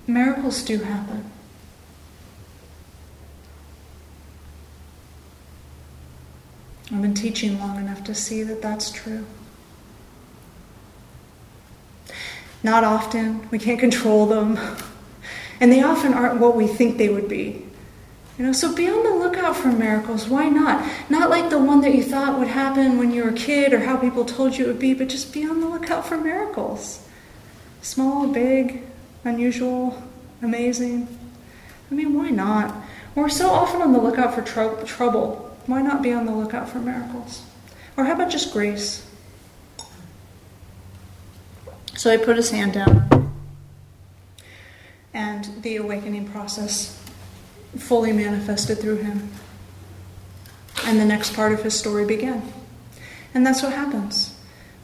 miracles 0.07 0.63
do 0.63 0.79
happen. 0.79 1.29
I've 6.91 7.01
been 7.01 7.13
teaching 7.13 7.59
long 7.59 7.77
enough 7.77 8.03
to 8.05 8.15
see 8.15 8.41
that 8.43 8.61
that's 8.63 8.91
true. 8.91 9.25
Not 12.63 12.83
often, 12.83 13.47
we 13.51 13.59
can't 13.59 13.79
control 13.79 14.25
them, 14.25 14.59
and 15.61 15.71
they 15.71 15.81
often 15.81 16.13
aren't 16.13 16.39
what 16.39 16.55
we 16.55 16.67
think 16.67 16.97
they 16.97 17.09
would 17.09 17.29
be. 17.29 17.65
You 18.37 18.45
know, 18.45 18.51
so 18.53 18.73
be 18.73 18.89
on 18.89 19.03
the 19.03 19.15
lookout 19.15 19.57
for 19.57 19.69
miracles. 19.69 20.29
Why 20.29 20.47
not? 20.47 20.89
Not 21.09 21.29
like 21.29 21.49
the 21.49 21.59
one 21.59 21.81
that 21.81 21.93
you 21.93 22.03
thought 22.03 22.39
would 22.39 22.47
happen 22.47 22.97
when 22.97 23.11
you 23.11 23.23
were 23.23 23.31
a 23.31 23.33
kid 23.33 23.73
or 23.73 23.79
how 23.79 23.97
people 23.97 24.23
told 24.23 24.57
you 24.57 24.65
it 24.65 24.67
would 24.69 24.79
be, 24.79 24.93
but 24.93 25.09
just 25.09 25.33
be 25.33 25.45
on 25.45 25.59
the 25.59 25.67
lookout 25.67 26.05
for 26.05 26.17
miracles. 26.17 27.05
Small, 27.81 28.27
big, 28.27 28.83
unusual, 29.25 30.01
amazing. 30.41 31.07
I 31.91 31.95
mean, 31.95 32.13
why 32.13 32.29
not? 32.29 32.73
We're 33.15 33.27
so 33.27 33.49
often 33.49 33.81
on 33.81 33.91
the 33.91 33.99
lookout 33.99 34.33
for 34.33 34.41
tr- 34.41 34.85
trouble. 34.85 35.57
Why 35.65 35.81
not 35.81 36.01
be 36.01 36.13
on 36.13 36.25
the 36.25 36.31
lookout 36.31 36.69
for 36.69 36.79
miracles? 36.79 37.43
Or 37.97 38.05
how 38.05 38.13
about 38.13 38.29
just 38.31 38.53
grace? 38.53 39.05
So 41.99 42.09
he 42.17 42.17
put 42.17 42.37
his 42.37 42.49
hand 42.49 42.71
down, 42.71 43.29
and 45.13 45.49
the 45.63 45.75
awakening 45.75 46.29
process 46.29 46.97
fully 47.77 48.13
manifested 48.13 48.79
through 48.79 48.99
him. 48.99 49.29
And 50.85 50.97
the 50.97 51.03
next 51.03 51.33
part 51.33 51.51
of 51.51 51.61
his 51.61 51.77
story 51.77 52.05
began. 52.05 52.53
And 53.33 53.45
that's 53.45 53.61
what 53.61 53.73
happens. 53.73 54.33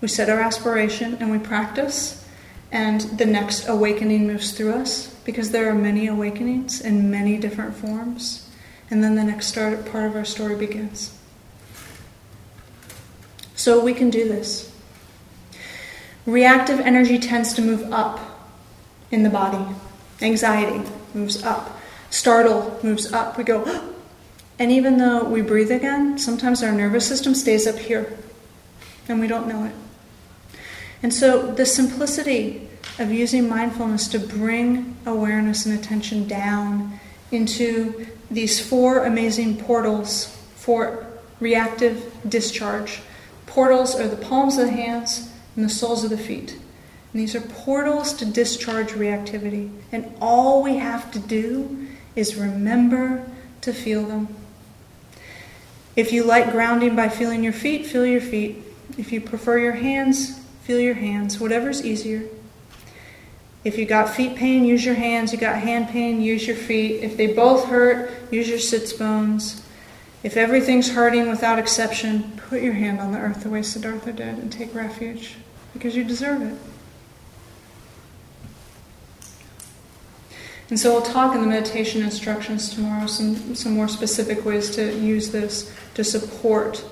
We 0.01 0.09
set 0.09 0.29
our 0.29 0.41
aspiration 0.41 1.15
and 1.21 1.31
we 1.31 1.39
practice, 1.39 2.27
and 2.69 2.99
the 3.17 3.25
next 3.25 3.69
awakening 3.69 4.27
moves 4.27 4.51
through 4.51 4.73
us 4.73 5.07
because 5.23 5.51
there 5.51 5.69
are 5.69 5.73
many 5.73 6.07
awakenings 6.07 6.81
in 6.81 7.09
many 7.09 7.37
different 7.37 7.75
forms. 7.75 8.49
And 8.91 9.01
then 9.01 9.15
the 9.15 9.23
next 9.23 9.55
part 9.55 10.05
of 10.05 10.17
our 10.17 10.25
story 10.25 10.57
begins. 10.57 11.17
So 13.55 13.81
we 13.81 13.93
can 13.93 14.09
do 14.09 14.27
this. 14.27 14.74
Reactive 16.25 16.79
energy 16.79 17.19
tends 17.19 17.53
to 17.53 17.61
move 17.61 17.91
up 17.93 18.19
in 19.11 19.23
the 19.23 19.29
body. 19.29 19.75
Anxiety 20.21 20.89
moves 21.13 21.43
up. 21.43 21.79
Startle 22.09 22.79
moves 22.81 23.11
up. 23.13 23.37
We 23.37 23.43
go, 23.43 23.63
and 24.59 24.71
even 24.71 24.97
though 24.97 25.23
we 25.23 25.41
breathe 25.41 25.71
again, 25.71 26.17
sometimes 26.17 26.63
our 26.63 26.71
nervous 26.71 27.07
system 27.07 27.35
stays 27.35 27.67
up 27.67 27.77
here 27.77 28.17
and 29.07 29.19
we 29.19 29.27
don't 29.27 29.47
know 29.47 29.65
it. 29.65 29.75
And 31.03 31.13
so 31.13 31.51
the 31.51 31.65
simplicity 31.65 32.67
of 32.97 33.11
using 33.11 33.47
mindfulness 33.47 34.07
to 34.07 34.19
bring 34.19 34.97
awareness 35.05 35.65
and 35.65 35.77
attention 35.77 36.27
down 36.27 36.99
into 37.31 38.07
these 38.31 38.65
four 38.65 39.05
amazing 39.05 39.57
portals 39.57 40.35
for 40.55 41.05
reactive 41.39 42.11
discharge. 42.27 43.01
Portals 43.45 43.93
are 43.99 44.07
the 44.07 44.15
palms 44.15 44.57
of 44.57 44.67
the 44.67 44.71
hands 44.71 45.29
and 45.55 45.63
the 45.65 45.69
soles 45.69 46.03
of 46.03 46.09
the 46.09 46.17
feet. 46.17 46.57
And 47.15 47.21
these 47.21 47.33
are 47.33 47.41
portals 47.41 48.11
to 48.15 48.25
discharge 48.25 48.89
reactivity. 48.89 49.71
And 49.91 50.13
all 50.19 50.61
we 50.61 50.77
have 50.77 51.11
to 51.11 51.19
do 51.19 51.87
is 52.13 52.35
remember 52.35 53.25
to 53.61 53.73
feel 53.73 54.03
them. 54.03 54.27
If 55.95 56.11
you 56.11 56.25
like 56.25 56.51
grounding 56.51 56.95
by 56.95 57.07
feeling 57.07 57.41
your 57.41 57.53
feet, 57.53 57.85
feel 57.85 58.05
your 58.05 58.19
feet. 58.19 58.57
If 58.97 59.13
you 59.13 59.21
prefer 59.21 59.57
your 59.57 59.73
hands, 59.73 60.39
feel 60.63 60.79
your 60.79 60.95
hands, 60.95 61.39
whatever's 61.39 61.85
easier. 61.85 62.23
If 63.63 63.77
you 63.77 63.85
got 63.85 64.13
feet 64.13 64.35
pain, 64.35 64.65
use 64.65 64.83
your 64.83 64.95
hands. 64.95 65.31
You 65.31 65.39
got 65.39 65.57
hand 65.57 65.87
pain, 65.87 66.21
use 66.21 66.45
your 66.45 66.57
feet. 66.57 67.01
If 67.01 67.15
they 67.15 67.27
both 67.27 67.65
hurt, 67.65 68.11
use 68.29 68.49
your 68.49 68.59
sits 68.59 68.91
bones. 68.91 69.65
If 70.21 70.35
everything's 70.35 70.91
hurting 70.91 71.29
without 71.29 71.59
exception, 71.59 72.41
put 72.49 72.61
your 72.61 72.73
hand 72.73 72.99
on 72.99 73.13
the 73.13 73.19
earth 73.19 73.43
the 73.43 73.49
way 73.49 73.61
Siddhartha 73.61 74.11
did 74.11 74.37
and 74.37 74.51
take 74.51 74.75
refuge 74.75 75.37
because 75.75 75.95
you 75.95 76.05
deserve 76.05 76.41
it. 76.41 76.57
And 80.69 80.79
so 80.79 80.93
we'll 80.93 81.01
talk 81.01 81.35
in 81.35 81.41
the 81.41 81.47
meditation 81.47 82.01
instructions 82.01 82.73
tomorrow 82.73 83.05
some, 83.05 83.53
some 83.53 83.75
more 83.75 83.87
specific 83.87 84.45
ways 84.45 84.71
to 84.71 84.97
use 84.97 85.31
this 85.31 85.71
to 85.93 86.03
support 86.03 86.83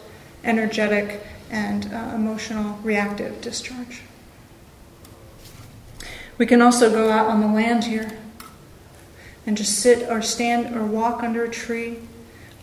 energetic 0.43 1.25
and 1.49 1.91
uh, 1.91 2.11
emotional 2.13 2.77
reactive 2.84 3.39
discharge. 3.41 4.01
We 6.38 6.45
can 6.45 6.61
also 6.61 6.91
go 6.91 7.09
out 7.09 7.27
on 7.27 7.39
the 7.41 7.47
land 7.47 7.86
here 7.86 8.19
and 9.47 9.55
just 9.55 9.79
sit 9.79 10.09
or 10.09 10.21
stand 10.21 10.75
or 10.75 10.84
walk 10.84 11.23
under 11.23 11.45
a 11.45 11.49
tree, 11.49 11.99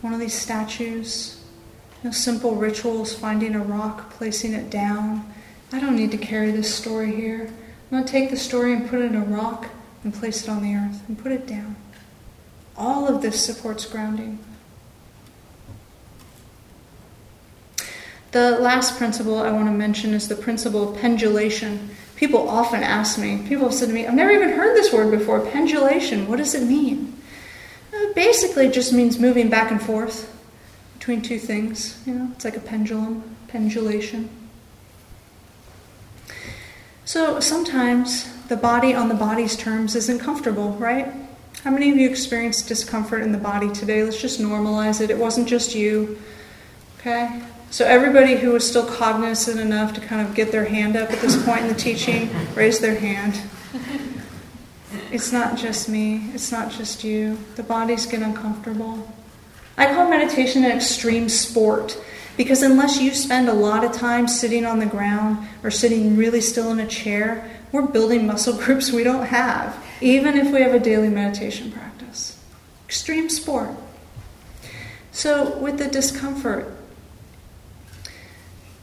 one 0.01 0.13
of 0.13 0.19
these 0.19 0.39
statues. 0.39 1.43
You 2.03 2.09
know, 2.09 2.13
simple 2.13 2.55
rituals, 2.55 3.13
finding 3.13 3.53
a 3.53 3.59
rock, 3.59 4.11
placing 4.11 4.53
it 4.53 4.69
down. 4.69 5.31
I 5.73 5.79
don't 5.79 5.95
need 5.95 6.11
to 6.11 6.17
carry 6.17 6.51
this 6.51 6.73
story 6.73 7.15
here. 7.15 7.47
I'm 7.91 7.97
going 7.97 8.03
to 8.03 8.11
take 8.11 8.29
the 8.29 8.37
story 8.37 8.73
and 8.73 8.89
put 8.89 8.99
it 8.99 9.05
in 9.05 9.15
a 9.15 9.23
rock 9.23 9.69
and 10.03 10.13
place 10.13 10.43
it 10.43 10.49
on 10.49 10.61
the 10.61 10.75
earth 10.75 11.07
and 11.07 11.17
put 11.17 11.31
it 11.31 11.47
down. 11.47 11.75
All 12.75 13.07
of 13.07 13.21
this 13.21 13.43
supports 13.43 13.85
grounding. 13.85 14.39
The 18.31 18.51
last 18.59 18.97
principle 18.97 19.39
I 19.39 19.51
want 19.51 19.67
to 19.67 19.71
mention 19.71 20.13
is 20.13 20.27
the 20.27 20.35
principle 20.35 20.89
of 20.89 21.01
pendulation. 21.01 21.89
People 22.15 22.47
often 22.47 22.81
ask 22.81 23.17
me, 23.17 23.45
people 23.47 23.65
have 23.65 23.73
said 23.73 23.89
to 23.89 23.93
me, 23.93 24.07
I've 24.07 24.13
never 24.13 24.31
even 24.31 24.51
heard 24.51 24.75
this 24.75 24.93
word 24.93 25.11
before, 25.11 25.41
pendulation. 25.41 26.27
What 26.29 26.37
does 26.37 26.55
it 26.55 26.63
mean? 26.63 27.21
Uh, 27.93 27.97
it 27.97 28.15
basically, 28.15 28.69
just 28.69 28.93
means 28.93 29.19
moving 29.19 29.49
back 29.49 29.69
and 29.69 29.81
forth 29.81 30.33
between 30.97 31.21
two 31.21 31.39
things. 31.39 32.01
You 32.05 32.13
know, 32.13 32.31
it's 32.33 32.45
like 32.45 32.55
a 32.55 32.61
pendulum, 32.61 33.35
pendulation. 33.49 34.29
So 37.05 37.39
sometimes 37.39 38.31
the 38.47 38.57
body 38.57 38.93
on 38.93 39.09
the 39.09 39.15
body's 39.15 39.55
terms 39.55 39.95
isn't 39.95 40.19
comfortable, 40.19 40.73
right? 40.73 41.11
How 41.63 41.71
many 41.71 41.89
of 41.89 41.97
you 41.97 42.09
experienced 42.09 42.67
discomfort 42.67 43.21
in 43.21 43.31
the 43.31 43.37
body 43.37 43.71
today? 43.71 44.03
Let's 44.03 44.21
just 44.21 44.39
normalize 44.39 45.01
it. 45.01 45.09
It 45.09 45.17
wasn't 45.17 45.47
just 45.47 45.75
you. 45.75 46.19
Okay? 46.99 47.41
So 47.69 47.85
everybody 47.85 48.35
who 48.35 48.51
was 48.51 48.67
still 48.67 48.85
cognizant 48.85 49.59
enough 49.59 49.93
to 49.93 50.01
kind 50.01 50.27
of 50.27 50.35
get 50.35 50.51
their 50.51 50.65
hand 50.65 50.95
up 50.95 51.09
at 51.11 51.21
this 51.21 51.41
point 51.43 51.61
in 51.61 51.67
the 51.67 51.75
teaching, 51.75 52.29
raise 52.55 52.79
their 52.79 52.95
hand. 52.95 53.39
It's 55.11 55.31
not 55.31 55.57
just 55.57 55.87
me, 55.89 56.29
it's 56.33 56.51
not 56.51 56.71
just 56.71 57.03
you. 57.03 57.37
The 57.55 57.63
bodies 57.63 58.05
get 58.05 58.21
uncomfortable. 58.21 59.11
I 59.77 59.93
call 59.93 60.09
meditation 60.09 60.63
an 60.63 60.71
extreme 60.71 61.29
sport 61.29 61.97
because 62.41 62.63
unless 62.63 62.99
you 62.99 63.13
spend 63.13 63.47
a 63.47 63.53
lot 63.53 63.83
of 63.83 63.91
time 63.91 64.27
sitting 64.27 64.65
on 64.65 64.79
the 64.79 64.85
ground 64.87 65.47
or 65.61 65.69
sitting 65.69 66.17
really 66.17 66.41
still 66.41 66.71
in 66.71 66.79
a 66.79 66.87
chair, 66.87 67.47
we're 67.71 67.85
building 67.85 68.25
muscle 68.25 68.57
groups 68.57 68.91
we 68.91 69.03
don't 69.03 69.27
have, 69.27 69.77
even 70.01 70.35
if 70.35 70.51
we 70.51 70.59
have 70.59 70.73
a 70.73 70.79
daily 70.79 71.07
meditation 71.07 71.71
practice. 71.71 72.43
Extreme 72.87 73.29
sport. 73.29 73.69
So, 75.11 75.55
with 75.59 75.77
the 75.77 75.87
discomfort, 75.87 76.75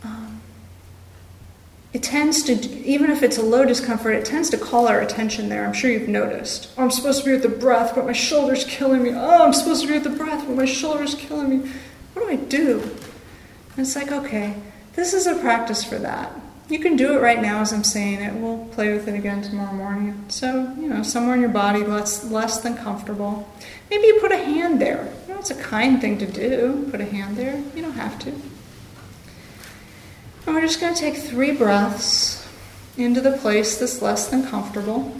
um, 0.04 0.40
it 1.92 2.04
tends 2.04 2.44
to, 2.44 2.52
even 2.84 3.10
if 3.10 3.24
it's 3.24 3.38
a 3.38 3.42
low 3.42 3.64
discomfort, 3.64 4.14
it 4.14 4.24
tends 4.24 4.50
to 4.50 4.56
call 4.56 4.86
our 4.86 5.00
attention 5.00 5.48
there. 5.48 5.66
I'm 5.66 5.72
sure 5.72 5.90
you've 5.90 6.06
noticed. 6.06 6.70
Oh, 6.78 6.84
I'm 6.84 6.92
supposed 6.92 7.24
to 7.24 7.24
be 7.24 7.32
with 7.32 7.42
the 7.42 7.48
breath, 7.48 7.96
but 7.96 8.06
my 8.06 8.12
shoulder's 8.12 8.64
killing 8.66 9.02
me. 9.02 9.10
Oh, 9.12 9.44
I'm 9.44 9.52
supposed 9.52 9.82
to 9.82 9.88
be 9.88 9.94
with 9.94 10.04
the 10.04 10.10
breath, 10.10 10.46
but 10.46 10.54
my 10.54 10.64
shoulder's 10.64 11.16
killing 11.16 11.48
me. 11.48 11.70
What 12.14 12.22
do 12.22 12.30
I 12.30 12.36
do? 12.36 12.96
And 13.78 13.86
it's 13.86 13.94
like, 13.94 14.10
okay, 14.10 14.56
this 14.96 15.14
is 15.14 15.28
a 15.28 15.36
practice 15.36 15.84
for 15.84 15.98
that. 15.98 16.32
You 16.68 16.80
can 16.80 16.96
do 16.96 17.16
it 17.16 17.20
right 17.20 17.40
now 17.40 17.60
as 17.60 17.72
I'm 17.72 17.84
saying 17.84 18.20
it. 18.20 18.34
We'll 18.34 18.66
play 18.72 18.92
with 18.92 19.06
it 19.06 19.14
again 19.14 19.40
tomorrow 19.40 19.72
morning. 19.72 20.24
So, 20.26 20.74
you 20.76 20.88
know, 20.88 21.04
somewhere 21.04 21.36
in 21.36 21.40
your 21.40 21.50
body 21.50 21.84
less, 21.84 22.24
less 22.24 22.60
than 22.60 22.76
comfortable. 22.76 23.48
Maybe 23.88 24.08
you 24.08 24.18
put 24.20 24.32
a 24.32 24.36
hand 24.36 24.80
there. 24.80 25.08
You 25.28 25.34
know, 25.34 25.38
it's 25.38 25.52
a 25.52 25.62
kind 25.62 26.00
thing 26.00 26.18
to 26.18 26.26
do. 26.26 26.88
Put 26.90 27.00
a 27.00 27.04
hand 27.04 27.36
there. 27.36 27.62
You 27.76 27.82
don't 27.82 27.92
have 27.92 28.18
to. 28.18 28.30
And 28.30 30.56
we're 30.56 30.62
just 30.62 30.80
going 30.80 30.94
to 30.94 31.00
take 31.00 31.14
three 31.14 31.52
breaths 31.52 32.48
into 32.96 33.20
the 33.20 33.38
place 33.38 33.78
that's 33.78 34.02
less 34.02 34.26
than 34.26 34.44
comfortable. 34.44 35.16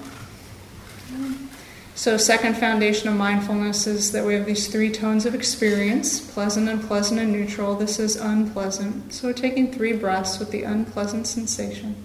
So, 1.99 2.17
second 2.17 2.57
foundation 2.57 3.09
of 3.09 3.17
mindfulness 3.17 3.89
is 3.89 4.13
that 4.13 4.25
we 4.25 4.35
have 4.35 4.47
these 4.47 4.69
three 4.69 4.93
tones 4.93 5.27
of 5.27 5.35
experience 5.35 6.21
pleasant, 6.21 6.69
unpleasant, 6.69 7.19
and 7.19 7.33
neutral. 7.33 7.75
This 7.75 7.99
is 7.99 8.15
unpleasant. 8.15 9.13
So, 9.13 9.27
we're 9.27 9.35
taking 9.35 9.73
three 9.73 9.95
breaths 9.95 10.39
with 10.39 10.53
the 10.53 10.63
unpleasant 10.63 11.27
sensation. 11.27 11.97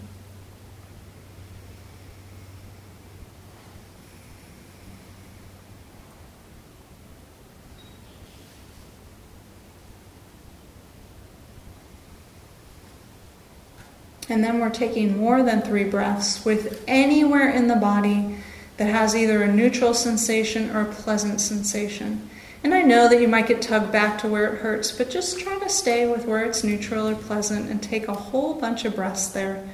And 14.28 14.44
then 14.44 14.60
we're 14.60 14.72
taking 14.72 15.20
more 15.20 15.44
than 15.44 15.62
three 15.62 15.84
breaths 15.84 16.44
with 16.44 16.84
anywhere 16.88 17.52
in 17.52 17.68
the 17.68 17.76
body 17.76 18.40
that 18.84 18.92
has 18.92 19.16
either 19.16 19.42
a 19.42 19.48
neutral 19.48 19.94
sensation 19.94 20.70
or 20.76 20.82
a 20.82 20.94
pleasant 20.94 21.40
sensation. 21.40 22.30
And 22.66 22.74
I 22.74 22.82
know 22.82 23.08
that 23.08 23.22
you 23.22 23.30
might 23.30 23.48
get 23.48 23.62
tugged 23.62 23.94
back 23.94 24.20
to 24.20 24.28
where 24.28 24.54
it 24.54 24.60
hurts, 24.60 24.92
but 24.92 25.10
just 25.10 25.40
try 25.40 25.58
to 25.60 25.70
stay 25.70 26.06
with 26.06 26.26
where 26.26 26.44
it's 26.44 26.66
neutral 26.66 27.08
or 27.08 27.16
pleasant 27.16 27.70
and 27.70 27.82
take 27.82 28.10
a 28.10 28.14
whole 28.14 28.56
bunch 28.56 28.84
of 28.84 28.96
breaths 28.96 29.28
there. 29.28 29.66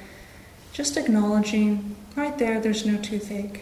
Just 0.73 0.95
acknowledging 0.95 1.95
right 2.15 2.37
there, 2.37 2.59
there's 2.59 2.85
no 2.85 2.97
toothache. 2.97 3.61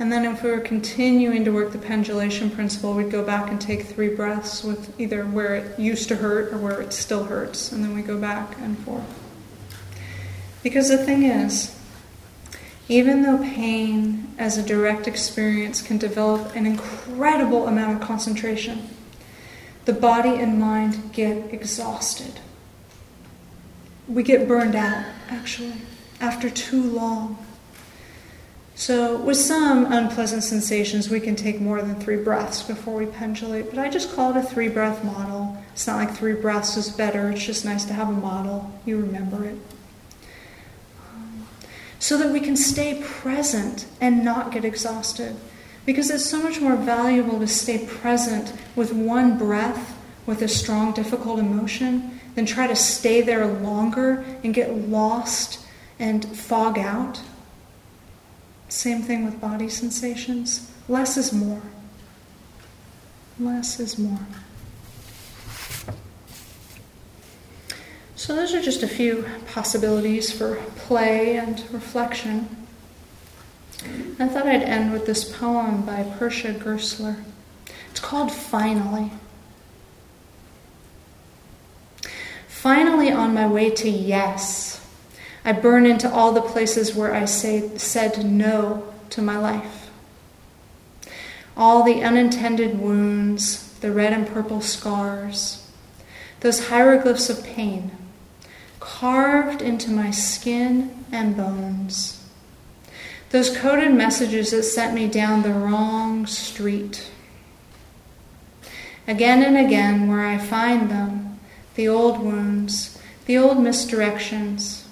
And 0.00 0.12
then 0.12 0.24
if 0.24 0.44
we 0.44 0.50
were 0.50 0.60
continuing 0.60 1.44
to 1.44 1.50
work 1.50 1.72
the 1.72 1.78
pendulation 1.78 2.50
principle, 2.50 2.94
we'd 2.94 3.10
go 3.10 3.24
back 3.24 3.50
and 3.50 3.60
take 3.60 3.82
three 3.82 4.14
breaths 4.14 4.62
with 4.62 4.98
either 5.00 5.24
where 5.24 5.56
it 5.56 5.78
used 5.78 6.08
to 6.08 6.16
hurt 6.16 6.52
or 6.52 6.58
where 6.58 6.80
it 6.80 6.92
still 6.92 7.24
hurts. 7.24 7.72
And 7.72 7.82
then 7.82 7.94
we 7.94 8.02
go 8.02 8.16
back 8.16 8.56
and 8.60 8.78
forth. 8.78 9.04
Because 10.62 10.88
the 10.88 10.98
thing 10.98 11.24
is, 11.24 11.76
even 12.88 13.22
though 13.22 13.38
pain 13.38 14.32
as 14.38 14.56
a 14.56 14.62
direct 14.62 15.08
experience 15.08 15.82
can 15.82 15.98
develop 15.98 16.54
an 16.54 16.64
incredible 16.64 17.66
amount 17.66 18.00
of 18.00 18.06
concentration, 18.06 18.88
the 19.84 19.92
body 19.92 20.34
and 20.34 20.60
mind 20.60 21.12
get 21.12 21.52
exhausted. 21.52 22.40
We 24.06 24.22
get 24.22 24.46
burned 24.46 24.76
out, 24.76 25.06
actually, 25.28 25.74
after 26.20 26.48
too 26.48 26.82
long. 26.82 27.44
So, 28.78 29.16
with 29.16 29.36
some 29.36 29.92
unpleasant 29.92 30.44
sensations, 30.44 31.10
we 31.10 31.18
can 31.18 31.34
take 31.34 31.60
more 31.60 31.82
than 31.82 31.96
three 31.96 32.22
breaths 32.22 32.62
before 32.62 32.94
we 32.94 33.06
pendulate. 33.06 33.70
But 33.70 33.80
I 33.80 33.88
just 33.88 34.14
call 34.14 34.30
it 34.30 34.36
a 34.36 34.42
three 34.42 34.68
breath 34.68 35.02
model. 35.02 35.60
It's 35.72 35.88
not 35.88 35.96
like 35.96 36.14
three 36.14 36.34
breaths 36.34 36.76
is 36.76 36.88
better, 36.88 37.28
it's 37.28 37.44
just 37.44 37.64
nice 37.64 37.84
to 37.86 37.92
have 37.92 38.08
a 38.08 38.12
model. 38.12 38.72
You 38.86 39.00
remember 39.00 39.44
it. 39.44 39.56
So 41.98 42.18
that 42.18 42.32
we 42.32 42.38
can 42.38 42.56
stay 42.56 43.02
present 43.04 43.86
and 44.00 44.24
not 44.24 44.52
get 44.52 44.64
exhausted. 44.64 45.34
Because 45.84 46.08
it's 46.08 46.24
so 46.24 46.40
much 46.40 46.60
more 46.60 46.76
valuable 46.76 47.40
to 47.40 47.48
stay 47.48 47.84
present 47.84 48.52
with 48.76 48.92
one 48.92 49.36
breath 49.36 49.98
with 50.24 50.40
a 50.40 50.48
strong, 50.48 50.92
difficult 50.92 51.40
emotion 51.40 52.20
than 52.36 52.46
try 52.46 52.68
to 52.68 52.76
stay 52.76 53.22
there 53.22 53.44
longer 53.44 54.24
and 54.44 54.54
get 54.54 54.72
lost 54.88 55.66
and 55.98 56.24
fog 56.24 56.78
out. 56.78 57.20
Same 58.68 59.02
thing 59.02 59.24
with 59.24 59.40
body 59.40 59.68
sensations. 59.68 60.70
Less 60.88 61.16
is 61.16 61.32
more. 61.32 61.62
Less 63.40 63.80
is 63.80 63.98
more. 63.98 64.20
So, 68.14 68.34
those 68.34 68.52
are 68.52 68.60
just 68.60 68.82
a 68.82 68.88
few 68.88 69.24
possibilities 69.46 70.30
for 70.30 70.56
play 70.76 71.36
and 71.36 71.64
reflection. 71.70 72.66
I 74.18 74.26
thought 74.26 74.46
I'd 74.46 74.62
end 74.62 74.92
with 74.92 75.06
this 75.06 75.24
poem 75.38 75.82
by 75.82 76.02
Persia 76.18 76.52
Gersler. 76.52 77.22
It's 77.90 78.00
called 78.00 78.32
Finally. 78.32 79.12
Finally, 82.48 83.12
on 83.12 83.32
my 83.32 83.46
way 83.46 83.70
to 83.70 83.88
yes 83.88 84.77
I 85.48 85.52
burn 85.52 85.86
into 85.86 86.12
all 86.12 86.32
the 86.32 86.42
places 86.42 86.94
where 86.94 87.14
I 87.14 87.24
say, 87.24 87.74
said 87.78 88.22
no 88.22 88.86
to 89.08 89.22
my 89.22 89.38
life. 89.38 89.88
All 91.56 91.84
the 91.84 92.02
unintended 92.02 92.78
wounds, 92.78 93.72
the 93.80 93.90
red 93.90 94.12
and 94.12 94.26
purple 94.26 94.60
scars, 94.60 95.66
those 96.40 96.68
hieroglyphs 96.68 97.30
of 97.30 97.42
pain 97.44 97.92
carved 98.78 99.62
into 99.62 99.90
my 99.90 100.10
skin 100.10 101.02
and 101.10 101.34
bones. 101.34 102.22
Those 103.30 103.56
coded 103.56 103.94
messages 103.94 104.50
that 104.50 104.64
sent 104.64 104.92
me 104.92 105.08
down 105.08 105.40
the 105.40 105.54
wrong 105.54 106.26
street. 106.26 107.10
Again 109.06 109.42
and 109.42 109.56
again, 109.56 110.08
where 110.08 110.26
I 110.26 110.36
find 110.36 110.90
them, 110.90 111.40
the 111.74 111.88
old 111.88 112.18
wounds, 112.18 113.00
the 113.24 113.38
old 113.38 113.56
misdirections, 113.56 114.84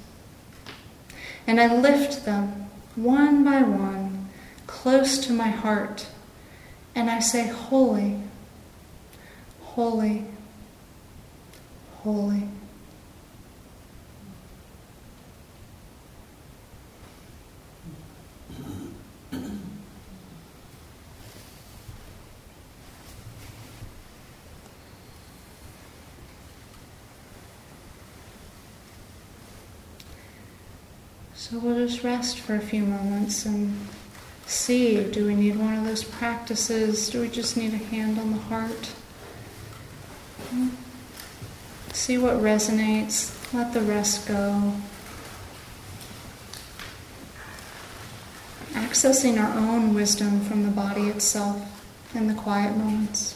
and 1.47 1.61
I 1.61 1.74
lift 1.74 2.24
them 2.24 2.68
one 2.97 3.44
by 3.44 3.62
one 3.62 4.28
close 4.66 5.18
to 5.26 5.32
my 5.32 5.49
heart, 5.49 6.07
and 6.94 7.11
I 7.11 7.20
say, 7.20 7.47
Holy, 7.49 8.20
holy, 9.61 10.24
holy. 12.03 12.49
So 31.49 31.61
we'll 31.61 31.76
just 31.76 32.03
rest 32.03 32.40
for 32.40 32.57
a 32.57 32.61
few 32.61 32.82
moments 32.82 33.47
and 33.47 33.86
see 34.47 35.05
do 35.05 35.28
we 35.28 35.36
need 35.36 35.55
one 35.55 35.78
of 35.78 35.84
those 35.84 36.03
practices? 36.03 37.09
Do 37.09 37.20
we 37.20 37.28
just 37.28 37.57
need 37.57 37.72
a 37.72 37.76
hand 37.76 38.18
on 38.18 38.32
the 38.32 38.38
heart? 38.38 38.90
See 41.92 42.18
what 42.18 42.38
resonates. 42.38 43.32
Let 43.55 43.72
the 43.72 43.80
rest 43.80 44.26
go. 44.26 44.72
Accessing 48.72 49.40
our 49.40 49.57
own 49.57 49.94
wisdom 49.94 50.40
from 50.40 50.64
the 50.64 50.70
body 50.72 51.03
itself 51.03 51.62
in 52.12 52.26
the 52.26 52.34
quiet 52.34 52.76
moments. 52.76 53.36